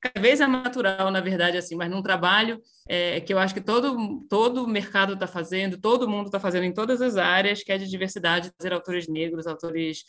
cada 0.00 0.20
vez 0.20 0.40
é 0.40 0.46
natural, 0.46 1.10
na 1.10 1.20
verdade, 1.20 1.56
assim, 1.56 1.76
mas 1.76 1.90
num 1.90 2.02
trabalho 2.02 2.60
é, 2.88 3.20
que 3.20 3.32
eu 3.32 3.38
acho 3.38 3.54
que 3.54 3.60
todo, 3.60 4.24
todo 4.28 4.66
mercado 4.66 5.14
está 5.14 5.26
fazendo, 5.26 5.80
todo 5.80 6.08
mundo 6.08 6.26
está 6.26 6.40
fazendo 6.40 6.64
em 6.64 6.74
todas 6.74 7.00
as 7.00 7.16
áreas, 7.16 7.62
que 7.62 7.72
é 7.72 7.78
de 7.78 7.88
diversidade, 7.88 8.52
trazer 8.56 8.72
autores 8.74 9.08
negros, 9.08 9.46
autores 9.46 10.04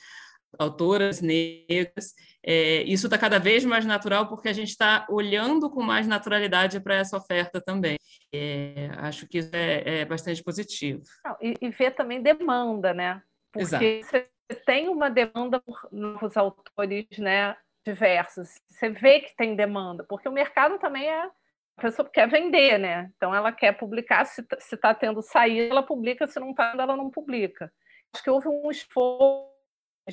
autoras 0.58 1.22
negras. 1.22 2.14
É, 2.46 2.84
isso 2.84 3.08
está 3.08 3.18
cada 3.18 3.40
vez 3.40 3.64
mais 3.66 3.86
natural 3.86 4.28
porque 4.28 4.50
a 4.50 4.54
gente 4.54 4.70
está 4.70 5.06
olhando 5.10 5.70
com 5.70 5.82
mais 5.82 6.08
naturalidade 6.08 6.80
para 6.80 6.96
essa 6.96 7.18
oferta 7.18 7.62
também. 7.62 7.98
É, 8.34 8.90
acho 8.98 9.28
que 9.28 9.40
isso 9.40 9.50
é, 9.54 10.02
é 10.02 10.06
bastante 10.06 10.44
positivo. 10.44 11.02
Não, 11.26 11.38
e, 11.42 11.54
e 11.62 11.70
ver 11.70 11.92
também 11.92 12.22
demanda, 12.22 12.94
né? 12.94 13.22
Porque 13.52 13.64
Exato. 13.64 13.86
você 14.06 14.30
tem 14.66 14.90
uma 14.90 15.10
demanda 15.10 15.62
por 15.62 15.88
novos 15.92 16.36
autores, 16.36 17.18
né? 17.18 17.56
Diversos. 17.86 18.50
Você 18.70 18.90
vê 18.90 19.20
que 19.20 19.36
tem 19.36 19.56
demanda, 19.56 20.06
porque 20.08 20.28
o 20.28 20.32
mercado 20.32 20.80
também 20.80 21.10
é. 21.10 21.30
A 21.76 21.82
pessoa 21.82 22.08
quer 22.08 22.30
vender, 22.30 22.78
né? 22.78 23.12
Então 23.16 23.34
ela 23.34 23.52
quer 23.52 23.72
publicar, 23.74 24.26
se 24.26 24.46
está 24.72 24.94
tendo 24.94 25.24
saída, 25.24 25.72
ela 25.72 25.82
publica, 25.82 26.28
se 26.28 26.40
não 26.40 26.52
está, 26.52 26.72
ela 26.78 26.96
não 26.96 27.10
publica. 27.10 27.72
Acho 28.14 28.24
que 28.24 28.30
houve 28.30 28.48
um 28.48 28.70
esforço 28.70 29.50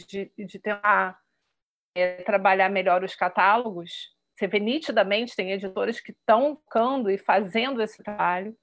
de, 0.09 0.33
de 0.39 0.59
tentar 0.59 1.19
é, 1.95 2.23
trabalhar 2.23 2.71
melhor 2.71 3.05
os 3.05 3.15
catálogos. 3.15 4.11
Você 4.35 4.47
vê 4.47 4.59
nitidamente, 4.59 5.37
tem 5.37 5.53
editores 5.53 6.01
que 6.01 6.13
estão 6.13 6.57
focando 6.57 7.11
e 7.11 7.19
fazendo 7.19 7.83
esse 7.83 8.03
trabalho. 8.03 8.57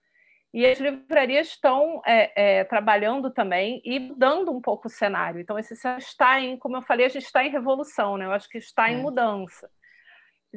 E 0.53 0.65
as 0.65 0.79
livrarias 0.79 1.47
estão 1.47 2.01
é, 2.05 2.59
é, 2.59 2.63
trabalhando 2.63 3.29
também 3.31 3.81
e 3.83 3.99
mudando 3.99 4.51
um 4.51 4.61
pouco 4.61 4.87
o 4.87 4.91
cenário. 4.91 5.39
Então, 5.39 5.59
esse 5.59 5.73
está 5.73 6.39
em, 6.39 6.57
como 6.57 6.77
eu 6.77 6.81
falei, 6.81 7.05
a 7.05 7.09
gente 7.09 7.25
está 7.25 7.43
em 7.43 7.51
revolução, 7.51 8.17
né? 8.17 8.25
Eu 8.25 8.31
acho 8.31 8.49
que 8.49 8.57
está 8.57 8.89
em 8.89 8.99
é. 8.99 9.01
mudança. 9.01 9.69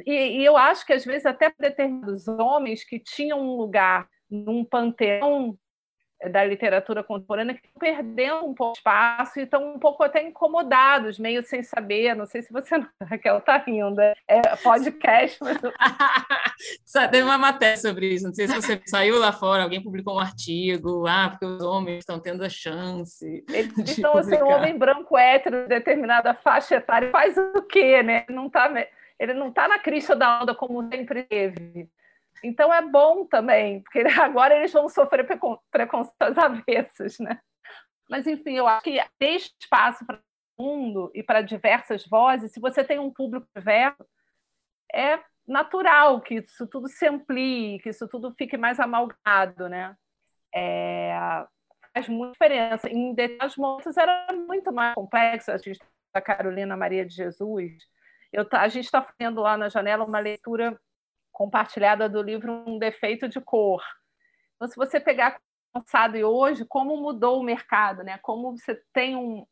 E, 0.06 0.38
e, 0.38 0.44
eu 0.44 0.56
acho 0.56 0.86
que, 0.86 0.92
às 0.92 1.04
vezes, 1.04 1.26
até 1.26 1.52
determinados 1.58 2.28
homens 2.28 2.84
que 2.84 2.98
tinham 3.00 3.40
um 3.40 3.56
lugar 3.56 4.08
num 4.30 4.64
panteão 4.64 5.58
da 6.28 6.44
literatura 6.44 7.02
contemporânea 7.02 7.54
que 7.54 7.60
estão 7.64 7.78
perdendo 7.78 8.44
um 8.44 8.54
pouco 8.54 8.74
de 8.74 8.78
espaço 8.78 9.40
e 9.40 9.44
estão 9.44 9.74
um 9.74 9.78
pouco 9.78 10.02
até 10.02 10.22
incomodados, 10.22 11.18
meio 11.18 11.42
sem 11.42 11.62
saber. 11.62 12.14
Não 12.14 12.26
sei 12.26 12.42
se 12.42 12.52
você, 12.52 12.76
Raquel, 13.02 13.38
está 13.38 13.56
rindo. 13.56 14.00
É 14.28 14.40
podcast, 14.62 15.38
mas. 15.40 15.58
Teve 17.10 17.22
uma 17.22 17.38
matéria 17.38 17.76
sobre 17.76 18.14
isso. 18.14 18.26
Não 18.26 18.34
sei 18.34 18.48
se 18.48 18.54
você 18.54 18.80
saiu 18.86 19.18
lá 19.18 19.32
fora, 19.32 19.62
alguém 19.62 19.82
publicou 19.82 20.16
um 20.16 20.20
artigo, 20.20 21.06
ah, 21.06 21.30
porque 21.30 21.46
os 21.46 21.62
homens 21.62 22.00
estão 22.00 22.20
tendo 22.20 22.44
a 22.44 22.48
chance. 22.48 23.44
Eles 23.48 23.72
estão 23.96 24.16
assim, 24.16 24.36
um 24.36 24.50
homem 24.50 24.76
branco 24.76 25.16
hétero, 25.16 25.66
determinada 25.66 26.34
faixa 26.34 26.76
etária, 26.76 27.10
faz 27.10 27.36
o 27.36 27.62
quê, 27.62 28.02
né? 28.02 28.24
Não 28.28 28.50
tá, 28.50 28.70
ele 29.18 29.34
não 29.34 29.48
está 29.48 29.66
na 29.66 29.78
crista 29.78 30.14
da 30.14 30.42
onda 30.42 30.54
como 30.54 30.86
sempre 30.88 31.22
teve. 31.22 31.88
Então 32.42 32.72
é 32.72 32.82
bom 32.82 33.26
também, 33.26 33.82
porque 33.82 34.00
agora 34.20 34.56
eles 34.56 34.72
vão 34.72 34.88
sofrer 34.88 35.26
preconceitos 35.70 36.38
avessos, 36.38 37.18
né? 37.18 37.38
Mas, 38.08 38.26
enfim, 38.26 38.54
eu 38.54 38.66
acho 38.66 38.82
que 38.82 39.00
ter 39.18 39.36
espaço 39.36 40.04
para 40.04 40.20
o 40.58 40.62
mundo 40.62 41.10
e 41.14 41.22
para 41.22 41.42
diversas 41.42 42.04
vozes, 42.06 42.52
se 42.52 42.60
você 42.60 42.82
tem 42.82 42.98
um 42.98 43.12
público 43.12 43.46
diverso, 43.54 44.04
é 44.92 45.20
natural 45.46 46.20
que 46.20 46.36
isso 46.36 46.66
tudo 46.66 46.88
se 46.88 47.06
amplie, 47.06 47.78
que 47.80 47.90
isso 47.90 48.08
tudo 48.08 48.34
fique 48.36 48.56
mais 48.56 48.80
amalgado, 48.80 49.68
né? 49.68 49.96
É, 50.52 51.12
faz 51.94 52.08
muita 52.08 52.32
diferença. 52.32 52.88
Em 52.88 53.14
determinados 53.14 53.56
momentos 53.56 53.96
era 53.96 54.26
muito 54.32 54.72
mais 54.72 54.94
complexo. 54.94 55.52
A 55.52 55.58
gente 55.58 55.78
da 56.12 56.20
Carolina 56.20 56.76
Maria 56.76 57.06
de 57.06 57.14
Jesus. 57.14 57.72
Eu, 58.32 58.46
a 58.52 58.68
gente 58.68 58.84
está 58.84 59.02
fazendo 59.02 59.40
lá 59.40 59.56
na 59.56 59.68
janela 59.68 60.04
uma 60.04 60.18
leitura 60.18 60.78
compartilhada 61.32 62.08
do 62.08 62.22
livro 62.22 62.64
Um 62.66 62.78
Defeito 62.78 63.28
de 63.28 63.40
Cor. 63.40 63.82
Então, 64.56 64.68
se 64.68 64.76
você 64.76 65.00
pegar 65.00 65.40
passado 65.72 66.16
e 66.16 66.24
hoje, 66.24 66.64
como 66.64 66.96
mudou 66.96 67.40
o 67.40 67.44
mercado, 67.44 68.02
né? 68.02 68.18
como 68.18 68.56
você 68.56 68.80
tem 68.92 69.16
um, 69.16 69.46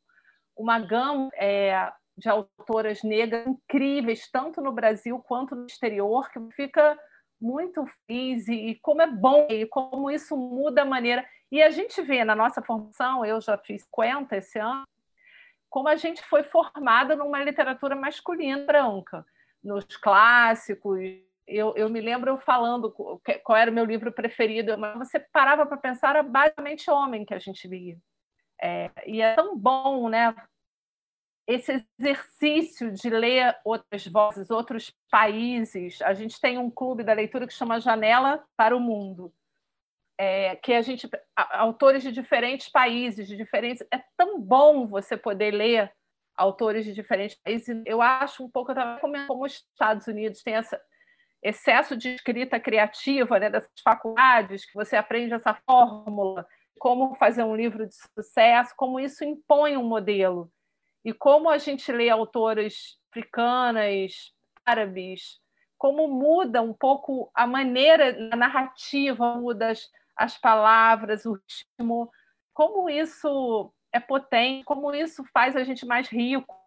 uma 0.57 0.79
gama 0.79 1.31
é, 1.35 1.91
de 2.17 2.29
autoras 2.29 3.03
negras 3.03 3.47
incríveis, 3.47 4.31
tanto 4.31 4.61
no 4.61 4.73
Brasil 4.73 5.19
quanto 5.21 5.55
no 5.55 5.67
exterior, 5.67 6.29
que 6.31 6.41
fica 6.53 6.99
muito 7.41 7.85
feliz 8.07 8.49
e, 8.49 8.71
e 8.71 8.75
como 8.81 9.01
é 9.01 9.07
bom 9.07 9.47
e 9.49 9.65
como 9.67 10.11
isso 10.11 10.37
muda 10.37 10.83
a 10.83 10.85
maneira. 10.85 11.25
E 11.51 11.63
a 11.63 11.71
gente 11.71 12.03
vê 12.03 12.25
na 12.25 12.35
nossa 12.35 12.61
formação, 12.61 13.25
eu 13.25 13.41
já 13.41 13.57
fiz 13.57 13.83
50 13.85 14.37
esse 14.37 14.59
ano, 14.59 14.85
como 15.71 15.89
a 15.89 15.97
gente 15.97 16.23
foi 16.25 16.43
formada 16.43 17.15
numa 17.15 17.43
literatura 17.43 17.95
masculina 17.95 18.65
branca, 18.65 19.25
nos 19.63 19.85
clássicos, 19.97 20.99
eu, 21.49 21.75
eu 21.77 21.89
me 21.89 22.01
lembro 22.01 22.39
falando 22.39 22.93
qual 23.43 23.57
era 23.57 23.71
o 23.71 23.75
meu 23.75 23.85
livro 23.85 24.13
preferido, 24.13 24.77
mas 24.77 24.99
você 24.99 25.19
parava 25.19 25.65
para 25.65 25.79
pensar, 25.79 26.11
era 26.11 26.23
basicamente 26.23 26.91
homem 26.91 27.25
que 27.25 27.33
a 27.33 27.39
gente 27.39 27.67
lia. 27.67 27.97
É, 28.61 28.91
e 29.07 29.23
é 29.23 29.35
tão 29.35 29.57
bom, 29.57 30.09
né? 30.09 30.35
Esse 31.47 31.83
exercício 31.99 32.93
de 32.93 33.09
ler 33.09 33.57
outras 33.65 34.07
vozes, 34.07 34.51
outros 34.51 34.95
países. 35.11 36.03
A 36.03 36.13
gente 36.13 36.39
tem 36.39 36.59
um 36.59 36.71
clube 36.71 37.03
da 37.03 37.15
leitura 37.15 37.47
que 37.47 37.55
chama 37.55 37.81
Janela 37.81 38.45
para 38.55 38.77
o 38.77 38.81
Mundo, 38.81 39.33
é, 40.19 40.57
que 40.57 40.75
a 40.75 40.83
gente 40.83 41.09
autores 41.35 42.03
de 42.03 42.13
diferentes 42.13 42.69
países, 42.69 43.27
de 43.27 43.37
diferentes. 43.37 43.87
É 43.91 44.03
tão 44.17 44.39
bom 44.39 44.87
você 44.87 45.17
poder 45.17 45.53
ler 45.53 45.91
autores 46.37 46.85
de 46.85 46.93
diferentes 46.93 47.39
países. 47.43 47.83
Eu 47.87 48.03
acho 48.03 48.45
um 48.45 48.51
pouco, 48.51 48.75
como 49.01 49.45
os 49.45 49.55
Estados 49.55 50.07
Unidos 50.07 50.43
tem 50.43 50.55
essa 50.55 50.79
excesso 51.43 51.97
de 51.97 52.15
escrita 52.15 52.59
criativa, 52.59 53.39
né, 53.39 53.51
dessas 53.51 53.81
faculdades, 53.83 54.65
que 54.65 54.75
você 54.75 54.97
aprende 54.97 55.35
essa 55.35 55.55
fórmula, 55.55 56.47
como 56.79 57.15
fazer 57.17 57.45
um 57.45 57.57
livro 57.57 57.87
de 57.87 57.95
sucesso, 57.95 58.75
como 58.77 59.01
isso 59.01 59.25
impõe 59.25 59.77
um 59.77 59.87
modelo. 59.87 60.51
E 61.05 61.13
como 61.13 61.49
a 61.49 61.59
gente 61.59 61.91
lê 61.93 62.09
autoras 62.11 62.99
africanas, 63.11 64.33
árabes, 64.65 65.41
como 65.77 66.09
muda 66.09 66.61
um 66.61 66.75
pouco 66.75 67.31
a 67.35 67.47
maneira, 67.47 68.31
a 68.33 68.37
narrativa, 68.37 69.37
muda 69.37 69.71
as, 69.71 69.89
as 70.17 70.37
palavras, 70.37 71.25
o 71.25 71.35
ritmo, 71.35 72.11
como 72.53 72.91
isso 72.91 73.73
é 73.93 74.01
potente, 74.01 74.65
como 74.65 74.93
isso 74.93 75.25
faz 75.33 75.57
a 75.57 75.63
gente 75.63 75.87
mais 75.87 76.09
rico, 76.09 76.58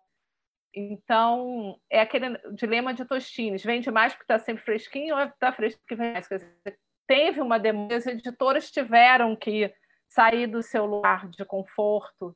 então, 0.74 1.78
é 1.90 2.02
aquele 2.02 2.38
dilema 2.54 2.94
de 2.94 3.06
Tostines: 3.06 3.64
vende 3.64 3.92
mais 3.92 4.14
porque 4.14 4.24
está 4.24 4.40
sempre 4.40 4.64
fresquinho 4.64 5.16
ou 5.16 5.22
está 5.22 5.52
fresco 5.52 5.82
porque 5.82 5.96
vem 5.96 6.14
mais? 6.14 6.28
Quer 6.28 6.36
dizer, 6.36 6.80
teve 7.08 7.42
uma 7.42 7.60
demanda, 7.60 7.96
as 7.96 8.08
editoras 8.08 8.72
tiveram 8.72 9.36
que 9.36 9.74
sair 10.08 10.48
do 10.48 10.62
seu 10.62 10.86
lugar 10.86 11.30
de 11.30 11.44
conforto, 11.46 12.36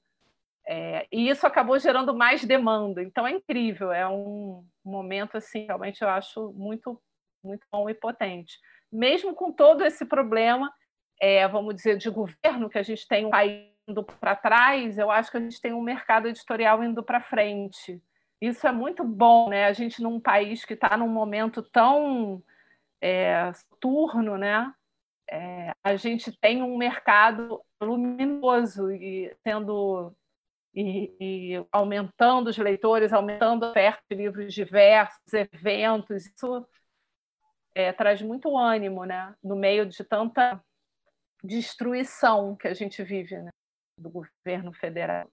é, 0.67 1.07
e 1.11 1.29
isso 1.29 1.45
acabou 1.45 1.77
gerando 1.77 2.13
mais 2.15 2.43
demanda. 2.43 3.01
Então, 3.01 3.25
é 3.27 3.31
incrível, 3.31 3.91
é 3.91 4.07
um 4.07 4.65
momento, 4.83 5.38
assim, 5.38 5.65
realmente 5.65 6.01
eu 6.01 6.09
acho 6.09 6.51
muito, 6.53 6.99
muito 7.43 7.65
bom 7.71 7.89
e 7.89 7.93
potente. 7.93 8.57
mesmo 8.91 9.36
com 9.36 9.51
todo 9.51 9.83
esse 9.83 10.05
problema, 10.05 10.71
é, 11.21 11.47
vamos 11.47 11.75
dizer, 11.75 11.97
de 11.97 12.09
governo, 12.09 12.69
que 12.69 12.77
a 12.77 12.83
gente 12.83 13.07
tem 13.07 13.25
um 13.25 13.29
país 13.29 13.69
indo 13.88 14.03
para 14.03 14.36
trás, 14.36 14.97
eu 14.97 15.11
acho 15.11 15.29
que 15.29 15.38
a 15.38 15.39
gente 15.39 15.61
tem 15.61 15.73
um 15.73 15.81
mercado 15.81 16.27
editorial 16.27 16.83
indo 16.83 17.03
para 17.03 17.21
frente. 17.21 18.01
Isso 18.41 18.67
é 18.67 18.71
muito 18.71 19.03
bom, 19.03 19.49
né? 19.49 19.65
A 19.65 19.73
gente 19.73 20.01
num 20.01 20.19
país 20.19 20.65
que 20.65 20.73
está 20.73 20.97
num 20.97 21.07
momento 21.07 21.61
tão 21.61 22.43
é, 23.01 23.51
turno, 23.79 24.38
né? 24.38 24.73
É, 25.29 25.73
a 25.83 25.95
gente 25.95 26.31
tem 26.39 26.61
um 26.61 26.77
mercado 26.77 27.61
luminoso 27.81 28.91
e 28.91 29.36
sendo 29.43 30.15
e, 30.75 31.15
e, 31.19 31.65
aumentando 31.71 32.49
os 32.49 32.57
leitores, 32.57 33.13
aumentando 33.13 33.65
a 33.65 33.69
oferta 33.69 34.03
de 34.09 34.15
livros 34.17 34.53
diversos, 34.53 35.33
eventos, 35.33 36.25
isso 36.25 36.67
é, 37.73 37.93
traz 37.93 38.21
muito 38.21 38.57
ânimo, 38.57 39.05
né? 39.05 39.33
No 39.43 39.55
meio 39.55 39.86
de 39.86 40.03
tanta 40.03 40.61
destruição 41.43 42.55
que 42.55 42.67
a 42.67 42.73
gente 42.73 43.01
vive, 43.03 43.38
né? 43.38 43.51
Do 43.97 44.09
governo 44.09 44.73
federal. 44.73 45.29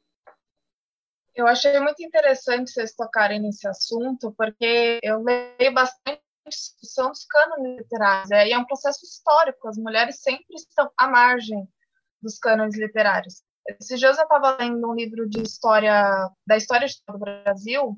Eu 1.35 1.47
achei 1.47 1.78
muito 1.80 2.03
interessante 2.03 2.70
vocês 2.70 2.95
tocarem 2.95 3.41
nesse 3.41 3.66
assunto, 3.66 4.35
porque 4.37 5.01
eu 5.03 5.22
leio 5.22 5.72
bastante 5.72 6.22
discussão 6.47 7.09
dos 7.11 7.24
cânones 7.24 7.78
literários, 7.78 8.30
é, 8.30 8.49
e 8.49 8.53
é 8.53 8.59
um 8.59 8.64
processo 8.64 9.05
histórico, 9.05 9.68
as 9.68 9.78
mulheres 9.78 10.20
sempre 10.20 10.57
estão 10.57 10.91
à 10.99 11.09
margem 11.09 11.66
dos 12.20 12.39
cânones 12.39 12.76
literários. 12.76 13.43
Esses 13.80 13.99
dias 13.99 14.18
eu 14.18 14.24
estava 14.24 14.57
lendo 14.59 14.91
um 14.91 14.95
livro 14.95 15.28
de 15.28 15.41
história, 15.41 16.28
da 16.47 16.57
história 16.57 16.87
do 17.09 17.18
Brasil, 17.18 17.97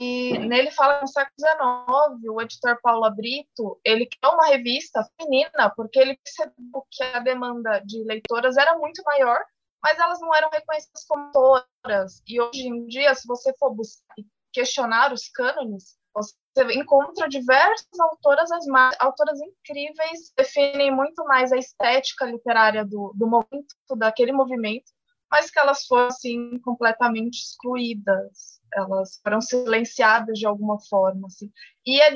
e 0.00 0.38
nele 0.38 0.70
fala 0.70 1.00
no 1.00 1.08
século 1.08 1.34
XIX, 1.38 2.30
o 2.30 2.40
editor 2.40 2.78
Paulo 2.80 3.10
Brito, 3.14 3.80
ele 3.84 4.06
criou 4.06 4.34
uma 4.34 4.46
revista 4.46 5.04
feminina, 5.16 5.70
porque 5.76 5.98
ele 5.98 6.16
percebeu 6.16 6.86
que 6.90 7.02
a 7.02 7.18
demanda 7.18 7.80
de 7.80 8.02
leitoras 8.04 8.56
era 8.56 8.78
muito 8.78 9.02
maior, 9.04 9.44
mas 9.82 9.98
elas 9.98 10.20
não 10.20 10.34
eram 10.34 10.50
reconhecidas 10.50 11.04
como 11.06 11.24
autoras. 11.24 12.22
E 12.26 12.40
hoje 12.40 12.66
em 12.66 12.86
dia, 12.86 13.14
se 13.14 13.26
você 13.26 13.52
for 13.58 13.74
buscar 13.74 14.14
questionar 14.52 15.12
os 15.12 15.28
cânones, 15.28 15.96
você 16.14 16.34
encontra 16.74 17.28
diversas 17.28 18.00
autoras, 18.00 18.50
as 18.50 18.64
autoras 18.98 19.38
incríveis, 19.40 20.32
definem 20.36 20.90
muito 20.90 21.24
mais 21.24 21.52
a 21.52 21.56
estética 21.56 22.24
literária 22.24 22.84
do, 22.84 23.12
do 23.14 23.26
momento, 23.26 23.74
daquele 23.96 24.32
movimento, 24.32 24.90
mas 25.30 25.50
que 25.50 25.58
elas 25.58 25.86
foram, 25.86 26.06
assim, 26.06 26.58
completamente 26.60 27.42
excluídas, 27.42 28.60
elas 28.74 29.20
foram 29.22 29.40
silenciadas 29.40 30.38
de 30.38 30.46
alguma 30.46 30.78
forma, 30.88 31.28
assim. 31.28 31.52
E 31.86 32.00
é 32.00 32.12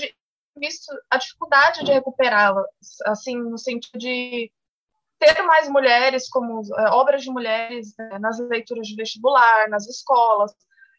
visto 0.57 0.87
a 1.11 1.19
dificuldade 1.19 1.85
de 1.85 1.93
recuperá-las, 1.93 2.67
assim, 3.07 3.37
no 3.37 3.59
sentido 3.59 3.99
de 3.99 4.51
ter 5.25 5.43
mais 5.43 5.69
mulheres 5.69 6.29
como 6.29 6.63
é, 6.79 6.91
obras 6.91 7.23
de 7.23 7.31
mulheres 7.31 7.95
né, 7.99 8.19
nas 8.19 8.39
leituras 8.39 8.87
de 8.87 8.97
vestibular, 8.97 9.69
nas 9.69 9.89
escolas. 9.89 10.53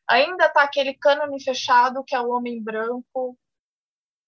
Ainda 0.07 0.45
está 0.45 0.63
aquele 0.63 0.93
cânone 0.93 1.43
fechado 1.43 2.03
que 2.05 2.15
é 2.15 2.19
o 2.19 2.29
homem 2.29 2.61
branco, 2.61 3.37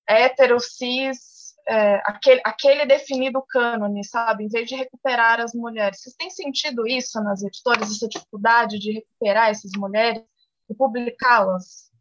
hétero, 0.07 0.59
cis, 0.59 1.53
é, 1.67 1.95
aquele, 2.05 2.41
aquele 2.45 2.85
definido 2.85 3.43
cânone, 3.47 4.03
sabe? 4.03 4.43
Em 4.43 4.47
vez 4.47 4.67
de 4.67 4.75
recuperar 4.75 5.39
as 5.39 5.53
mulheres. 5.53 6.01
Vocês 6.01 6.15
têm 6.15 6.29
sentido 6.29 6.87
isso 6.87 7.21
nas 7.21 7.43
editoras, 7.43 7.91
essa 7.91 8.07
dificuldade 8.07 8.79
de 8.79 8.93
recuperar 8.93 9.49
essas 9.49 9.71
mulheres 9.75 10.23
e 10.69 10.75
publicá-las? 10.75 11.91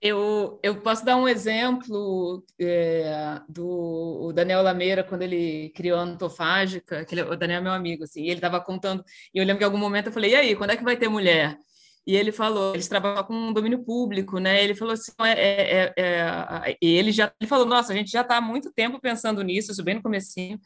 Eu, 0.00 0.60
eu 0.62 0.80
posso 0.82 1.04
dar 1.04 1.16
um 1.16 1.26
exemplo 1.26 2.44
é, 2.60 3.40
do 3.48 4.30
Daniel 4.34 4.62
Lameira, 4.62 5.02
quando 5.02 5.22
ele 5.22 5.70
criou 5.70 5.98
a 5.98 6.02
Antofágica, 6.02 7.04
que 7.04 7.14
ele, 7.14 7.22
o 7.22 7.36
Daniel 7.36 7.60
é 7.60 7.62
meu 7.62 7.72
amigo, 7.72 8.04
assim, 8.04 8.22
e 8.22 8.26
ele 8.26 8.34
estava 8.34 8.60
contando, 8.60 9.02
e 9.34 9.38
eu 9.38 9.44
lembro 9.44 9.58
que 9.58 9.64
em 9.64 9.66
algum 9.66 9.78
momento 9.78 10.06
eu 10.06 10.12
falei, 10.12 10.32
e 10.32 10.36
aí, 10.36 10.56
quando 10.56 10.70
é 10.70 10.76
que 10.76 10.84
vai 10.84 10.96
ter 10.96 11.08
mulher? 11.08 11.58
E 12.06 12.14
ele 12.14 12.30
falou, 12.30 12.72
eles 12.74 12.86
trabalham 12.86 13.24
com 13.24 13.52
domínio 13.52 13.82
público, 13.84 14.38
né? 14.38 14.62
Ele 14.62 14.76
falou 14.76 14.94
assim, 14.94 15.12
é, 15.20 15.32
é, 15.32 15.94
é, 15.96 16.70
é 16.70 16.76
ele 16.80 17.10
já 17.10 17.32
ele 17.40 17.48
falou, 17.48 17.66
nossa, 17.66 17.92
a 17.92 17.96
gente 17.96 18.10
já 18.12 18.20
está 18.20 18.36
há 18.36 18.40
muito 18.40 18.72
tempo 18.72 19.00
pensando 19.00 19.42
nisso, 19.42 19.72
isso 19.72 19.82
bem 19.82 19.96
no 19.96 20.02
comecinho. 20.02 20.60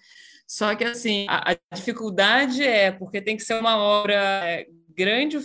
Só 0.47 0.74
que 0.74 0.85
assim, 0.85 1.26
a, 1.31 1.53
a 1.53 1.74
dificuldade 1.74 2.62
é 2.62 2.91
porque 2.93 3.22
tem 3.22 3.37
que 3.37 3.43
ser 3.43 3.55
uma 3.55 3.78
obra 3.78 4.14
é, 4.14 4.66
grande 4.95 5.39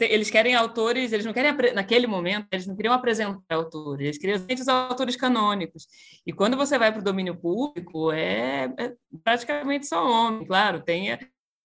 eles 0.00 0.30
querem 0.30 0.54
autores, 0.54 1.12
eles 1.12 1.24
não 1.24 1.32
querem, 1.32 1.74
naquele 1.74 2.06
momento, 2.06 2.46
eles 2.50 2.66
não 2.66 2.76
queriam 2.76 2.94
apresentar 2.94 3.54
autores, 3.54 4.06
eles 4.06 4.18
queriam 4.18 4.60
os 4.60 4.68
autores 4.68 5.16
canônicos. 5.16 5.86
E 6.26 6.32
quando 6.32 6.56
você 6.56 6.78
vai 6.78 6.92
para 6.92 7.00
o 7.00 7.04
domínio 7.04 7.36
público, 7.36 8.12
é, 8.12 8.64
é, 8.78 8.92
praticamente 9.22 9.86
só 9.86 10.06
homem, 10.06 10.46
claro, 10.46 10.82
tem 10.82 11.18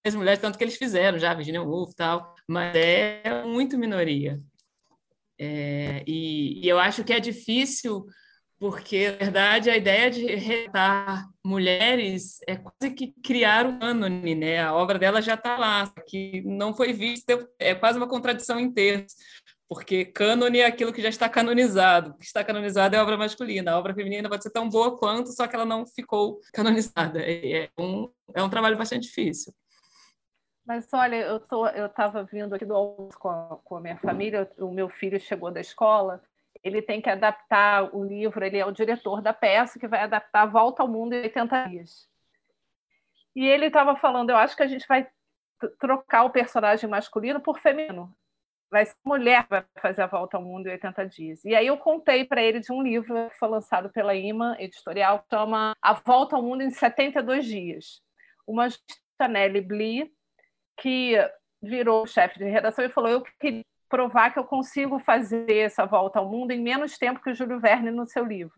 as 0.05 0.15
mulheres, 0.15 0.39
tanto 0.39 0.57
que 0.57 0.63
eles 0.63 0.77
fizeram 0.77 1.19
já, 1.19 1.33
Virginia 1.33 1.61
Woolf 1.61 1.93
tal, 1.95 2.33
mas 2.47 2.73
é 2.75 3.43
muito 3.45 3.77
minoria. 3.77 4.39
É, 5.37 6.03
e, 6.05 6.65
e 6.65 6.67
eu 6.67 6.77
acho 6.79 7.03
que 7.03 7.13
é 7.13 7.19
difícil 7.19 8.05
porque, 8.59 9.11
na 9.11 9.17
verdade, 9.17 9.69
a 9.69 9.77
ideia 9.77 10.11
de 10.11 10.25
retratar 10.35 11.29
mulheres 11.45 12.39
é 12.45 12.57
quase 12.57 12.93
que 12.93 13.13
criar 13.23 13.65
um 13.65 13.79
cânone, 13.79 14.35
né? 14.35 14.61
A 14.61 14.73
obra 14.75 14.99
dela 14.99 15.21
já 15.21 15.35
está 15.35 15.57
lá, 15.57 15.89
que 16.05 16.41
não 16.41 16.73
foi 16.73 16.91
vista, 16.91 17.47
é 17.57 17.73
quase 17.73 17.97
uma 17.97 18.07
contradição 18.07 18.59
em 18.59 18.69
termos, 18.69 19.15
porque 19.69 20.03
cânone 20.03 20.59
é 20.59 20.65
aquilo 20.65 20.91
que 20.91 21.01
já 21.01 21.07
está 21.07 21.29
canonizado. 21.29 22.11
O 22.11 22.17
que 22.17 22.25
está 22.25 22.43
canonizado 22.43 22.95
é 22.95 22.99
a 22.99 23.03
obra 23.03 23.17
masculina, 23.17 23.71
a 23.71 23.79
obra 23.79 23.95
feminina 23.95 24.27
pode 24.27 24.43
ser 24.43 24.51
tão 24.51 24.67
boa 24.67 24.97
quanto, 24.97 25.31
só 25.31 25.47
que 25.47 25.55
ela 25.55 25.65
não 25.65 25.85
ficou 25.87 26.41
canonizada. 26.53 27.21
É 27.21 27.69
um, 27.79 28.11
é 28.35 28.43
um 28.43 28.49
trabalho 28.49 28.77
bastante 28.77 29.03
difícil. 29.03 29.53
Mas 30.65 30.85
olha, 30.93 31.15
eu 31.15 31.41
eu 31.75 31.85
estava 31.85 32.23
vindo 32.25 32.53
aqui 32.53 32.65
do 32.65 32.75
almoço 32.75 33.17
com 33.17 33.29
a, 33.29 33.57
com 33.63 33.77
a 33.77 33.81
minha 33.81 33.97
família, 33.97 34.51
o 34.59 34.69
meu 34.69 34.89
filho 34.89 35.19
chegou 35.19 35.49
da 35.49 35.61
escola 35.61 36.21
ele 36.63 36.81
tem 36.81 37.01
que 37.01 37.09
adaptar 37.09 37.95
o 37.95 38.03
livro, 38.03 38.43
ele 38.43 38.57
é 38.57 38.65
o 38.65 38.71
diretor 38.71 39.21
da 39.21 39.33
peça 39.33 39.79
que 39.79 39.87
vai 39.87 40.01
adaptar 40.01 40.45
Volta 40.45 40.83
ao 40.83 40.87
Mundo 40.87 41.13
em 41.13 41.21
80 41.21 41.67
dias. 41.69 42.09
E 43.35 43.45
ele 43.45 43.67
estava 43.67 43.95
falando, 43.95 44.29
eu 44.29 44.37
acho 44.37 44.55
que 44.55 44.63
a 44.63 44.67
gente 44.67 44.85
vai 44.87 45.07
trocar 45.79 46.23
o 46.23 46.29
personagem 46.29 46.89
masculino 46.89 47.39
por 47.39 47.59
feminino. 47.59 48.13
Vai 48.71 48.85
ser 48.85 48.95
mulher 49.03 49.47
vai 49.49 49.65
fazer 49.81 50.01
a 50.03 50.07
Volta 50.07 50.37
ao 50.37 50.43
Mundo 50.43 50.67
em 50.67 50.71
80 50.71 51.07
dias. 51.07 51.45
E 51.45 51.55
aí 51.55 51.67
eu 51.67 51.77
contei 51.77 52.25
para 52.25 52.41
ele 52.41 52.59
de 52.59 52.71
um 52.71 52.81
livro 52.81 53.29
que 53.29 53.37
foi 53.37 53.47
lançado 53.47 53.89
pela 53.89 54.13
Ima 54.13 54.55
Editorial, 54.59 55.19
que 55.19 55.35
chama 55.35 55.73
A 55.81 55.93
Volta 55.93 56.35
ao 56.35 56.43
Mundo 56.43 56.61
em 56.61 56.69
72 56.69 57.45
dias. 57.45 58.01
Uma 58.45 58.67
Nelly 59.27 59.61
Blee, 59.61 60.11
que 60.77 61.15
virou 61.61 62.05
chefe 62.05 62.37
de 62.39 62.45
redação 62.45 62.85
e 62.85 62.89
falou: 62.89 63.09
Eu 63.09 63.23
queria 63.39 63.65
provar 63.89 64.31
que 64.31 64.39
eu 64.39 64.43
consigo 64.43 64.99
fazer 64.99 65.51
essa 65.57 65.85
volta 65.85 66.19
ao 66.19 66.29
mundo 66.29 66.51
em 66.51 66.61
menos 66.61 66.97
tempo 66.97 67.21
que 67.21 67.31
o 67.31 67.35
Júlio 67.35 67.59
Verne 67.59 67.91
no 67.91 68.07
seu 68.07 68.23
livro. 68.23 68.53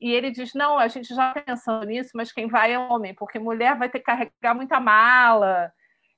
E 0.00 0.10
ele 0.12 0.30
diz: 0.30 0.54
não, 0.54 0.78
a 0.78 0.88
gente 0.88 1.14
já 1.14 1.32
pensando 1.32 1.86
nisso, 1.86 2.10
mas 2.14 2.32
quem 2.32 2.48
vai 2.48 2.72
é 2.72 2.78
homem, 2.78 3.14
porque 3.14 3.38
mulher 3.38 3.76
vai 3.76 3.88
ter 3.88 4.00
que 4.00 4.06
carregar 4.06 4.54
muita 4.54 4.80
mala, 4.80 5.72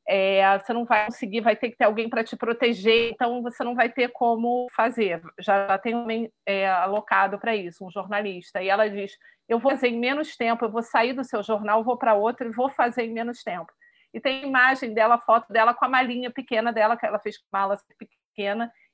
é, 0.09 0.59
você 0.59 0.73
não 0.73 0.85
vai 0.85 1.07
conseguir, 1.07 1.41
vai 1.41 1.57
ter 1.57 1.71
que 1.71 1.77
ter 1.77 1.85
alguém 1.85 2.09
para 2.09 2.23
te 2.23 2.37
proteger, 2.37 3.11
então 3.11 3.43
você 3.43 3.65
não 3.65 3.75
vai 3.75 3.89
ter 3.89 4.09
como 4.13 4.69
fazer. 4.75 5.21
Já 5.39 5.77
tem 5.79 5.95
um 5.95 6.29
é, 6.47 6.69
alocado 6.69 7.39
para 7.39 7.57
isso, 7.57 7.85
um 7.85 7.91
jornalista. 7.91 8.63
E 8.63 8.69
ela 8.69 8.89
diz: 8.89 9.13
eu 9.49 9.59
vou 9.59 9.73
fazer 9.73 9.89
em 9.89 9.99
menos 9.99 10.37
tempo, 10.37 10.65
eu 10.65 10.71
vou 10.71 10.83
sair 10.83 11.13
do 11.13 11.25
seu 11.25 11.43
jornal, 11.43 11.85
vou 11.85 11.97
para 11.97 12.15
outro 12.15 12.49
e 12.49 12.53
vou 12.53 12.71
fazer 12.71 13.03
em 13.03 13.13
menos 13.13 13.43
tempo. 13.43 13.73
E 14.15 14.21
tem 14.21 14.45
imagem 14.45 14.95
dela, 14.95 15.19
foto 15.19 15.53
dela 15.53 15.75
com 15.75 15.85
a 15.85 15.89
malinha 15.89 16.31
pequena 16.31 16.73
dela, 16.73 16.97
que 16.97 17.05
ela 17.05 17.19
fez 17.19 17.37
com 17.39 17.45
mala 17.53 17.77
pequena, 17.99 18.26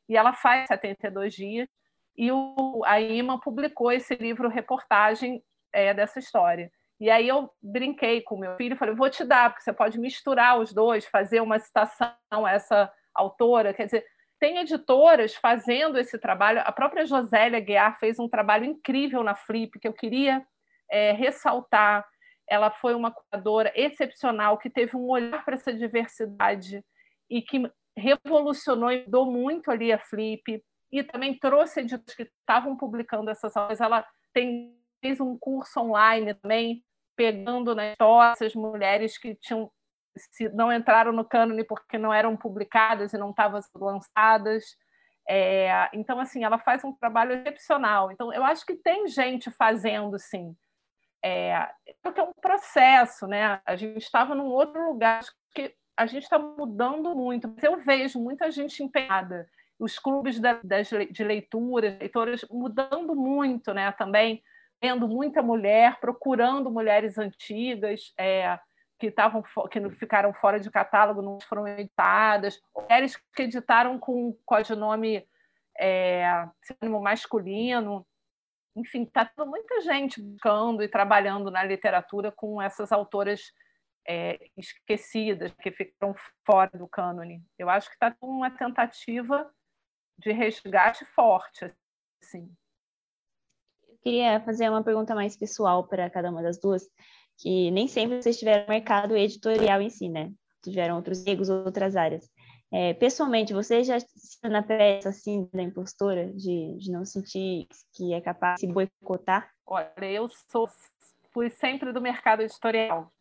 e 0.08 0.16
ela 0.16 0.32
faz 0.32 0.68
72 0.68 1.34
dias. 1.34 1.68
E 2.16 2.30
o, 2.30 2.82
a 2.84 3.00
IMA 3.00 3.40
publicou 3.40 3.90
esse 3.90 4.14
livro 4.14 4.48
reportagem 4.48 5.42
é, 5.72 5.94
dessa 5.94 6.18
história. 6.18 6.70
E 7.00 7.10
aí 7.10 7.26
eu 7.26 7.50
brinquei 7.60 8.20
com 8.20 8.38
meu 8.38 8.56
filho, 8.56 8.76
falei, 8.76 8.94
vou 8.94 9.10
te 9.10 9.24
dar, 9.24 9.50
porque 9.50 9.64
você 9.64 9.72
pode 9.72 9.98
misturar 9.98 10.60
os 10.60 10.72
dois, 10.72 11.06
fazer 11.06 11.40
uma 11.40 11.58
citação 11.58 12.14
a 12.30 12.52
essa 12.52 12.92
autora. 13.14 13.74
Quer 13.74 13.86
dizer, 13.86 14.06
tem 14.38 14.58
editoras 14.58 15.34
fazendo 15.34 15.98
esse 15.98 16.18
trabalho. 16.18 16.60
A 16.64 16.70
própria 16.70 17.06
Josélia 17.06 17.60
Guiar 17.60 17.98
fez 17.98 18.18
um 18.18 18.28
trabalho 18.28 18.64
incrível 18.64 19.22
na 19.22 19.34
Flip, 19.34 19.78
que 19.78 19.88
eu 19.88 19.92
queria 19.92 20.46
é, 20.90 21.12
ressaltar. 21.12 22.06
Ela 22.48 22.70
foi 22.70 22.94
uma 22.94 23.10
curadora 23.10 23.72
excepcional, 23.74 24.58
que 24.58 24.68
teve 24.68 24.96
um 24.96 25.08
olhar 25.08 25.44
para 25.44 25.54
essa 25.54 25.72
diversidade 25.72 26.84
e 27.30 27.40
que 27.40 27.68
revolucionou 27.96 28.90
e 28.90 29.04
mudou 29.04 29.30
muito 29.30 29.70
ali 29.70 29.92
a 29.92 29.98
Flip 29.98 30.62
e 30.90 31.02
também 31.02 31.38
trouxe 31.38 31.80
editores 31.80 32.14
que 32.14 32.22
estavam 32.22 32.76
publicando 32.76 33.30
essas 33.30 33.56
aulas. 33.56 33.80
Ela 33.80 34.06
tem, 34.32 34.76
fez 35.00 35.20
um 35.20 35.38
curso 35.38 35.80
online 35.80 36.34
também, 36.34 36.84
pegando 37.16 37.74
na 37.74 37.92
história 37.92 38.32
essas 38.32 38.54
mulheres 38.54 39.18
que 39.18 39.34
tinham 39.34 39.70
se 40.16 40.48
não 40.50 40.72
entraram 40.72 41.12
no 41.12 41.24
cânone 41.24 41.64
porque 41.64 41.96
não 41.96 42.12
eram 42.12 42.36
publicadas 42.36 43.12
e 43.12 43.18
não 43.18 43.30
estavam 43.30 43.60
lançadas. 43.74 44.76
É, 45.28 45.88
então, 45.92 46.18
assim, 46.18 46.44
ela 46.44 46.58
faz 46.58 46.84
um 46.84 46.92
trabalho 46.92 47.32
excepcional. 47.32 48.10
Então, 48.10 48.32
eu 48.32 48.44
acho 48.44 48.66
que 48.66 48.74
tem 48.74 49.06
gente 49.08 49.50
fazendo, 49.50 50.18
sim. 50.18 50.54
É, 51.24 51.68
porque 52.02 52.20
é 52.20 52.24
um 52.24 52.32
processo, 52.32 53.26
né? 53.26 53.60
A 53.64 53.76
gente 53.76 54.02
estava 54.02 54.34
num 54.34 54.46
outro 54.46 54.84
lugar, 54.84 55.20
a 55.96 56.06
gente 56.06 56.24
está 56.24 56.38
mudando 56.38 57.14
muito. 57.14 57.52
Eu 57.62 57.78
vejo 57.78 58.20
muita 58.20 58.50
gente 58.50 58.82
empenhada, 58.82 59.48
os 59.78 59.98
clubes 59.98 60.40
da, 60.40 60.60
das, 60.62 60.88
de 60.88 61.24
leitura, 61.24 61.96
leitoras 61.98 62.44
mudando 62.50 63.14
muito, 63.14 63.72
né? 63.74 63.90
Também 63.92 64.42
vendo 64.80 65.06
muita 65.06 65.42
mulher, 65.42 66.00
procurando 66.00 66.70
mulheres 66.70 67.18
antigas, 67.18 68.12
é, 68.18 68.58
que 68.98 69.06
estavam 69.08 69.42
que 69.70 69.90
ficaram 69.90 70.32
fora 70.34 70.58
de 70.58 70.70
catálogo, 70.70 71.22
não 71.22 71.40
foram 71.40 71.66
editadas, 71.66 72.60
mulheres 72.74 73.16
que 73.34 73.42
editaram 73.42 73.98
com 73.98 74.36
codinome 74.44 75.26
é, 75.78 76.46
masculino. 77.00 78.06
Enfim, 78.74 79.02
está 79.02 79.30
muita 79.44 79.80
gente 79.82 80.22
buscando 80.22 80.82
e 80.82 80.88
trabalhando 80.88 81.50
na 81.50 81.62
literatura 81.62 82.32
com 82.32 82.60
essas 82.60 82.90
autoras 82.90 83.52
é, 84.06 84.38
esquecidas, 84.56 85.52
que 85.62 85.70
ficaram 85.70 86.14
fora 86.44 86.70
do 86.74 86.88
cânone. 86.88 87.42
Eu 87.58 87.68
acho 87.68 87.88
que 87.88 87.94
está 87.94 88.14
uma 88.20 88.50
tentativa 88.50 89.50
de 90.18 90.32
resgate 90.32 91.04
forte. 91.06 91.72
Assim. 92.22 92.50
Eu 93.88 93.98
queria 94.02 94.40
fazer 94.40 94.68
uma 94.68 94.82
pergunta 94.82 95.14
mais 95.14 95.36
pessoal 95.36 95.86
para 95.86 96.10
cada 96.10 96.30
uma 96.30 96.42
das 96.42 96.58
duas, 96.58 96.88
que 97.38 97.70
nem 97.70 97.88
sempre 97.88 98.22
vocês 98.22 98.38
tiveram 98.38 98.68
mercado 98.68 99.16
editorial 99.16 99.80
em 99.80 99.90
si, 99.90 100.08
né? 100.08 100.32
Tiveram 100.62 100.96
outros 100.96 101.24
negros, 101.24 101.48
outras 101.48 101.96
áreas. 101.96 102.30
É, 102.74 102.94
pessoalmente, 102.94 103.52
você 103.52 103.84
já 103.84 103.98
na 104.44 104.62
peça 104.62 105.10
assim 105.10 105.46
da 105.52 105.62
impostora, 105.62 106.32
de, 106.32 106.78
de 106.78 106.90
não 106.90 107.04
sentir 107.04 107.68
que 107.92 108.14
é 108.14 108.20
capaz 108.20 108.54
de 108.54 108.66
se 108.66 108.72
boicotar? 108.72 109.50
Olha, 109.66 109.92
eu 110.00 110.26
sou, 110.50 110.66
fui 111.32 111.50
sempre 111.50 111.92
do 111.92 112.00
mercado 112.00 112.40
editorial, 112.40 113.12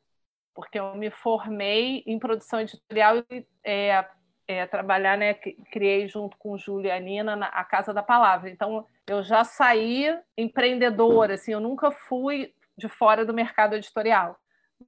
porque 0.54 0.80
eu 0.80 0.95
me 0.95 1.10
formei 1.10 2.04
em 2.06 2.20
produção 2.20 2.62
editorial 2.62 3.18
e 3.30 3.45
é, 3.64 4.06
é, 4.47 4.66
trabalhar, 4.66 5.18
né? 5.18 5.34
Criei 5.34 6.08
junto 6.08 6.38
com 6.38 6.56
e 6.58 6.91
a 6.91 7.64
Casa 7.64 7.93
da 7.93 8.04
Palavra. 8.04 8.49
Então, 8.49 8.86
eu 9.08 9.24
já 9.24 9.43
saí 9.43 10.18
empreendedora, 10.38 11.36
assim, 11.36 11.54
eu 11.54 11.60
nunca 11.60 11.91
fui 11.91 12.54
de 12.78 12.88
fora 12.89 13.26
do 13.26 13.34
mercado 13.34 13.76
editorial. 13.76 14.38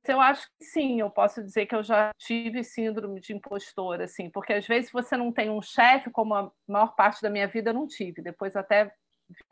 Eu 0.08 0.20
acho 0.20 0.48
que 0.58 0.66
sim, 0.66 1.00
eu 1.00 1.10
posso 1.10 1.44
dizer 1.44 1.68
que 1.68 1.76
eu 1.76 1.84
já 1.84 2.12
tive 2.18 2.64
síndrome 2.64 3.22
de 3.22 3.34
impostora, 3.34 4.06
assim, 4.06 4.30
porque 4.30 4.54
às 4.54 4.66
vezes 4.66 4.92
você 4.92 5.16
não 5.16 5.32
tem 5.32 5.52
um 5.52 5.62
chefe, 5.62 6.10
como 6.10 6.34
a 6.34 6.52
maior 6.68 6.96
parte 6.96 7.22
da 7.22 7.30
minha 7.30 7.48
vida 7.48 7.70
eu 7.70 7.74
não 7.76 7.88
tive. 7.88 8.22
Depois 8.22 8.56
até 8.56 8.92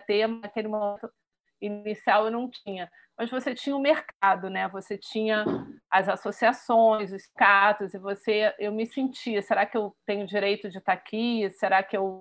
ter 0.07 0.27
naquele 0.27 0.67
momento 0.67 1.11
inicial 1.61 2.25
eu 2.25 2.31
não 2.31 2.49
tinha. 2.49 2.91
Mas 3.21 3.29
você 3.29 3.53
tinha 3.53 3.75
o 3.75 3.79
mercado, 3.79 4.49
né? 4.49 4.67
Você 4.69 4.97
tinha 4.97 5.45
as 5.91 6.09
associações, 6.09 7.11
os 7.13 7.27
catos, 7.37 7.93
e 7.93 7.99
você, 7.99 8.51
eu 8.57 8.71
me 8.71 8.87
sentia, 8.87 9.43
será 9.43 9.63
que 9.63 9.77
eu 9.77 9.95
tenho 10.07 10.25
direito 10.25 10.71
de 10.71 10.79
estar 10.79 10.93
aqui? 10.93 11.47
Será 11.51 11.83
que 11.83 11.95
eu 11.95 12.19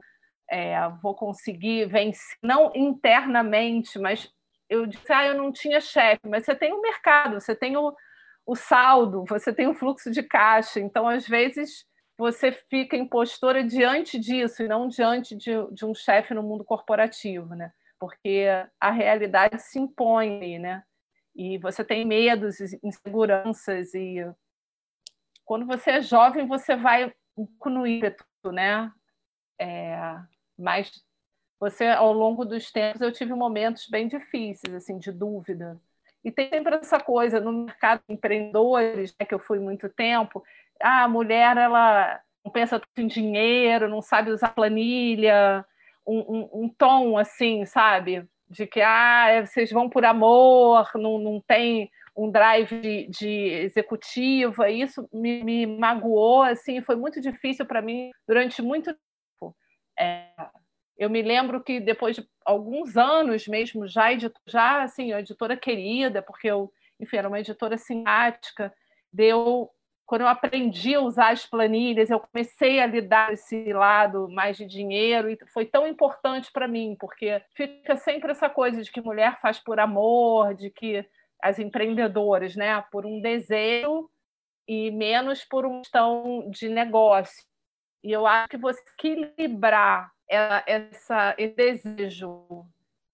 é, 0.51 0.77
vou 1.03 1.15
conseguir 1.15 1.87
vencer, 1.87 2.37
não 2.43 2.71
internamente, 2.75 3.99
mas 3.99 4.31
eu 4.69 4.85
disse, 4.85 5.11
ah, 5.11 5.25
eu 5.25 5.39
não 5.39 5.51
tinha 5.51 5.81
chefe, 5.81 6.29
mas 6.29 6.45
você 6.45 6.55
tem 6.55 6.75
o 6.75 6.83
mercado, 6.83 7.41
você 7.41 7.57
tem 7.57 7.79
o, 7.79 7.97
o 8.45 8.55
saldo, 8.55 9.25
você 9.27 9.55
tem 9.55 9.69
o 9.69 9.75
fluxo 9.75 10.11
de 10.11 10.23
caixa. 10.23 10.81
Então, 10.81 11.09
às 11.09 11.27
vezes, 11.27 11.87
você 12.19 12.53
fica 12.53 12.95
impostora 12.95 13.65
diante 13.65 14.19
disso 14.19 14.63
e 14.63 14.69
não 14.69 14.87
diante 14.87 15.35
de, 15.35 15.53
de 15.73 15.87
um 15.87 15.95
chefe 15.95 16.35
no 16.35 16.43
mundo 16.43 16.63
corporativo, 16.63 17.55
né? 17.55 17.73
Porque 17.99 18.49
a 18.79 18.91
realidade 18.91 19.63
se 19.63 19.79
impõe, 19.79 20.59
né? 20.59 20.83
E 21.35 21.59
você 21.59 21.85
tem 21.85 22.05
medos, 22.05 22.61
inseguranças 22.83 23.95
e 23.95 24.17
quando 25.45 25.67
você 25.67 25.93
é 25.93 26.03
jovem 26.03 26.47
você 26.47 26.77
vai 26.77 27.13
no 27.67 27.87
ímpeto, 27.87 28.25
né? 28.53 28.93
É, 29.59 30.17
mas 30.59 30.91
você 31.59 31.87
ao 31.87 32.13
longo 32.13 32.45
dos 32.45 32.71
tempos 32.71 33.01
eu 33.01 33.13
tive 33.13 33.35
momentos 33.35 33.87
bem 33.89 34.09
difíceis 34.09 34.75
assim 34.75 34.99
de 34.99 35.13
dúvida 35.13 35.81
e 36.25 36.31
tem 36.31 36.49
sempre 36.51 36.77
essa 36.77 37.01
coisa 37.01 37.41
no 37.41 37.53
mercado 37.53 38.03
de 38.07 38.15
empreendedores, 38.15 39.15
né, 39.19 39.27
que 39.27 39.35
eu 39.35 39.39
fui 39.39 39.59
muito 39.59 39.89
tempo, 39.89 40.43
ah, 40.81 41.05
a 41.05 41.09
mulher 41.09 41.57
ela 41.57 42.21
não 42.45 42.53
pensa 42.53 42.79
tanto 42.79 43.01
em 43.01 43.07
dinheiro, 43.07 43.89
não 43.89 44.03
sabe 44.03 44.31
usar 44.31 44.51
planilha, 44.51 45.65
um, 46.07 46.19
um, 46.19 46.65
um 46.65 46.69
tom 46.69 47.17
assim, 47.17 47.65
sabe? 47.65 48.27
De 48.51 48.67
que 48.67 48.81
ah, 48.81 49.29
é, 49.29 49.47
vocês 49.47 49.71
vão 49.71 49.89
por 49.89 50.05
amor, 50.05 50.91
não, 50.97 51.19
não 51.19 51.41
tem 51.41 51.89
um 52.17 52.31
drive 52.31 52.81
de, 52.81 53.07
de 53.07 53.29
executiva, 53.65 54.69
isso 54.69 55.09
me, 55.13 55.43
me 55.43 55.67
magoou, 55.67 56.43
assim, 56.43 56.83
foi 56.83 56.97
muito 56.97 57.21
difícil 57.21 57.65
para 57.65 57.81
mim 57.81 58.11
durante 58.27 58.61
muito 58.61 58.93
tempo. 58.93 59.57
É, 59.99 60.27
eu 60.99 61.09
me 61.09 61.23
lembro 61.23 61.63
que 61.63 61.81
depois 61.81 62.17
de 62.17 62.29
alguns 62.45 62.97
anos 62.97 63.47
mesmo, 63.47 63.89
já, 63.89 64.09
já 64.47 64.83
assim, 64.83 65.13
editora 65.15 65.57
querida, 65.57 66.21
porque 66.21 66.49
eu, 66.49 66.71
enfim, 66.99 67.17
era 67.17 67.29
uma 67.29 67.41
editora 67.41 67.79
simpática, 67.79 68.73
deu 69.13 69.71
quando 70.11 70.23
eu 70.23 70.27
aprendi 70.27 70.93
a 70.93 71.01
usar 71.01 71.31
as 71.31 71.47
planilhas, 71.47 72.11
eu 72.11 72.19
comecei 72.19 72.81
a 72.81 72.87
lidar 72.87 73.33
esse 73.33 73.73
lado 73.73 74.29
mais 74.29 74.57
de 74.57 74.67
dinheiro 74.67 75.31
e 75.31 75.39
foi 75.53 75.65
tão 75.65 75.87
importante 75.87 76.51
para 76.53 76.67
mim, 76.67 76.97
porque 76.99 77.41
fica 77.55 77.97
sempre 77.97 78.33
essa 78.33 78.51
coisa 78.51 78.83
de 78.83 78.91
que 78.91 79.01
mulher 79.01 79.39
faz 79.41 79.61
por 79.61 79.79
amor, 79.79 80.53
de 80.57 80.69
que 80.69 81.09
as 81.41 81.61
empreendedoras, 81.61 82.57
né, 82.57 82.85
por 82.91 83.07
um 83.07 83.21
desejo 83.21 84.11
e 84.67 84.91
menos 84.91 85.45
por 85.45 85.65
uma 85.65 85.79
questão 85.79 86.51
de 86.51 86.69
negócio. 86.69 87.45
E 88.03 88.11
eu 88.11 88.27
acho 88.27 88.49
que 88.49 88.57
você 88.57 88.83
equilibrar 88.99 90.11
essa, 90.29 91.37
esse 91.39 91.55
desejo 91.55 92.67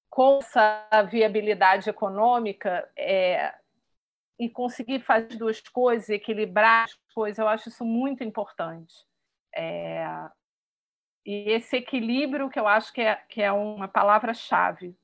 com 0.09 0.39
essa 0.39 0.89
viabilidade 1.11 1.91
econômica 1.91 2.91
é, 2.97 3.55
e 4.39 4.49
conseguir 4.51 5.01
fazer 5.01 5.29
as 5.33 5.39
duas 5.39 5.61
coisas, 5.61 6.09
equilibrar 6.09 6.85
as 6.85 6.95
coisas, 7.15 7.39
eu 7.39 7.49
acho 7.49 7.69
isso 7.69 7.85
muito 7.85 8.23
importante. 8.23 8.95
É, 9.55 10.07
e 11.25 11.51
esse 11.51 11.77
equilíbrio 11.77 12.51
que 12.51 12.59
eu 12.59 12.69
acho 12.69 12.93
que 12.93 13.01
é, 13.01 13.17
que 13.29 13.43
é 13.43 13.51
uma 13.51 13.89
palavra-chave 13.89 14.97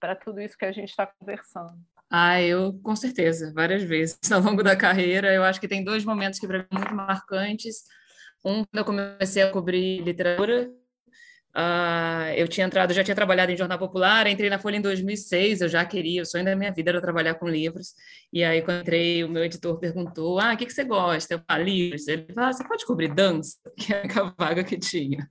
para 0.00 0.14
tudo 0.14 0.40
isso 0.40 0.58
que 0.58 0.64
a 0.64 0.72
gente 0.72 0.90
está 0.90 1.06
conversando. 1.06 1.78
Ah, 2.10 2.40
eu 2.40 2.78
com 2.82 2.94
certeza, 2.94 3.52
várias 3.54 3.82
vezes 3.82 4.18
ao 4.30 4.40
longo 4.40 4.62
da 4.62 4.76
carreira. 4.76 5.32
Eu 5.32 5.42
acho 5.42 5.60
que 5.60 5.68
tem 5.68 5.82
dois 5.82 6.04
momentos 6.04 6.38
que 6.38 6.46
para 6.46 6.58
mim 6.58 6.66
muito 6.72 6.94
marcantes. 6.94 7.84
Um, 8.44 8.64
quando 8.64 8.78
eu 8.78 8.84
comecei 8.84 9.42
a 9.42 9.50
cobrir 9.50 10.02
literatura, 10.02 10.70
Uh, 11.56 12.34
eu 12.36 12.46
tinha 12.46 12.66
entrado, 12.66 12.92
já 12.92 13.02
tinha 13.02 13.14
trabalhado 13.14 13.50
em 13.50 13.56
jornal 13.56 13.78
popular, 13.78 14.26
entrei 14.26 14.50
na 14.50 14.58
Folha 14.58 14.76
em 14.76 14.80
2006, 14.82 15.62
eu 15.62 15.68
já 15.70 15.82
queria, 15.86 16.20
o 16.20 16.26
sonho 16.26 16.44
da 16.44 16.54
minha 16.54 16.70
vida 16.70 16.90
era 16.90 17.00
trabalhar 17.00 17.32
com 17.36 17.48
livros. 17.48 17.94
E 18.30 18.44
aí, 18.44 18.60
quando 18.60 18.82
entrei, 18.82 19.24
o 19.24 19.28
meu 19.30 19.42
editor 19.42 19.78
perguntou: 19.78 20.38
Ah, 20.38 20.52
o 20.52 20.56
que, 20.58 20.66
que 20.66 20.72
você 20.72 20.84
gosta? 20.84 21.32
Eu 21.32 21.40
falei: 21.48 21.64
livros. 21.64 22.06
Ele 22.08 22.26
falou: 22.34 22.50
ah, 22.50 22.52
Você 22.52 22.68
pode 22.68 22.84
cobrir 22.84 23.14
dança? 23.14 23.56
Que 23.86 23.94
é 23.94 24.02
a 24.18 24.34
vaga 24.36 24.64
que 24.64 24.76
tinha. 24.76 25.26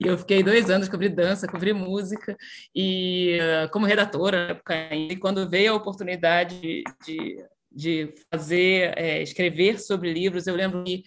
E 0.00 0.06
eu 0.06 0.18
fiquei 0.18 0.42
dois 0.42 0.68
anos 0.70 0.88
cobri 0.88 1.08
dança, 1.08 1.46
cobri 1.46 1.72
música, 1.72 2.36
e 2.74 3.38
uh, 3.38 3.70
como 3.70 3.86
redatora, 3.86 4.60
e 4.92 5.16
quando 5.16 5.48
veio 5.48 5.72
a 5.72 5.76
oportunidade 5.76 6.60
de, 6.60 6.82
de, 7.06 7.44
de 7.70 8.14
fazer, 8.32 8.98
é, 8.98 9.22
escrever 9.22 9.78
sobre 9.78 10.12
livros, 10.12 10.46
eu 10.46 10.56
lembro 10.56 10.82
que 10.82 11.04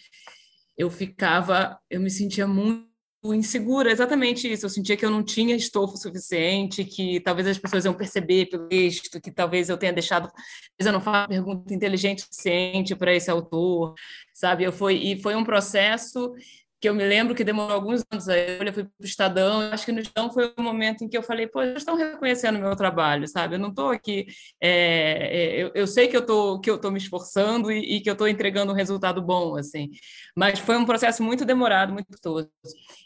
eu 0.78 0.90
ficava, 0.90 1.78
eu 1.90 2.00
me 2.00 2.10
sentia 2.10 2.48
muito 2.48 2.91
insegura, 3.24 3.92
exatamente 3.92 4.52
isso. 4.52 4.66
Eu 4.66 4.70
sentia 4.70 4.98
que 4.98 5.06
eu 5.06 5.12
não 5.12 5.24
tinha 5.24 5.56
estofo 5.56 5.96
suficiente, 5.96 6.84
que 6.84 7.20
talvez 7.20 7.48
as 7.48 7.58
pessoas 7.58 7.86
iam 7.86 7.94
perceber 7.94 8.48
pelo 8.48 8.68
texto, 8.68 9.22
que 9.22 9.32
talvez 9.32 9.70
eu 9.70 9.78
tenha 9.78 9.94
deixado, 9.94 10.24
talvez 10.24 10.86
eu 10.86 10.92
não 10.92 11.02
faça 11.02 11.28
pergunta 11.28 11.74
inteligente 11.74 12.22
suficiente 12.22 12.96
para 12.96 13.14
esse 13.14 13.30
autor, 13.30 13.94
sabe? 14.34 14.64
Eu 14.64 14.72
foi 14.72 14.96
e 14.96 15.22
foi 15.22 15.36
um 15.36 15.44
processo 15.44 16.34
que 16.82 16.90
eu 16.90 16.96
me 16.96 17.06
lembro 17.06 17.36
que 17.36 17.44
demorou 17.44 17.76
alguns 17.76 18.04
anos 18.12 18.28
aí, 18.28 18.58
eu 18.60 18.74
fui 18.74 18.84
para 18.84 18.92
o 19.00 19.06
Estadão, 19.06 19.62
acho 19.72 19.86
que 19.86 19.92
no 19.92 20.00
Estadão 20.00 20.34
foi 20.34 20.52
o 20.58 20.62
momento 20.64 21.04
em 21.04 21.08
que 21.08 21.16
eu 21.16 21.22
falei, 21.22 21.46
pô, 21.46 21.62
eles 21.62 21.78
estão 21.78 21.96
reconhecendo 21.96 22.56
o 22.56 22.60
meu 22.60 22.76
trabalho, 22.76 23.28
sabe? 23.28 23.54
Eu 23.54 23.60
não 23.60 23.70
estou 23.70 23.92
aqui, 23.92 24.26
é, 24.60 25.60
é, 25.60 25.64
eu, 25.64 25.72
eu, 25.76 25.86
sei 25.86 26.08
que 26.08 26.18
eu 26.18 26.60
que 26.60 26.72
eu 26.72 26.76
estou 26.76 26.90
me 26.90 26.98
esforçando 26.98 27.72
e, 27.72 27.98
e 27.98 28.02
que 28.02 28.10
eu 28.10 28.14
estou 28.14 28.28
entregando 28.28 28.72
um 28.72 28.76
resultado 28.76 29.22
bom, 29.22 29.56
assim, 29.58 29.92
mas 30.36 30.58
foi 30.58 30.76
um 30.76 30.86
processo 30.86 31.22
muito 31.22 31.46
demorado, 31.46 31.94
muito 31.94 32.08
custoso. 32.08 32.50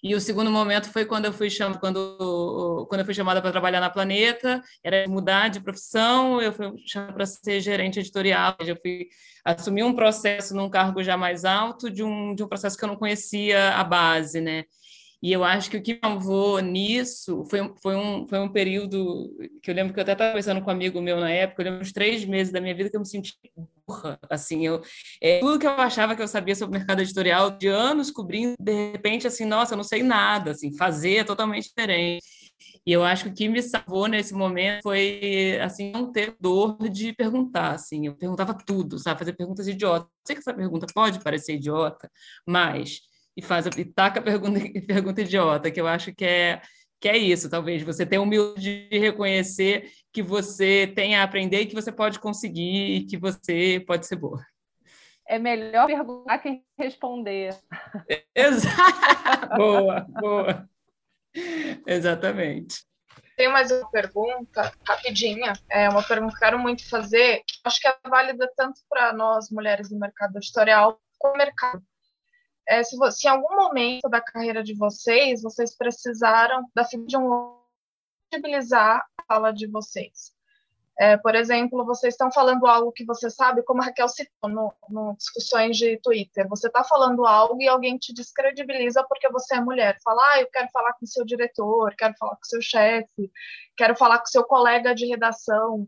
E 0.01 0.15
o 0.15 0.21
segundo 0.21 0.49
momento 0.49 0.89
foi 0.89 1.03
quando 1.03 1.26
eu 1.26 1.34
fui 1.34 1.49
chamada, 1.49 1.78
quando, 1.78 2.88
quando 2.89 3.01
eu 3.01 3.05
fui 3.05 3.13
chamada 3.13 3.41
para 3.41 3.51
trabalhar 3.51 3.82
na 3.82 3.89
Planeta, 3.89 4.61
era 4.82 5.05
mudar 5.09 5.49
de 5.49 5.59
profissão, 5.59 6.41
eu 6.41 6.53
fui 6.53 6.71
chamada 6.88 7.13
para 7.13 7.26
ser 7.26 7.59
gerente 7.59 7.99
editorial, 7.99 8.55
eu 8.61 8.78
fui 8.82 9.09
assumir 9.45 9.83
um 9.83 9.93
processo 9.93 10.55
num 10.55 10.69
cargo 10.69 11.03
já 11.03 11.15
mais 11.15 11.45
alto 11.45 11.89
de 11.89 12.03
um, 12.03 12.33
de 12.33 12.43
um 12.43 12.47
processo 12.47 12.77
que 12.77 12.83
eu 12.83 12.89
não 12.89 12.95
conhecia 12.95 13.75
a 13.75 13.83
base, 13.83 14.41
né? 14.41 14.65
E 15.21 15.31
eu 15.31 15.43
acho 15.43 15.71
que 15.71 15.77
o 15.77 15.81
que 15.81 15.97
salvou 16.03 16.59
nisso 16.59 17.45
foi, 17.49 17.73
foi, 17.81 17.95
um, 17.95 18.27
foi 18.27 18.39
um 18.39 18.49
período 18.49 19.35
que 19.63 19.71
eu 19.71 19.75
lembro 19.75 19.93
que 19.93 19.99
eu 19.99 20.03
até 20.03 20.11
estava 20.11 20.31
conversando 20.31 20.61
com 20.61 20.69
um 20.69 20.73
amigo 20.73 21.01
meu 21.01 21.19
na 21.19 21.31
época, 21.31 21.61
eu 21.61 21.65
lembro 21.65 21.81
uns 21.81 21.91
três 21.91 22.25
meses 22.25 22.53
da 22.53 22.61
minha 22.61 22.75
vida 22.75 22.89
que 22.89 22.95
eu 22.95 22.99
me 22.99 23.07
senti 23.07 23.33
burra, 23.87 24.19
assim, 24.29 24.65
eu, 24.65 24.81
é, 25.21 25.39
tudo 25.39 25.59
que 25.59 25.65
eu 25.65 25.71
achava 25.71 26.15
que 26.15 26.21
eu 26.21 26.27
sabia 26.27 26.55
sobre 26.55 26.75
o 26.75 26.79
mercado 26.79 27.01
editorial, 27.01 27.51
de 27.51 27.67
anos 27.67 28.11
cobrindo, 28.11 28.55
de 28.59 28.91
repente, 28.91 29.25
assim, 29.25 29.45
nossa, 29.45 29.73
eu 29.73 29.77
não 29.77 29.83
sei 29.83 30.03
nada, 30.03 30.51
assim, 30.51 30.75
fazer 30.77 31.17
é 31.17 31.23
totalmente 31.23 31.69
diferente. 31.69 32.23
E 32.85 32.91
eu 32.91 33.03
acho 33.03 33.25
que 33.25 33.29
o 33.29 33.33
que 33.33 33.49
me 33.49 33.61
salvou 33.61 34.07
nesse 34.07 34.33
momento 34.33 34.83
foi, 34.83 35.59
assim, 35.61 35.91
não 35.91 36.11
ter 36.11 36.35
dor 36.39 36.77
de 36.89 37.13
perguntar, 37.13 37.71
assim. 37.71 38.07
Eu 38.07 38.15
perguntava 38.15 38.53
tudo, 38.53 38.99
sabe? 38.99 39.19
Fazer 39.19 39.33
perguntas 39.33 39.67
idiotas. 39.67 40.09
Sei 40.25 40.35
que 40.35 40.41
essa 40.41 40.53
pergunta 40.53 40.87
pode 40.93 41.19
parecer 41.19 41.55
idiota, 41.55 42.09
mas... 42.47 43.01
E, 43.37 43.41
faz, 43.41 43.65
e 43.65 43.83
taca 43.83 44.21
a 44.21 44.23
pergunta, 44.23 44.59
pergunta 44.87 45.21
idiota, 45.21 45.69
que 45.69 45.81
eu 45.81 45.87
acho 45.87 46.15
que 46.15 46.23
é, 46.23 46.61
que 47.01 47.09
é 47.09 47.17
isso, 47.17 47.49
talvez. 47.49 47.83
Você 47.83 48.05
ter 48.05 48.17
humildade 48.17 48.87
de 48.89 48.97
reconhecer 48.97 49.91
que 50.13 50.23
você 50.23 50.91
tem 50.95 51.15
a 51.15 51.23
aprender 51.23 51.61
e 51.61 51.65
que 51.65 51.75
você 51.75 51.91
pode 51.91 52.19
conseguir 52.19 52.95
e 52.95 53.05
que 53.05 53.17
você 53.17 53.83
pode 53.85 54.05
ser 54.05 54.15
boa. 54.15 54.43
É 55.27 55.39
melhor 55.39 55.87
perguntar 55.87 56.37
que 56.37 56.61
responder. 56.77 57.55
Exato. 58.33 58.75
boa, 59.57 60.05
boa. 60.21 60.69
Exatamente. 61.86 62.86
Tem 63.36 63.51
mais 63.51 63.69
uma 63.69 63.89
pergunta, 63.91 64.71
rapidinha. 64.88 65.53
É 65.69 65.89
uma 65.89 66.01
pergunta 66.01 66.33
que 66.33 66.39
quero 66.39 66.57
muito 66.57 66.88
fazer. 66.89 67.43
Acho 67.65 67.81
que 67.81 67.88
é 67.88 67.95
válida 68.07 68.49
tanto 68.55 68.79
para 68.89 69.11
nós, 69.11 69.49
mulheres 69.49 69.89
do 69.89 69.99
mercado 69.99 70.38
editorial, 70.38 70.99
como 71.19 71.38
mercado. 71.38 71.83
É, 72.67 72.81
se, 72.83 72.95
se, 73.11 73.27
em 73.27 73.29
algum 73.29 73.55
momento 73.55 74.09
da 74.09 74.21
carreira 74.21 74.63
de 74.63 74.73
vocês, 74.73 75.41
vocês 75.41 75.75
precisaram 75.77 76.65
da 76.73 76.83
de 76.83 77.17
um 77.17 77.59
visibilizar 78.31 79.05
a 79.17 79.23
fala 79.27 79.51
de 79.51 79.67
vocês. 79.67 80.34
É, 80.97 81.17
por 81.17 81.35
exemplo, 81.35 81.85
vocês 81.85 82.13
estão 82.13 82.31
falando 82.31 82.65
algo 82.65 82.91
que 82.91 83.03
você 83.03 83.29
sabe, 83.29 83.63
como 83.63 83.81
a 83.81 83.85
Raquel 83.85 84.07
citou 84.07 84.49
no, 84.49 84.73
no 84.89 85.15
discussões 85.17 85.77
de 85.77 85.99
Twitter. 86.01 86.47
Você 86.47 86.67
está 86.67 86.83
falando 86.83 87.25
algo 87.25 87.61
e 87.61 87.67
alguém 87.67 87.97
te 87.97 88.13
descredibiliza 88.13 89.03
porque 89.07 89.29
você 89.29 89.55
é 89.55 89.61
mulher. 89.61 89.97
Fala, 90.03 90.21
ah, 90.31 90.41
eu 90.41 90.47
quero 90.51 90.69
falar 90.71 90.93
com 90.93 91.05
seu 91.05 91.25
diretor, 91.25 91.93
quero 91.97 92.13
falar 92.17 92.35
com 92.35 92.43
seu 92.43 92.61
chefe, 92.61 93.31
quero 93.75 93.95
falar 93.95 94.19
com 94.19 94.25
seu 94.27 94.43
colega 94.45 94.95
de 94.95 95.05
redação, 95.05 95.85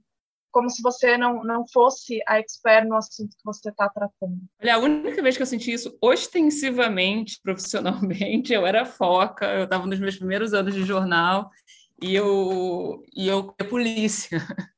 como 0.52 0.70
se 0.70 0.82
você 0.82 1.18
não, 1.18 1.44
não 1.44 1.66
fosse 1.68 2.20
a 2.28 2.40
expert 2.40 2.86
no 2.88 2.96
assunto 2.96 3.30
que 3.38 3.46
você 3.46 3.70
está 3.70 3.88
tratando. 3.90 4.42
Olha, 4.62 4.76
a 4.76 4.80
única 4.80 5.22
vez 5.22 5.38
que 5.38 5.44
eu 5.44 5.48
senti 5.48 5.72
isso 5.72 5.98
ostensivamente, 6.02 7.40
profissionalmente, 7.44 8.54
eu 8.54 8.66
era 8.66 8.84
foca, 8.84 9.46
eu 9.54 9.64
estava 9.64 9.86
nos 9.86 10.00
meus 10.00 10.18
primeiros 10.18 10.54
anos 10.54 10.74
de 10.74 10.84
jornal 10.84 11.50
e 12.02 12.16
eu, 12.16 13.04
e 13.16 13.28
eu 13.28 13.54
a 13.60 13.64
polícia. 13.64 14.40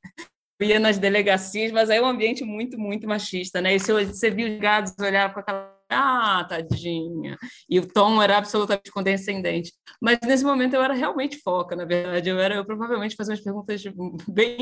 Ia 0.62 0.80
nas 0.80 0.97
delegacias, 0.97 1.72
mas 1.72 1.89
aí 1.89 1.97
é 1.99 2.01
um 2.01 2.05
ambiente 2.05 2.43
muito, 2.43 2.78
muito 2.78 3.07
machista, 3.07 3.62
né? 3.62 3.76
E 3.76 3.80
se 3.80 3.93
você 3.93 4.30
viu 4.30 4.51
os 4.51 4.60
gados 4.60 4.93
olhar 4.99 5.34
com 5.34 5.39
aquela 5.39 5.80
ah, 5.89 6.45
tadinha. 6.47 7.38
E 7.68 7.80
o 7.80 7.88
tom 7.88 8.22
era 8.22 8.38
absolutamente 8.38 8.91
condescendente. 8.91 9.74
Mas 9.99 10.20
nesse 10.22 10.43
momento 10.43 10.76
eu 10.76 10.84
era 10.84 10.93
realmente 10.93 11.39
foca, 11.39 11.76
na 11.76 11.86
verdade. 11.86 12.30
Eu 12.30 12.39
era, 12.39 12.55
eu 12.55 12.66
provavelmente 12.66 13.16
fazia 13.16 13.34
umas 13.34 13.43
perguntas 13.43 13.84
bem 14.28 14.57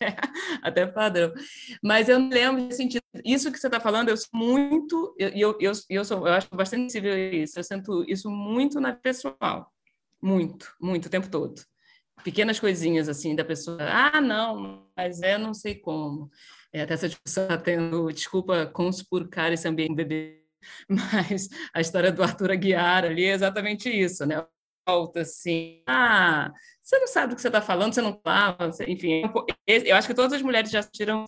até 0.62 0.86
padrão. 0.86 1.32
Mas 1.82 2.08
eu 2.08 2.18
lembro 2.18 2.68
de 2.68 2.74
sentir 2.74 3.00
isso 3.24 3.50
que 3.50 3.58
você 3.58 3.68
está 3.68 3.80
falando, 3.80 4.08
eu 4.08 4.16
sou 4.16 4.28
muito, 4.34 5.14
e 5.18 5.40
eu, 5.40 5.56
eu, 5.60 5.72
eu, 5.88 6.04
sou, 6.04 6.26
eu 6.26 6.34
acho 6.34 6.48
bastante 6.52 6.92
sensível 6.92 7.12
a 7.12 7.18
isso, 7.18 7.58
eu 7.58 7.64
sinto 7.64 8.04
isso 8.08 8.30
muito 8.30 8.80
na 8.80 8.92
pessoal. 8.92 9.72
Muito, 10.20 10.74
muito, 10.80 11.06
o 11.06 11.10
tempo 11.10 11.28
todo. 11.30 11.54
Pequenas 12.22 12.60
coisinhas 12.60 13.08
assim 13.08 13.34
da 13.34 13.44
pessoa, 13.44 13.78
ah, 13.80 14.20
não, 14.20 14.86
mas 14.96 15.20
é 15.20 15.36
não 15.36 15.52
sei 15.52 15.74
como. 15.74 16.30
É, 16.72 16.82
até 16.82 16.94
essa 16.94 17.08
discussão 17.08 17.44
está 17.44 17.58
tendo, 17.58 18.10
desculpa 18.12 18.66
conspurcar 18.66 19.52
esse 19.52 19.66
ambiente 19.68 19.94
bebê, 19.94 20.42
mas 20.88 21.48
a 21.72 21.80
história 21.80 22.10
do 22.10 22.22
Arthur 22.22 22.52
Aguiar 22.52 23.04
ali 23.04 23.24
é 23.24 23.32
exatamente 23.32 23.88
isso, 23.88 24.24
né? 24.26 24.44
Volta 24.86 25.20
assim, 25.20 25.82
ah, 25.86 26.52
você 26.82 26.98
não 26.98 27.06
sabe 27.06 27.28
do 27.28 27.36
que 27.36 27.42
você 27.42 27.48
está 27.48 27.62
falando, 27.62 27.94
você 27.94 28.02
não 28.02 28.20
fala, 28.22 28.70
enfim. 28.86 29.22
É 29.66 29.90
eu 29.90 29.96
acho 29.96 30.06
que 30.06 30.14
todas 30.14 30.32
as 30.34 30.42
mulheres 30.42 30.70
já 30.70 30.80
assistiram, 30.80 31.24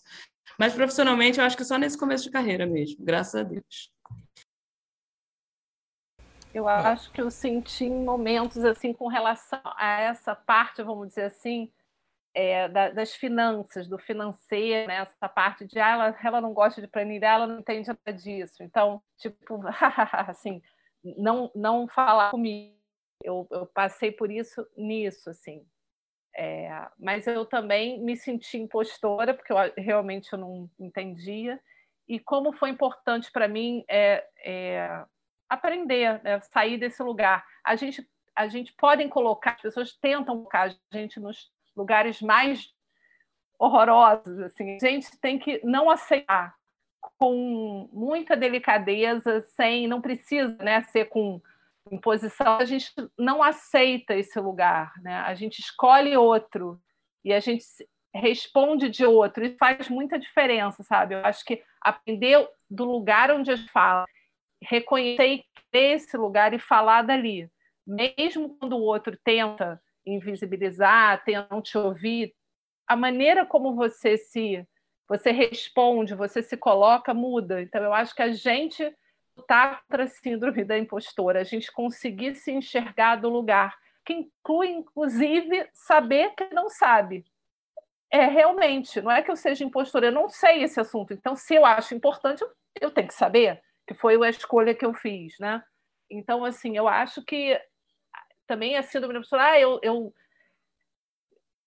mas 0.58 0.74
profissionalmente 0.74 1.38
eu 1.38 1.44
acho 1.44 1.56
que 1.56 1.64
só 1.64 1.78
nesse 1.78 1.96
começo 1.98 2.24
de 2.24 2.30
carreira 2.30 2.66
mesmo, 2.66 3.04
graças 3.04 3.34
a 3.34 3.42
Deus. 3.42 3.95
Eu 6.56 6.66
acho 6.66 7.12
que 7.12 7.20
eu 7.20 7.30
senti 7.30 7.84
em 7.84 8.02
momentos 8.02 8.64
assim 8.64 8.94
com 8.94 9.08
relação 9.08 9.60
a 9.62 10.00
essa 10.00 10.34
parte, 10.34 10.82
vamos 10.82 11.08
dizer 11.08 11.24
assim, 11.24 11.70
é, 12.32 12.66
da, 12.66 12.88
das 12.88 13.14
finanças, 13.14 13.86
do 13.86 13.98
financeiro, 13.98 14.88
né? 14.88 15.02
essa 15.02 15.28
parte 15.28 15.66
de 15.66 15.78
ah, 15.78 15.90
ela, 15.90 16.18
ela 16.24 16.40
não 16.40 16.54
gosta 16.54 16.80
de 16.80 16.88
planilhar, 16.88 17.34
ela 17.34 17.46
não 17.46 17.58
entende 17.58 17.88
nada 17.88 18.10
disso. 18.18 18.62
Então, 18.62 19.02
tipo, 19.18 19.60
assim, 20.26 20.62
não, 21.18 21.52
não 21.54 21.86
falar 21.86 22.30
comigo. 22.30 22.74
Eu, 23.22 23.46
eu 23.50 23.66
passei 23.66 24.10
por 24.10 24.30
isso 24.30 24.66
nisso, 24.74 25.28
assim. 25.28 25.62
É, 26.34 26.88
mas 26.98 27.26
eu 27.26 27.44
também 27.44 28.00
me 28.00 28.16
senti 28.16 28.56
impostora, 28.56 29.34
porque 29.34 29.52
eu 29.52 29.56
realmente 29.76 30.32
eu 30.32 30.38
não 30.38 30.70
entendia. 30.80 31.60
E 32.08 32.18
como 32.18 32.50
foi 32.54 32.70
importante 32.70 33.30
para 33.30 33.46
mim 33.46 33.84
é, 33.90 34.26
é 34.42 35.04
aprender, 35.48 36.22
né? 36.22 36.40
sair 36.40 36.78
desse 36.78 37.02
lugar. 37.02 37.44
A 37.64 37.76
gente, 37.76 38.06
a 38.34 38.48
gente 38.48 38.72
podem 38.72 39.08
colocar, 39.08 39.52
as 39.52 39.62
pessoas 39.62 39.92
tentam 39.92 40.36
colocar 40.36 40.70
a 40.92 40.96
gente 40.96 41.20
nos 41.20 41.50
lugares 41.76 42.20
mais 42.20 42.72
horrorosos. 43.58 44.38
Assim. 44.40 44.76
A 44.76 44.88
gente 44.88 45.18
tem 45.20 45.38
que 45.38 45.60
não 45.64 45.90
aceitar 45.90 46.54
com 47.18 47.88
muita 47.92 48.36
delicadeza, 48.36 49.40
sem, 49.40 49.86
não 49.86 50.00
precisa 50.00 50.56
né, 50.60 50.82
ser 50.82 51.06
com 51.06 51.40
imposição. 51.90 52.58
A 52.58 52.64
gente 52.64 52.92
não 53.16 53.42
aceita 53.42 54.14
esse 54.14 54.38
lugar, 54.40 54.92
né? 55.02 55.20
a 55.20 55.34
gente 55.34 55.60
escolhe 55.60 56.16
outro 56.16 56.80
e 57.24 57.32
a 57.32 57.40
gente 57.40 57.64
responde 58.14 58.88
de 58.88 59.04
outro. 59.04 59.44
Isso 59.44 59.56
faz 59.56 59.88
muita 59.88 60.18
diferença, 60.18 60.82
sabe? 60.82 61.14
Eu 61.14 61.24
acho 61.24 61.44
que 61.44 61.62
aprender 61.80 62.48
do 62.68 62.84
lugar 62.84 63.30
onde 63.30 63.50
a 63.50 63.56
gente 63.56 63.70
fala 63.70 64.04
reconhecer 64.62 65.44
esse 65.72 66.16
lugar 66.16 66.52
e 66.54 66.58
falar 66.58 67.02
dali. 67.02 67.50
Mesmo 67.86 68.56
quando 68.58 68.76
o 68.76 68.82
outro 68.82 69.16
tenta 69.22 69.80
invisibilizar, 70.04 71.22
tenta 71.24 71.48
não 71.50 71.60
te 71.60 71.76
ouvir, 71.76 72.34
a 72.86 72.96
maneira 72.96 73.44
como 73.44 73.74
você 73.74 74.16
se 74.16 74.66
você 75.08 75.30
responde, 75.30 76.14
você 76.14 76.42
se 76.42 76.56
coloca 76.56 77.14
muda. 77.14 77.62
Então 77.62 77.82
eu 77.82 77.92
acho 77.92 78.14
que 78.14 78.22
a 78.22 78.32
gente 78.32 78.92
lutar 79.36 79.82
contra 79.82 80.04
a 80.04 80.08
síndrome 80.08 80.64
da 80.64 80.78
impostora, 80.78 81.40
a 81.40 81.44
gente 81.44 81.70
conseguir 81.70 82.34
se 82.34 82.50
enxergar 82.50 83.16
do 83.16 83.28
lugar, 83.28 83.76
que 84.04 84.12
inclui 84.12 84.68
inclusive 84.68 85.68
saber 85.72 86.34
que 86.34 86.52
não 86.52 86.68
sabe. 86.68 87.24
É 88.10 88.24
realmente, 88.24 89.00
não 89.00 89.10
é 89.10 89.22
que 89.22 89.30
eu 89.30 89.36
seja 89.36 89.64
impostora, 89.64 90.06
eu 90.06 90.12
não 90.12 90.28
sei 90.28 90.62
esse 90.62 90.80
assunto. 90.80 91.12
Então 91.12 91.36
se 91.36 91.54
eu 91.54 91.64
acho 91.64 91.94
importante, 91.94 92.44
eu 92.80 92.90
tenho 92.90 93.08
que 93.08 93.14
saber 93.14 93.62
que 93.86 93.94
foi 93.94 94.22
a 94.24 94.28
escolha 94.28 94.74
que 94.74 94.84
eu 94.84 94.92
fiz, 94.92 95.38
né? 95.38 95.62
Então, 96.10 96.44
assim, 96.44 96.76
eu 96.76 96.88
acho 96.88 97.22
que 97.22 97.60
também 98.46 98.76
a 98.76 98.82
síndrome 98.82 99.14
da 99.14 99.20
pessoa, 99.20 99.42
ah, 99.42 99.60
eu, 99.60 99.80
eu 99.82 100.14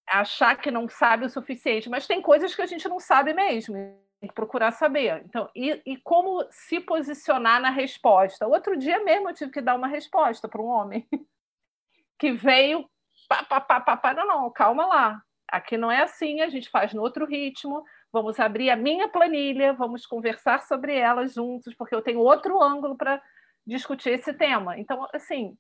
achar 0.08 0.56
que 0.56 0.72
não 0.72 0.90
sabe 0.90 1.26
o 1.26 1.30
suficiente, 1.30 1.90
mas 1.90 2.08
tem 2.08 2.22
coisas 2.22 2.56
que 2.56 2.62
a 2.62 2.66
gente 2.66 2.88
não 2.88 3.00
sabe 3.00 3.34
mesmo, 3.34 3.76
tem 4.20 4.28
que 4.28 4.34
procurar 4.34 4.72
saber. 4.72 5.24
Então, 5.26 5.50
e, 5.56 5.82
e 5.86 5.98
como 5.98 6.46
se 6.50 6.80
posicionar 6.80 7.62
na 7.62 7.70
resposta? 7.70 8.48
Outro 8.48 8.78
dia 8.78 9.04
mesmo 9.04 9.30
eu 9.30 9.34
tive 9.34 9.52
que 9.52 9.62
dar 9.62 9.76
uma 9.76 9.88
resposta 9.88 10.48
para 10.48 10.62
um 10.62 10.68
homem 10.68 11.08
que 12.18 12.32
veio, 12.32 12.90
pá, 13.28 13.44
pá, 13.44 13.62
pá, 13.62 13.80
pá, 13.80 13.98
pá, 13.98 14.14
não, 14.14 14.28
não, 14.28 14.52
calma 14.52 14.86
lá, 14.86 15.22
aqui 15.48 15.78
não 15.78 15.92
é 15.92 16.02
assim, 16.02 16.42
a 16.42 16.50
gente 16.50 16.70
faz 16.70 16.94
no 16.94 17.02
outro 17.02 17.26
ritmo, 17.26 17.84
vamos 18.12 18.40
abrir 18.40 18.70
a 18.70 18.76
minha 18.76 19.08
planilha, 19.08 19.74
vamos 19.74 20.06
conversar 20.06 20.62
sobre 20.62 20.96
ela 20.96 21.28
juntos, 21.28 21.74
porque 21.76 21.94
eu 21.94 22.02
tenho 22.02 22.20
outro 22.20 22.62
ângulo 22.62 22.96
para 22.96 23.22
discutir 23.66 24.10
esse 24.12 24.34
tema. 24.34 24.78
Então, 24.78 25.08
assim, 25.14 25.58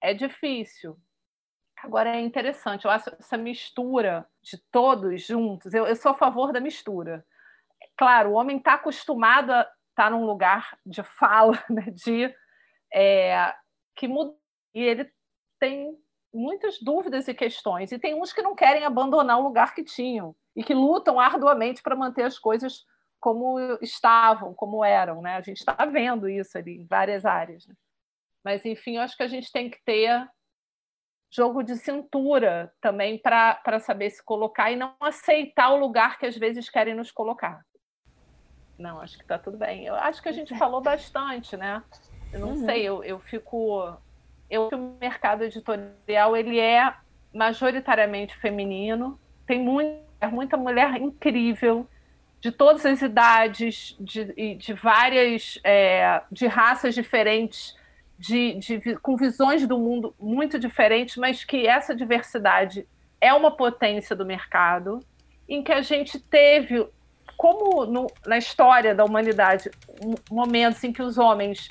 é 0.00 0.12
difícil. 0.12 0.98
Agora 1.82 2.16
é 2.16 2.20
interessante, 2.20 2.84
eu 2.84 2.90
acho 2.90 3.10
essa 3.10 3.36
mistura 3.36 4.26
de 4.42 4.58
todos 4.72 5.26
juntos, 5.26 5.74
eu, 5.74 5.86
eu 5.86 5.94
sou 5.94 6.12
a 6.12 6.16
favor 6.16 6.52
da 6.52 6.60
mistura. 6.60 7.24
Claro, 7.96 8.30
o 8.30 8.34
homem 8.34 8.56
está 8.56 8.74
acostumado 8.74 9.52
a 9.52 9.60
estar 9.60 10.04
tá 10.04 10.10
num 10.10 10.24
lugar 10.24 10.78
de 10.84 11.02
fala, 11.02 11.52
né, 11.68 11.82
de 11.90 12.34
é, 12.92 13.54
que 13.94 14.08
muda, 14.08 14.34
e 14.74 14.82
ele 14.82 15.10
tem 15.60 15.96
muitas 16.36 16.78
dúvidas 16.80 17.26
e 17.28 17.34
questões, 17.34 17.90
e 17.90 17.98
tem 17.98 18.14
uns 18.14 18.32
que 18.32 18.42
não 18.42 18.54
querem 18.54 18.84
abandonar 18.84 19.38
o 19.38 19.42
lugar 19.42 19.74
que 19.74 19.82
tinham 19.82 20.34
e 20.54 20.62
que 20.62 20.74
lutam 20.74 21.18
arduamente 21.18 21.82
para 21.82 21.96
manter 21.96 22.22
as 22.22 22.38
coisas 22.38 22.84
como 23.18 23.58
estavam, 23.80 24.54
como 24.54 24.84
eram. 24.84 25.22
Né? 25.22 25.36
A 25.36 25.40
gente 25.40 25.58
está 25.58 25.74
vendo 25.84 26.28
isso 26.28 26.56
ali 26.56 26.78
em 26.78 26.86
várias 26.86 27.24
áreas. 27.24 27.66
Né? 27.66 27.74
Mas, 28.44 28.64
enfim, 28.64 28.96
eu 28.96 29.02
acho 29.02 29.16
que 29.16 29.22
a 29.22 29.28
gente 29.28 29.50
tem 29.50 29.68
que 29.70 29.82
ter 29.84 30.28
jogo 31.30 31.62
de 31.62 31.76
cintura 31.76 32.72
também 32.80 33.18
para 33.18 33.80
saber 33.80 34.10
se 34.10 34.24
colocar 34.24 34.70
e 34.70 34.76
não 34.76 34.94
aceitar 35.00 35.70
o 35.70 35.76
lugar 35.76 36.18
que 36.18 36.26
às 36.26 36.36
vezes 36.36 36.70
querem 36.70 36.94
nos 36.94 37.10
colocar. 37.10 37.64
Não, 38.78 39.00
acho 39.00 39.16
que 39.16 39.24
está 39.24 39.38
tudo 39.38 39.56
bem. 39.56 39.86
Eu 39.86 39.94
acho 39.94 40.22
que 40.22 40.28
a 40.28 40.32
gente 40.32 40.56
falou 40.56 40.80
bastante, 40.80 41.56
né? 41.56 41.82
Eu 42.32 42.40
não 42.40 42.50
uhum. 42.50 42.64
sei, 42.64 42.82
eu, 42.82 43.02
eu 43.02 43.18
fico. 43.18 43.96
Eu 44.50 44.68
o 44.68 44.96
mercado 45.00 45.44
editorial 45.44 46.36
ele 46.36 46.58
é 46.58 46.92
majoritariamente 47.34 48.36
feminino, 48.36 49.18
tem 49.46 49.60
muita, 49.60 50.28
muita 50.30 50.56
mulher 50.56 50.96
incrível, 50.96 51.86
de 52.40 52.52
todas 52.52 52.86
as 52.86 53.02
idades, 53.02 53.96
de, 53.98 54.54
de 54.54 54.72
várias, 54.74 55.58
é, 55.64 56.22
de 56.30 56.46
raças 56.46 56.94
diferentes, 56.94 57.74
de, 58.18 58.54
de, 58.54 58.96
com 58.96 59.16
visões 59.16 59.66
do 59.66 59.78
mundo 59.78 60.14
muito 60.18 60.58
diferentes, 60.58 61.16
mas 61.16 61.44
que 61.44 61.66
essa 61.66 61.94
diversidade 61.94 62.86
é 63.20 63.32
uma 63.34 63.50
potência 63.50 64.14
do 64.14 64.24
mercado, 64.24 65.00
em 65.48 65.62
que 65.62 65.72
a 65.72 65.82
gente 65.82 66.18
teve 66.18 66.86
como 67.36 67.84
no, 67.84 68.06
na 68.26 68.38
história 68.38 68.94
da 68.94 69.04
humanidade, 69.04 69.70
momentos 70.30 70.82
em 70.84 70.92
que 70.92 71.02
os 71.02 71.18
homens 71.18 71.68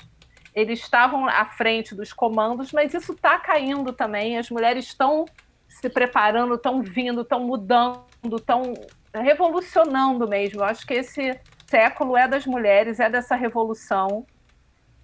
eles 0.56 0.80
estavam 0.80 1.28
à 1.28 1.44
frente 1.44 1.94
dos 1.94 2.14
comandos, 2.14 2.72
mas 2.72 2.94
isso 2.94 3.12
está 3.12 3.38
caindo 3.38 3.92
também. 3.92 4.38
As 4.38 4.48
mulheres 4.48 4.86
estão 4.86 5.26
se 5.68 5.90
preparando, 5.90 6.54
estão 6.54 6.80
vindo, 6.80 7.20
estão 7.20 7.40
mudando, 7.40 8.06
estão 8.24 8.72
revolucionando 9.12 10.26
mesmo. 10.26 10.60
Eu 10.60 10.64
acho 10.64 10.86
que 10.86 10.94
esse 10.94 11.38
século 11.66 12.16
é 12.16 12.26
das 12.26 12.46
mulheres, 12.46 12.98
é 12.98 13.10
dessa 13.10 13.36
revolução. 13.36 14.26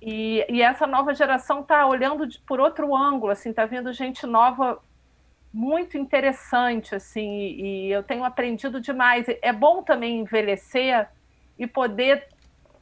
E, 0.01 0.43
e 0.49 0.63
essa 0.63 0.87
nova 0.87 1.15
geração 1.15 1.61
está 1.61 1.87
olhando 1.87 2.27
de, 2.27 2.41
por 2.41 2.59
outro 2.59 2.97
ângulo, 2.97 3.31
assim, 3.31 3.51
está 3.51 3.67
vindo 3.67 3.93
gente 3.93 4.27
nova 4.27 4.81
muito 5.53 5.99
interessante, 5.99 6.95
assim, 6.95 7.29
e, 7.29 7.89
e 7.89 7.93
eu 7.93 8.03
tenho 8.03 8.25
aprendido 8.25 8.81
demais. 8.81 9.27
É 9.43 9.53
bom 9.53 9.83
também 9.83 10.21
envelhecer 10.21 11.11
e 11.59 11.67
poder 11.67 12.27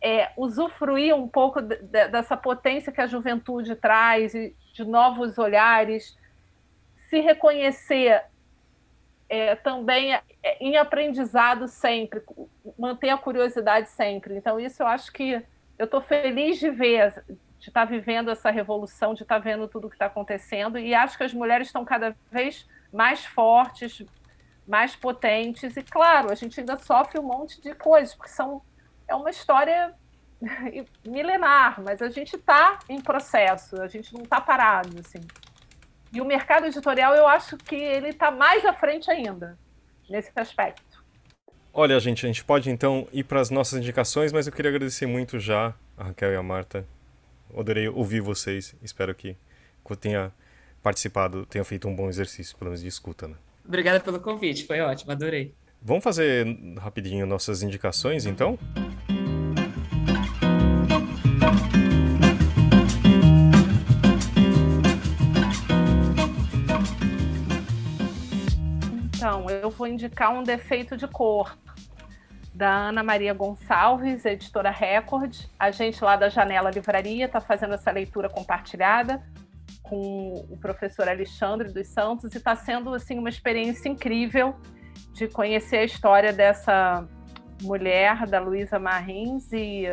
é, 0.03 0.31
usufruir 0.37 1.15
um 1.15 1.29
pouco 1.29 1.61
de, 1.61 1.77
de, 1.77 2.09
dessa 2.09 2.37
potência 2.37 2.93
que 2.93 3.01
a 3.01 3.07
juventude 3.07 3.75
traz, 3.77 4.33
de 4.33 4.85
novos 4.85 5.39
olhares, 5.39 6.17
se 7.09 7.21
reconhecer 7.21 8.23
é, 9.29 9.55
também 9.55 10.15
é, 10.15 10.23
em 10.61 10.77
aprendizado 10.77 11.69
sempre, 11.69 12.23
manter 12.79 13.11
a 13.11 13.19
curiosidade 13.19 13.89
sempre. 13.91 14.37
Então, 14.37 14.59
isso 14.59 14.83
eu 14.83 14.87
acho 14.87 15.13
que 15.13 15.43
eu 15.79 15.85
estou 15.85 16.01
feliz 16.01 16.59
de 16.59 16.69
ver, 16.69 17.25
de 17.59 17.69
estar 17.69 17.81
tá 17.81 17.85
vivendo 17.85 18.31
essa 18.31 18.51
revolução, 18.51 19.15
de 19.15 19.23
estar 19.23 19.37
tá 19.37 19.41
vendo 19.41 19.69
tudo 19.69 19.87
o 19.87 19.91
que 19.91 19.97
está 19.97 20.07
acontecendo, 20.07 20.79
e 20.79 20.95
acho 20.95 21.17
que 21.17 21.25
as 21.25 21.33
mulheres 21.33 21.69
estão 21.69 21.85
cada 21.85 22.15
vez 22.31 22.69
mais 22.93 23.25
fortes, 23.25 24.05
mais 24.67 24.95
potentes, 24.97 25.77
e 25.77 25.83
claro, 25.83 26.31
a 26.31 26.35
gente 26.35 26.59
ainda 26.61 26.77
sofre 26.79 27.19
um 27.19 27.23
monte 27.23 27.61
de 27.61 27.75
coisas, 27.75 28.15
porque 28.15 28.31
são, 28.31 28.63
é 29.11 29.15
uma 29.15 29.31
história 29.31 29.93
milenar, 31.05 31.83
mas 31.83 32.01
a 32.01 32.09
gente 32.09 32.37
está 32.37 32.79
em 32.89 33.01
processo, 33.01 33.81
a 33.83 33.89
gente 33.89 34.15
não 34.15 34.23
está 34.23 34.41
parado, 34.41 34.97
assim. 35.01 35.21
E 36.13 36.21
o 36.21 36.25
mercado 36.25 36.67
editorial, 36.67 37.15
eu 37.15 37.27
acho 37.27 37.57
que 37.57 37.77
ele 37.77 38.09
está 38.09 38.31
mais 38.31 38.65
à 38.65 38.73
frente 38.73 39.11
ainda, 39.11 39.59
nesse 40.09 40.31
aspecto. 40.35 41.05
Olha, 41.73 41.99
gente, 42.01 42.25
a 42.25 42.29
gente 42.29 42.45
pode 42.45 42.69
então 42.69 43.07
ir 43.13 43.25
para 43.25 43.41
as 43.41 43.51
nossas 43.51 43.79
indicações, 43.79 44.33
mas 44.33 44.47
eu 44.47 44.53
queria 44.53 44.71
agradecer 44.71 45.07
muito 45.07 45.39
já 45.39 45.75
a 45.97 46.05
Raquel 46.05 46.33
e 46.33 46.37
a 46.37 46.43
Marta. 46.43 46.85
Adorei 47.57 47.89
ouvir 47.89 48.21
vocês. 48.21 48.75
Espero 48.83 49.15
que 49.15 49.37
eu 49.89 49.97
tenha 49.97 50.33
participado, 50.83 51.45
tenha 51.47 51.65
feito 51.65 51.87
um 51.89 51.95
bom 51.95 52.09
exercício, 52.09 52.57
pelo 52.57 52.71
menos 52.71 52.81
de 52.81 52.89
escuta. 52.89 53.29
Né? 53.29 53.35
Obrigada 53.65 54.01
pelo 54.01 54.19
convite, 54.21 54.67
foi 54.67 54.81
ótimo, 54.81 55.13
adorei. 55.13 55.55
Vamos 55.83 56.05
fazer 56.05 56.47
rapidinho 56.79 57.27
nossas 57.27 57.63
indicações, 57.63 58.27
então? 58.27 58.59
Então, 69.31 69.49
eu 69.49 69.71
vou 69.71 69.87
indicar 69.87 70.33
um 70.33 70.43
defeito 70.43 70.97
de 70.97 71.07
cor 71.07 71.57
da 72.53 72.89
Ana 72.89 73.01
Maria 73.01 73.33
Gonçalves, 73.33 74.25
editora 74.25 74.73
Record. 74.73 75.37
A 75.57 75.71
gente 75.71 76.03
lá 76.03 76.17
da 76.17 76.29
Janela 76.29 76.69
Livraria 76.69 77.27
está 77.27 77.41
fazendo 77.41 77.75
essa 77.75 77.93
leitura 77.93 78.29
compartilhada 78.29 79.23
com 79.85 80.35
o 80.51 80.57
professor 80.57 81.09
Alexandre 81.09 81.73
dos 81.73 81.87
Santos 81.87 82.35
e 82.35 82.39
está 82.39 82.57
sendo 82.57 82.93
assim 82.93 83.21
uma 83.21 83.29
experiência 83.29 83.89
incrível 83.89 84.57
de 85.13 85.29
conhecer 85.29 85.77
a 85.77 85.85
história 85.85 86.33
dessa 86.33 87.07
mulher, 87.63 88.27
da 88.27 88.41
Luísa 88.41 88.81
Marins 88.81 89.53
e 89.53 89.85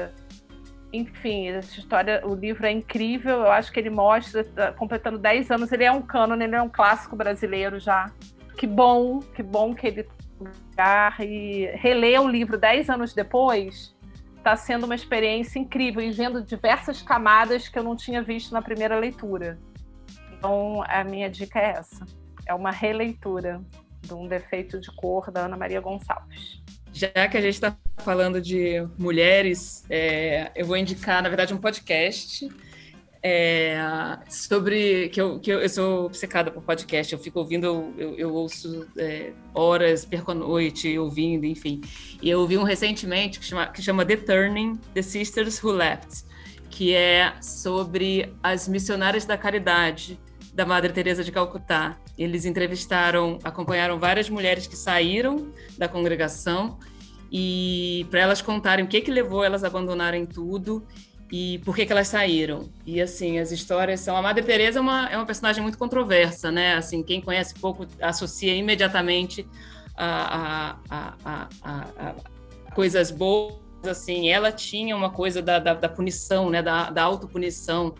enfim, 0.91 1.49
essa 1.49 1.77
história, 1.77 2.25
o 2.25 2.33
livro 2.33 2.65
é 2.65 2.71
incrível, 2.71 3.41
eu 3.41 3.51
acho 3.51 3.71
que 3.71 3.79
ele 3.79 3.91
mostra, 3.91 4.43
tá 4.43 4.71
completando 4.71 5.19
10 5.19 5.51
anos, 5.51 5.71
ele 5.71 5.83
é 5.83 5.91
um 5.91 6.01
cânone, 6.01 6.45
ele 6.45 6.55
é 6.55 6.61
um 6.61 6.69
clássico 6.69 7.15
brasileiro 7.15 7.79
já 7.79 8.11
que 8.57 8.67
bom, 8.67 9.19
que 9.19 9.43
bom 9.43 9.73
que 9.73 9.87
ele 9.87 10.07
lugar 10.39 11.19
e 11.21 11.67
reler 11.75 12.21
o 12.21 12.27
livro 12.27 12.57
dez 12.57 12.89
anos 12.89 13.13
depois 13.13 13.95
está 14.37 14.55
sendo 14.55 14.85
uma 14.85 14.95
experiência 14.95 15.59
incrível 15.59 16.01
e 16.01 16.11
vendo 16.11 16.43
diversas 16.43 17.01
camadas 17.01 17.67
que 17.67 17.77
eu 17.77 17.83
não 17.83 17.95
tinha 17.95 18.21
visto 18.21 18.53
na 18.53 18.61
primeira 18.61 18.97
leitura. 18.97 19.59
Então, 20.33 20.83
a 20.87 21.03
minha 21.03 21.29
dica 21.29 21.59
é 21.59 21.71
essa: 21.71 22.05
é 22.45 22.53
uma 22.53 22.71
releitura 22.71 23.61
de 24.01 24.13
um 24.13 24.27
defeito 24.27 24.79
de 24.79 24.91
cor 24.95 25.31
da 25.31 25.45
Ana 25.45 25.57
Maria 25.57 25.81
Gonçalves. 25.81 26.61
Já 26.93 27.27
que 27.27 27.37
a 27.37 27.41
gente 27.41 27.53
está 27.53 27.75
falando 27.97 28.41
de 28.41 28.87
mulheres, 28.97 29.85
é, 29.89 30.51
eu 30.55 30.65
vou 30.65 30.77
indicar, 30.77 31.21
na 31.21 31.29
verdade, 31.29 31.53
um 31.53 31.57
podcast 31.57 32.47
é, 33.21 33.77
sobre 34.29 35.09
que 35.09 35.19
eu, 35.19 35.39
que 35.39 35.51
eu, 35.51 35.59
eu, 35.59 35.69
sou 35.69 36.05
obcecada 36.05 36.51
por 36.51 36.63
podcast, 36.63 37.11
eu 37.13 37.19
fico 37.19 37.39
ouvindo, 37.39 37.93
eu, 37.97 38.15
eu 38.17 38.33
ouço 38.33 38.87
é, 38.97 39.31
horas, 39.53 40.05
perco 40.05 40.31
a 40.31 40.35
noite 40.35 40.97
ouvindo, 40.97 41.45
enfim. 41.45 41.81
E 42.21 42.29
eu 42.29 42.39
ouvi 42.39 42.57
um 42.57 42.63
recentemente 42.63 43.39
que 43.39 43.45
chama, 43.45 43.67
que 43.67 43.81
chama 43.81 44.05
The 44.05 44.17
Turning, 44.17 44.79
The 44.93 45.01
Sisters 45.01 45.63
Who 45.63 45.71
Left, 45.71 46.23
que 46.69 46.93
é 46.93 47.33
sobre 47.41 48.33
as 48.41 48.67
missionárias 48.67 49.25
da 49.25 49.37
caridade 49.37 50.19
da 50.53 50.65
Madre 50.65 50.91
Teresa 50.91 51.23
de 51.23 51.31
Calcutá. 51.31 51.97
Eles 52.17 52.45
entrevistaram, 52.45 53.39
acompanharam 53.43 53.99
várias 53.99 54.29
mulheres 54.29 54.67
que 54.67 54.75
saíram 54.75 55.51
da 55.77 55.87
congregação 55.87 56.79
e 57.31 58.07
para 58.09 58.21
elas 58.21 58.41
contarem 58.41 58.85
o 58.85 58.87
que 58.87 59.01
que 59.01 59.11
levou 59.11 59.43
elas 59.43 59.63
a 59.63 59.67
abandonarem 59.67 60.25
tudo 60.25 60.85
e 61.31 61.59
por 61.59 61.75
que, 61.75 61.85
que 61.85 61.91
elas 61.91 62.07
saíram. 62.07 62.69
E 62.85 63.01
assim, 63.01 63.37
as 63.37 63.51
histórias 63.51 63.99
são. 63.99 64.15
A 64.15 64.21
Madre 64.21 64.43
Teresa 64.43 64.79
é 64.79 64.81
uma, 64.81 65.09
é 65.09 65.17
uma 65.17 65.25
personagem 65.25 65.61
muito 65.61 65.77
controversa, 65.77 66.51
né? 66.51 66.75
Assim, 66.75 67.03
quem 67.03 67.21
conhece 67.21 67.53
pouco 67.55 67.85
associa 68.01 68.55
imediatamente 68.55 69.47
a, 69.95 70.77
a, 70.89 71.13
a, 71.25 71.47
a 71.63 72.15
coisas 72.73 73.11
boas. 73.11 73.55
Assim, 73.85 74.29
ela 74.29 74.51
tinha 74.51 74.95
uma 74.95 75.09
coisa 75.09 75.41
da, 75.41 75.59
da, 75.59 75.73
da 75.73 75.89
punição, 75.89 76.49
né? 76.49 76.61
Da, 76.61 76.89
da 76.89 77.03
autopunição, 77.03 77.93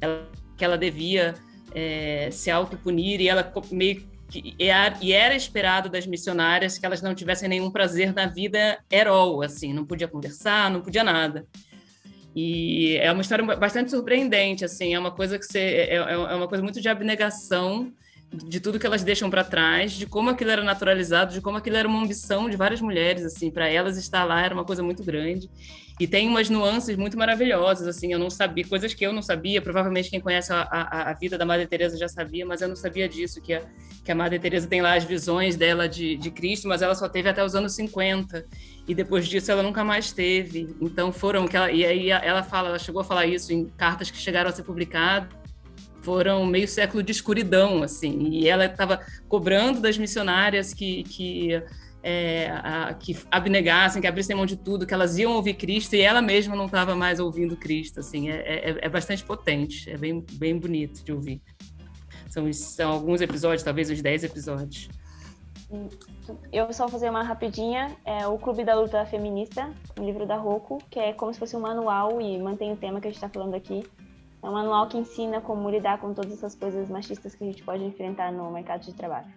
ela, 0.00 0.28
que 0.56 0.64
ela 0.64 0.76
devia 0.76 1.34
é, 1.74 2.28
se 2.30 2.50
autopunir 2.50 3.20
e 3.20 3.28
ela 3.28 3.50
meio 3.70 4.14
e 5.00 5.12
era 5.12 5.36
esperado 5.36 5.88
das 5.88 6.06
missionárias 6.06 6.76
que 6.76 6.84
elas 6.84 7.00
não 7.00 7.14
tivessem 7.14 7.48
nenhum 7.48 7.70
prazer 7.70 8.12
na 8.12 8.26
vida 8.26 8.78
herol, 8.90 9.42
assim, 9.42 9.72
não 9.72 9.84
podia 9.84 10.08
conversar, 10.08 10.70
não 10.70 10.80
podia 10.80 11.04
nada. 11.04 11.46
E 12.34 12.96
é 12.96 13.12
uma 13.12 13.22
história 13.22 13.44
bastante 13.56 13.90
surpreendente, 13.90 14.64
assim, 14.64 14.94
é 14.94 14.98
uma 14.98 15.12
coisa 15.12 15.38
que 15.38 15.44
você 15.44 15.58
é, 15.58 15.94
é, 15.94 15.96
é 15.96 16.34
uma 16.34 16.48
coisa 16.48 16.62
muito 16.62 16.80
de 16.80 16.88
abnegação 16.88 17.92
de 18.32 18.58
tudo 18.58 18.78
que 18.78 18.86
elas 18.86 19.04
deixam 19.04 19.30
para 19.30 19.44
trás, 19.44 19.92
de 19.92 20.06
como 20.06 20.30
aquilo 20.30 20.50
era 20.50 20.62
naturalizado, 20.62 21.32
de 21.32 21.40
como 21.40 21.56
aquilo 21.56 21.76
era 21.76 21.86
uma 21.86 22.02
ambição 22.02 22.48
de 22.50 22.56
várias 22.56 22.80
mulheres, 22.80 23.24
assim, 23.24 23.50
para 23.50 23.68
elas 23.68 23.96
estar 23.96 24.24
lá 24.24 24.44
era 24.44 24.54
uma 24.54 24.64
coisa 24.64 24.82
muito 24.82 25.04
grande. 25.04 25.48
E 26.00 26.08
tem 26.08 26.28
umas 26.28 26.50
nuances 26.50 26.96
muito 26.96 27.16
maravilhosas, 27.16 27.86
assim, 27.86 28.12
eu 28.12 28.18
não 28.18 28.28
sabia, 28.28 28.66
coisas 28.66 28.92
que 28.92 29.06
eu 29.06 29.12
não 29.12 29.22
sabia, 29.22 29.62
provavelmente 29.62 30.10
quem 30.10 30.20
conhece 30.20 30.52
a, 30.52 30.62
a, 30.62 31.10
a 31.10 31.14
vida 31.14 31.38
da 31.38 31.44
Madre 31.44 31.68
Teresa 31.68 31.96
já 31.96 32.08
sabia, 32.08 32.44
mas 32.44 32.60
eu 32.60 32.68
não 32.68 32.74
sabia 32.74 33.08
disso, 33.08 33.40
que 33.40 33.54
a, 33.54 33.62
que 34.04 34.10
a 34.10 34.14
Madre 34.14 34.40
Teresa 34.40 34.66
tem 34.66 34.82
lá 34.82 34.96
as 34.96 35.04
visões 35.04 35.54
dela 35.54 35.88
de, 35.88 36.16
de 36.16 36.30
Cristo, 36.32 36.66
mas 36.66 36.82
ela 36.82 36.96
só 36.96 37.08
teve 37.08 37.28
até 37.28 37.44
os 37.44 37.54
anos 37.54 37.74
50, 37.76 38.44
e 38.86 38.94
depois 38.94 39.26
disso 39.26 39.50
ela 39.50 39.62
nunca 39.62 39.82
mais 39.82 40.12
teve. 40.12 40.74
Então 40.80 41.12
foram, 41.12 41.46
que 41.46 41.56
ela, 41.56 41.70
e 41.70 41.84
aí 41.84 42.10
ela 42.10 42.42
fala, 42.42 42.68
ela 42.68 42.78
chegou 42.78 43.00
a 43.00 43.04
falar 43.04 43.26
isso 43.26 43.52
em 43.52 43.66
cartas 43.66 44.10
que 44.10 44.18
chegaram 44.18 44.50
a 44.50 44.52
ser 44.52 44.62
publicadas, 44.62 45.28
foram 46.02 46.44
meio 46.44 46.68
século 46.68 47.02
de 47.02 47.12
escuridão, 47.12 47.82
assim, 47.82 48.28
e 48.30 48.46
ela 48.46 48.66
estava 48.66 49.00
cobrando 49.26 49.80
das 49.80 49.96
missionárias 49.96 50.74
que, 50.74 51.02
que 51.04 51.62
é, 52.02 52.50
a, 52.50 52.92
que 52.92 53.16
abnegassem, 53.30 54.02
que 54.02 54.06
abrissem 54.06 54.36
mão 54.36 54.44
de 54.44 54.56
tudo, 54.56 54.86
que 54.86 54.92
elas 54.92 55.16
iam 55.16 55.32
ouvir 55.32 55.54
Cristo 55.54 55.96
e 55.96 56.02
ela 56.02 56.20
mesma 56.20 56.54
não 56.54 56.66
estava 56.66 56.94
mais 56.94 57.18
ouvindo 57.18 57.56
Cristo. 57.56 58.00
Assim, 58.00 58.28
é, 58.28 58.34
é, 58.34 58.78
é, 58.82 58.88
bastante 58.90 59.24
potente, 59.24 59.90
é 59.90 59.96
bem, 59.96 60.22
bem 60.32 60.58
bonito 60.58 61.02
de 61.02 61.10
ouvir. 61.10 61.40
São, 62.28 62.52
são 62.52 62.92
alguns 62.92 63.22
episódios, 63.22 63.62
talvez 63.62 63.88
os 63.88 64.02
10 64.02 64.24
episódios. 64.24 64.90
Eu 66.52 66.72
só 66.72 66.84
vou 66.84 66.92
fazer 66.92 67.10
uma 67.10 67.22
rapidinha. 67.22 67.96
É 68.04 68.26
o 68.26 68.38
Clube 68.38 68.64
da 68.64 68.74
Luta 68.74 69.04
Feminista, 69.06 69.70
um 69.98 70.04
livro 70.04 70.26
da 70.26 70.36
Roku, 70.36 70.78
que 70.90 70.98
é 70.98 71.12
como 71.12 71.32
se 71.32 71.38
fosse 71.38 71.56
um 71.56 71.60
manual 71.60 72.20
e 72.20 72.38
mantém 72.38 72.72
o 72.72 72.76
tema 72.76 73.00
que 73.00 73.08
a 73.08 73.10
gente 73.10 73.16
está 73.16 73.28
falando 73.28 73.54
aqui. 73.54 73.84
É 74.42 74.48
um 74.48 74.52
manual 74.52 74.86
que 74.88 74.98
ensina 74.98 75.40
como 75.40 75.70
lidar 75.70 75.98
com 75.98 76.12
todas 76.12 76.32
essas 76.32 76.54
coisas 76.54 76.90
machistas 76.90 77.34
que 77.34 77.44
a 77.44 77.46
gente 77.46 77.62
pode 77.62 77.82
enfrentar 77.82 78.30
no 78.30 78.50
mercado 78.50 78.82
de 78.82 78.92
trabalho. 78.92 79.32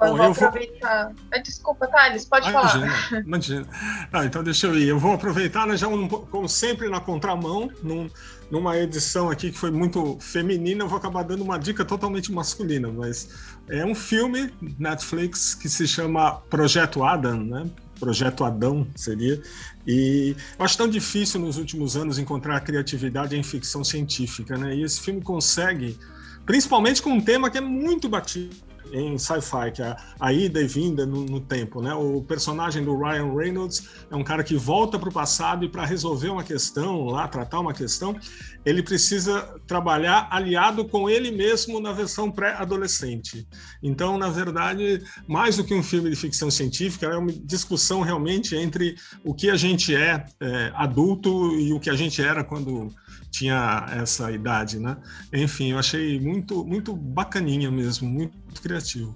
Eu 0.00 0.16
vou 0.16 0.26
aproveitar. 0.26 1.12
Vou... 1.14 1.42
Desculpa, 1.42 1.86
Thales, 1.86 2.24
pode 2.24 2.48
ah, 2.48 2.52
falar. 2.52 2.76
Imagina, 2.76 3.20
imagina. 3.20 3.66
Ah, 4.12 4.24
então 4.24 4.42
deixa 4.42 4.66
eu 4.66 4.76
ir. 4.76 4.88
Eu 4.88 4.98
vou 4.98 5.12
aproveitar, 5.12 5.66
né, 5.66 5.76
já 5.76 5.88
um, 5.88 6.06
como 6.08 6.48
sempre, 6.48 6.88
na 6.88 7.00
contramão, 7.00 7.70
num, 7.82 8.08
numa 8.50 8.76
edição 8.78 9.30
aqui 9.30 9.50
que 9.50 9.58
foi 9.58 9.70
muito 9.70 10.18
feminina, 10.20 10.84
eu 10.84 10.88
vou 10.88 10.98
acabar 10.98 11.22
dando 11.22 11.42
uma 11.42 11.58
dica 11.58 11.84
totalmente 11.84 12.30
masculina, 12.30 12.90
mas 12.90 13.28
é 13.68 13.84
um 13.84 13.94
filme 13.94 14.52
Netflix 14.78 15.54
que 15.54 15.68
se 15.68 15.86
chama 15.86 16.32
Projeto 16.48 17.02
Adam, 17.02 17.42
né? 17.42 17.70
Projeto 17.98 18.44
Adão 18.44 18.86
seria. 18.94 19.40
E 19.86 20.36
eu 20.58 20.64
acho 20.64 20.76
tão 20.76 20.88
difícil 20.88 21.40
nos 21.40 21.56
últimos 21.56 21.96
anos 21.96 22.18
encontrar 22.18 22.60
criatividade 22.60 23.36
em 23.36 23.42
ficção 23.42 23.82
científica, 23.82 24.56
né? 24.56 24.76
E 24.76 24.82
esse 24.82 25.00
filme 25.00 25.22
consegue, 25.22 25.98
principalmente 26.44 27.02
com 27.02 27.10
um 27.10 27.20
tema 27.20 27.50
que 27.50 27.58
é 27.58 27.62
muito 27.62 28.08
batido 28.08 28.65
em 28.92 29.18
sci-fi, 29.18 29.70
que 29.72 29.82
é 29.82 29.96
a 30.18 30.32
ida 30.32 30.60
e 30.60 30.66
vinda 30.66 31.04
no, 31.06 31.24
no, 31.24 31.40
tempo. 31.40 31.80
Né? 31.80 31.94
O 31.94 32.22
personagem 32.22 32.84
do 32.84 32.96
Ryan 32.96 33.34
Reynolds 33.34 33.88
é 34.10 34.16
um 34.16 34.24
cara 34.24 34.42
que 34.42 34.56
volta 34.56 34.98
para 34.98 35.08
o 35.08 35.12
passado 35.12 35.64
e 35.64 35.68
para 35.68 35.84
resolver 35.84 36.28
uma 36.28 36.42
questão, 36.42 37.04
lá 37.06 37.28
tratar 37.28 37.60
uma 37.60 37.74
questão, 37.74 38.16
ele 38.64 38.82
precisa 38.82 39.60
trabalhar 39.66 40.28
aliado 40.30 40.84
com 40.84 41.08
ele 41.08 41.30
mesmo 41.30 41.80
na 41.80 41.92
versão 41.92 42.30
pré-adolescente. 42.30 43.46
Então, 43.82 44.18
na 44.18 44.28
verdade, 44.28 45.02
mais 45.28 45.56
do 45.56 45.64
que 45.64 45.74
um 45.74 45.82
filme 45.82 46.10
de 46.10 46.16
ficção 46.16 46.50
científica, 46.50 47.06
é 47.06 47.16
uma 47.16 47.32
discussão 47.32 48.00
realmente 48.00 48.56
entre 48.56 48.96
o 49.24 49.32
que 49.34 49.50
a 49.50 49.56
gente 49.56 49.94
é, 49.94 50.24
é 50.40 50.72
adulto 50.74 51.52
e 51.54 51.72
o 51.72 51.80
que 51.80 51.90
a 51.90 51.94
gente 51.94 52.20
era 52.20 52.42
quando 52.42 52.92
tinha 53.30 53.86
essa 54.00 54.30
idade, 54.30 54.78
né? 54.78 54.96
Enfim, 55.32 55.72
eu 55.72 55.78
achei 55.78 56.18
muito, 56.20 56.64
muito 56.64 56.94
bacaninha 56.94 57.70
mesmo, 57.70 58.08
muito 58.08 58.60
criativo. 58.60 59.12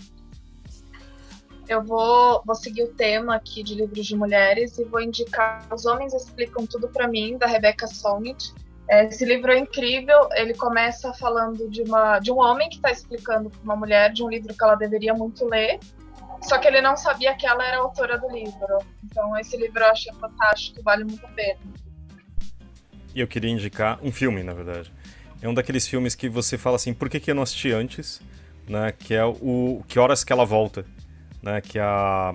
Eu 1.68 1.84
vou, 1.84 2.42
vou 2.44 2.54
seguir 2.54 2.82
o 2.82 2.92
tema 2.94 3.36
aqui 3.36 3.62
de 3.62 3.74
livros 3.74 4.04
de 4.04 4.16
mulheres 4.16 4.76
e 4.78 4.84
vou 4.84 5.00
indicar 5.00 5.66
Os 5.72 5.86
Homens 5.86 6.12
Explicam 6.12 6.66
Tudo 6.66 6.88
para 6.88 7.06
Mim, 7.06 7.38
da 7.38 7.46
Rebecca 7.46 7.86
Solnit. 7.86 8.52
Esse 8.88 9.24
livro 9.24 9.52
é 9.52 9.58
incrível. 9.58 10.28
Ele 10.32 10.52
começa 10.52 11.14
falando 11.14 11.70
de, 11.70 11.82
uma, 11.82 12.18
de 12.18 12.32
um 12.32 12.40
homem 12.40 12.68
que 12.68 12.76
está 12.76 12.90
explicando 12.90 13.48
para 13.48 13.62
uma 13.62 13.76
mulher 13.76 14.12
de 14.12 14.24
um 14.24 14.28
livro 14.28 14.52
que 14.52 14.64
ela 14.64 14.74
deveria 14.74 15.14
muito 15.14 15.46
ler, 15.46 15.78
só 16.42 16.58
que 16.58 16.66
ele 16.66 16.80
não 16.80 16.96
sabia 16.96 17.36
que 17.36 17.46
ela 17.46 17.64
era 17.64 17.78
autora 17.78 18.18
do 18.18 18.28
livro. 18.28 18.78
Então, 19.04 19.38
esse 19.38 19.56
livro 19.56 19.78
eu 19.78 19.90
achei 19.90 20.12
fantástico, 20.14 20.82
vale 20.82 21.04
muito 21.04 21.24
a 21.24 21.28
pena 21.30 21.60
e 23.14 23.20
eu 23.20 23.26
queria 23.26 23.50
indicar 23.50 23.98
um 24.02 24.12
filme, 24.12 24.42
na 24.42 24.52
verdade. 24.52 24.92
É 25.42 25.48
um 25.48 25.54
daqueles 25.54 25.86
filmes 25.86 26.14
que 26.14 26.28
você 26.28 26.58
fala 26.58 26.76
assim, 26.76 26.92
por 26.92 27.08
que, 27.08 27.18
que 27.18 27.30
eu 27.30 27.34
não 27.34 27.42
assisti 27.42 27.72
antes? 27.72 28.20
Né? 28.68 28.92
Que 28.92 29.14
é 29.14 29.24
o 29.24 29.82
Que 29.88 29.98
Horas 29.98 30.22
Que 30.22 30.32
Ela 30.32 30.44
Volta. 30.44 30.84
Né? 31.42 31.60
Que 31.60 31.78
é 31.78 31.82
a... 31.82 32.34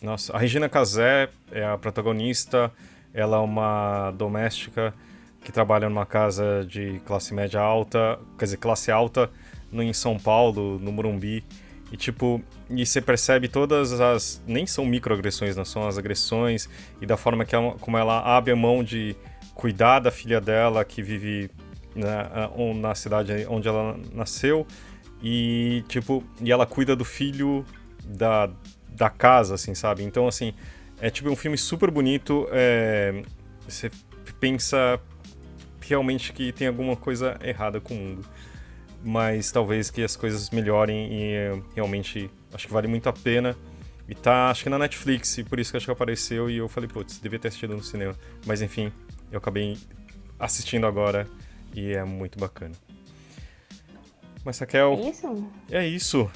Nossa, 0.00 0.34
a 0.34 0.38
Regina 0.38 0.68
Casé 0.68 1.28
é 1.50 1.64
a 1.64 1.76
protagonista. 1.76 2.72
Ela 3.12 3.36
é 3.36 3.40
uma 3.40 4.10
doméstica 4.12 4.94
que 5.42 5.52
trabalha 5.52 5.88
numa 5.88 6.06
casa 6.06 6.64
de 6.68 7.00
classe 7.04 7.32
média 7.34 7.60
alta, 7.60 8.18
quer 8.38 8.44
dizer, 8.44 8.56
classe 8.58 8.90
alta, 8.90 9.30
no, 9.70 9.82
em 9.82 9.92
São 9.92 10.18
Paulo, 10.18 10.78
no 10.78 10.92
Morumbi. 10.92 11.44
E 11.90 11.96
tipo, 11.96 12.42
e 12.68 12.84
você 12.84 13.00
percebe 13.00 13.48
todas 13.48 13.98
as. 13.98 14.42
Nem 14.46 14.66
são 14.66 14.84
microagressões, 14.84 15.56
não 15.56 15.64
são 15.64 15.86
as 15.88 15.96
agressões, 15.96 16.68
e 17.00 17.06
da 17.06 17.16
forma 17.16 17.44
que 17.44 17.54
ela, 17.54 17.72
como 17.80 17.96
ela 17.96 18.20
abre 18.20 18.52
a 18.52 18.56
mão 18.56 18.84
de 18.84 19.16
cuidar 19.58 19.98
da 19.98 20.12
filha 20.12 20.40
dela 20.40 20.84
que 20.84 21.02
vive 21.02 21.50
na, 21.92 22.48
na 22.76 22.94
cidade 22.94 23.44
onde 23.50 23.66
ela 23.66 23.98
nasceu 24.14 24.64
e 25.20 25.82
tipo 25.88 26.22
e 26.40 26.52
ela 26.52 26.64
cuida 26.64 26.94
do 26.94 27.04
filho 27.04 27.66
da, 28.04 28.48
da 28.88 29.10
casa 29.10 29.56
assim 29.56 29.74
sabe? 29.74 30.04
Então 30.04 30.28
assim 30.28 30.54
é 31.00 31.10
tipo 31.10 31.28
um 31.28 31.34
filme 31.34 31.58
super 31.58 31.90
bonito 31.90 32.46
é, 32.52 33.24
você 33.68 33.90
pensa 34.38 35.00
realmente 35.80 36.32
que 36.32 36.52
tem 36.52 36.68
alguma 36.68 36.94
coisa 36.94 37.36
errada 37.42 37.80
com 37.80 37.94
o 37.94 37.96
mundo. 37.96 38.24
Mas 39.02 39.50
talvez 39.50 39.90
que 39.90 40.04
as 40.04 40.14
coisas 40.14 40.50
melhorem 40.50 41.08
e 41.12 41.62
realmente 41.74 42.30
acho 42.52 42.68
que 42.68 42.72
vale 42.72 42.86
muito 42.86 43.08
a 43.08 43.12
pena. 43.12 43.56
E 44.08 44.14
tá 44.14 44.50
acho 44.50 44.62
que 44.62 44.70
na 44.70 44.78
Netflix 44.78 45.36
e 45.38 45.44
por 45.44 45.58
isso 45.58 45.72
que 45.72 45.76
acho 45.76 45.86
que 45.86 45.92
apareceu 45.92 46.48
e 46.48 46.58
eu 46.58 46.68
falei 46.68 46.88
putz 46.88 47.18
devia 47.18 47.40
ter 47.40 47.48
assistido 47.48 47.74
no 47.74 47.82
cinema. 47.82 48.14
Mas 48.46 48.62
enfim 48.62 48.92
eu 49.30 49.38
acabei 49.38 49.76
assistindo 50.38 50.86
agora 50.86 51.26
e 51.74 51.92
é 51.92 52.04
muito 52.04 52.38
bacana. 52.38 52.74
Mas 54.44 54.58
Raquel. 54.58 54.92
É 54.94 55.10
isso? 55.10 55.50
É 55.70 55.86
isso. 55.86 56.30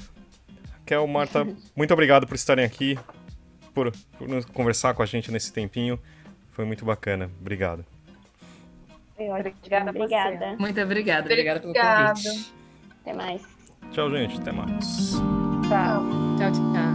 Raquel, 0.80 1.06
Marta, 1.06 1.46
muito 1.76 1.92
obrigado 1.92 2.26
por 2.26 2.34
estarem 2.34 2.64
aqui, 2.64 2.98
por, 3.72 3.92
por 4.18 4.44
conversar 4.52 4.94
com 4.94 5.02
a 5.02 5.06
gente 5.06 5.30
nesse 5.30 5.52
tempinho. 5.52 5.98
Foi 6.50 6.64
muito 6.64 6.84
bacana. 6.84 7.30
Obrigado. 7.40 7.84
Obrigada, 9.14 9.90
obrigada. 9.90 10.56
Muito 10.58 10.80
obrigada, 10.80 11.26
obrigada 11.26 11.60
pelo 11.60 11.72
convite. 11.72 12.52
Até 13.00 13.12
mais. 13.12 13.42
Tchau, 13.92 14.10
gente. 14.10 14.40
Até 14.40 14.52
mais. 14.52 15.12
Tchau. 15.68 16.02
Tchau, 16.38 16.52
tchau. 16.52 16.91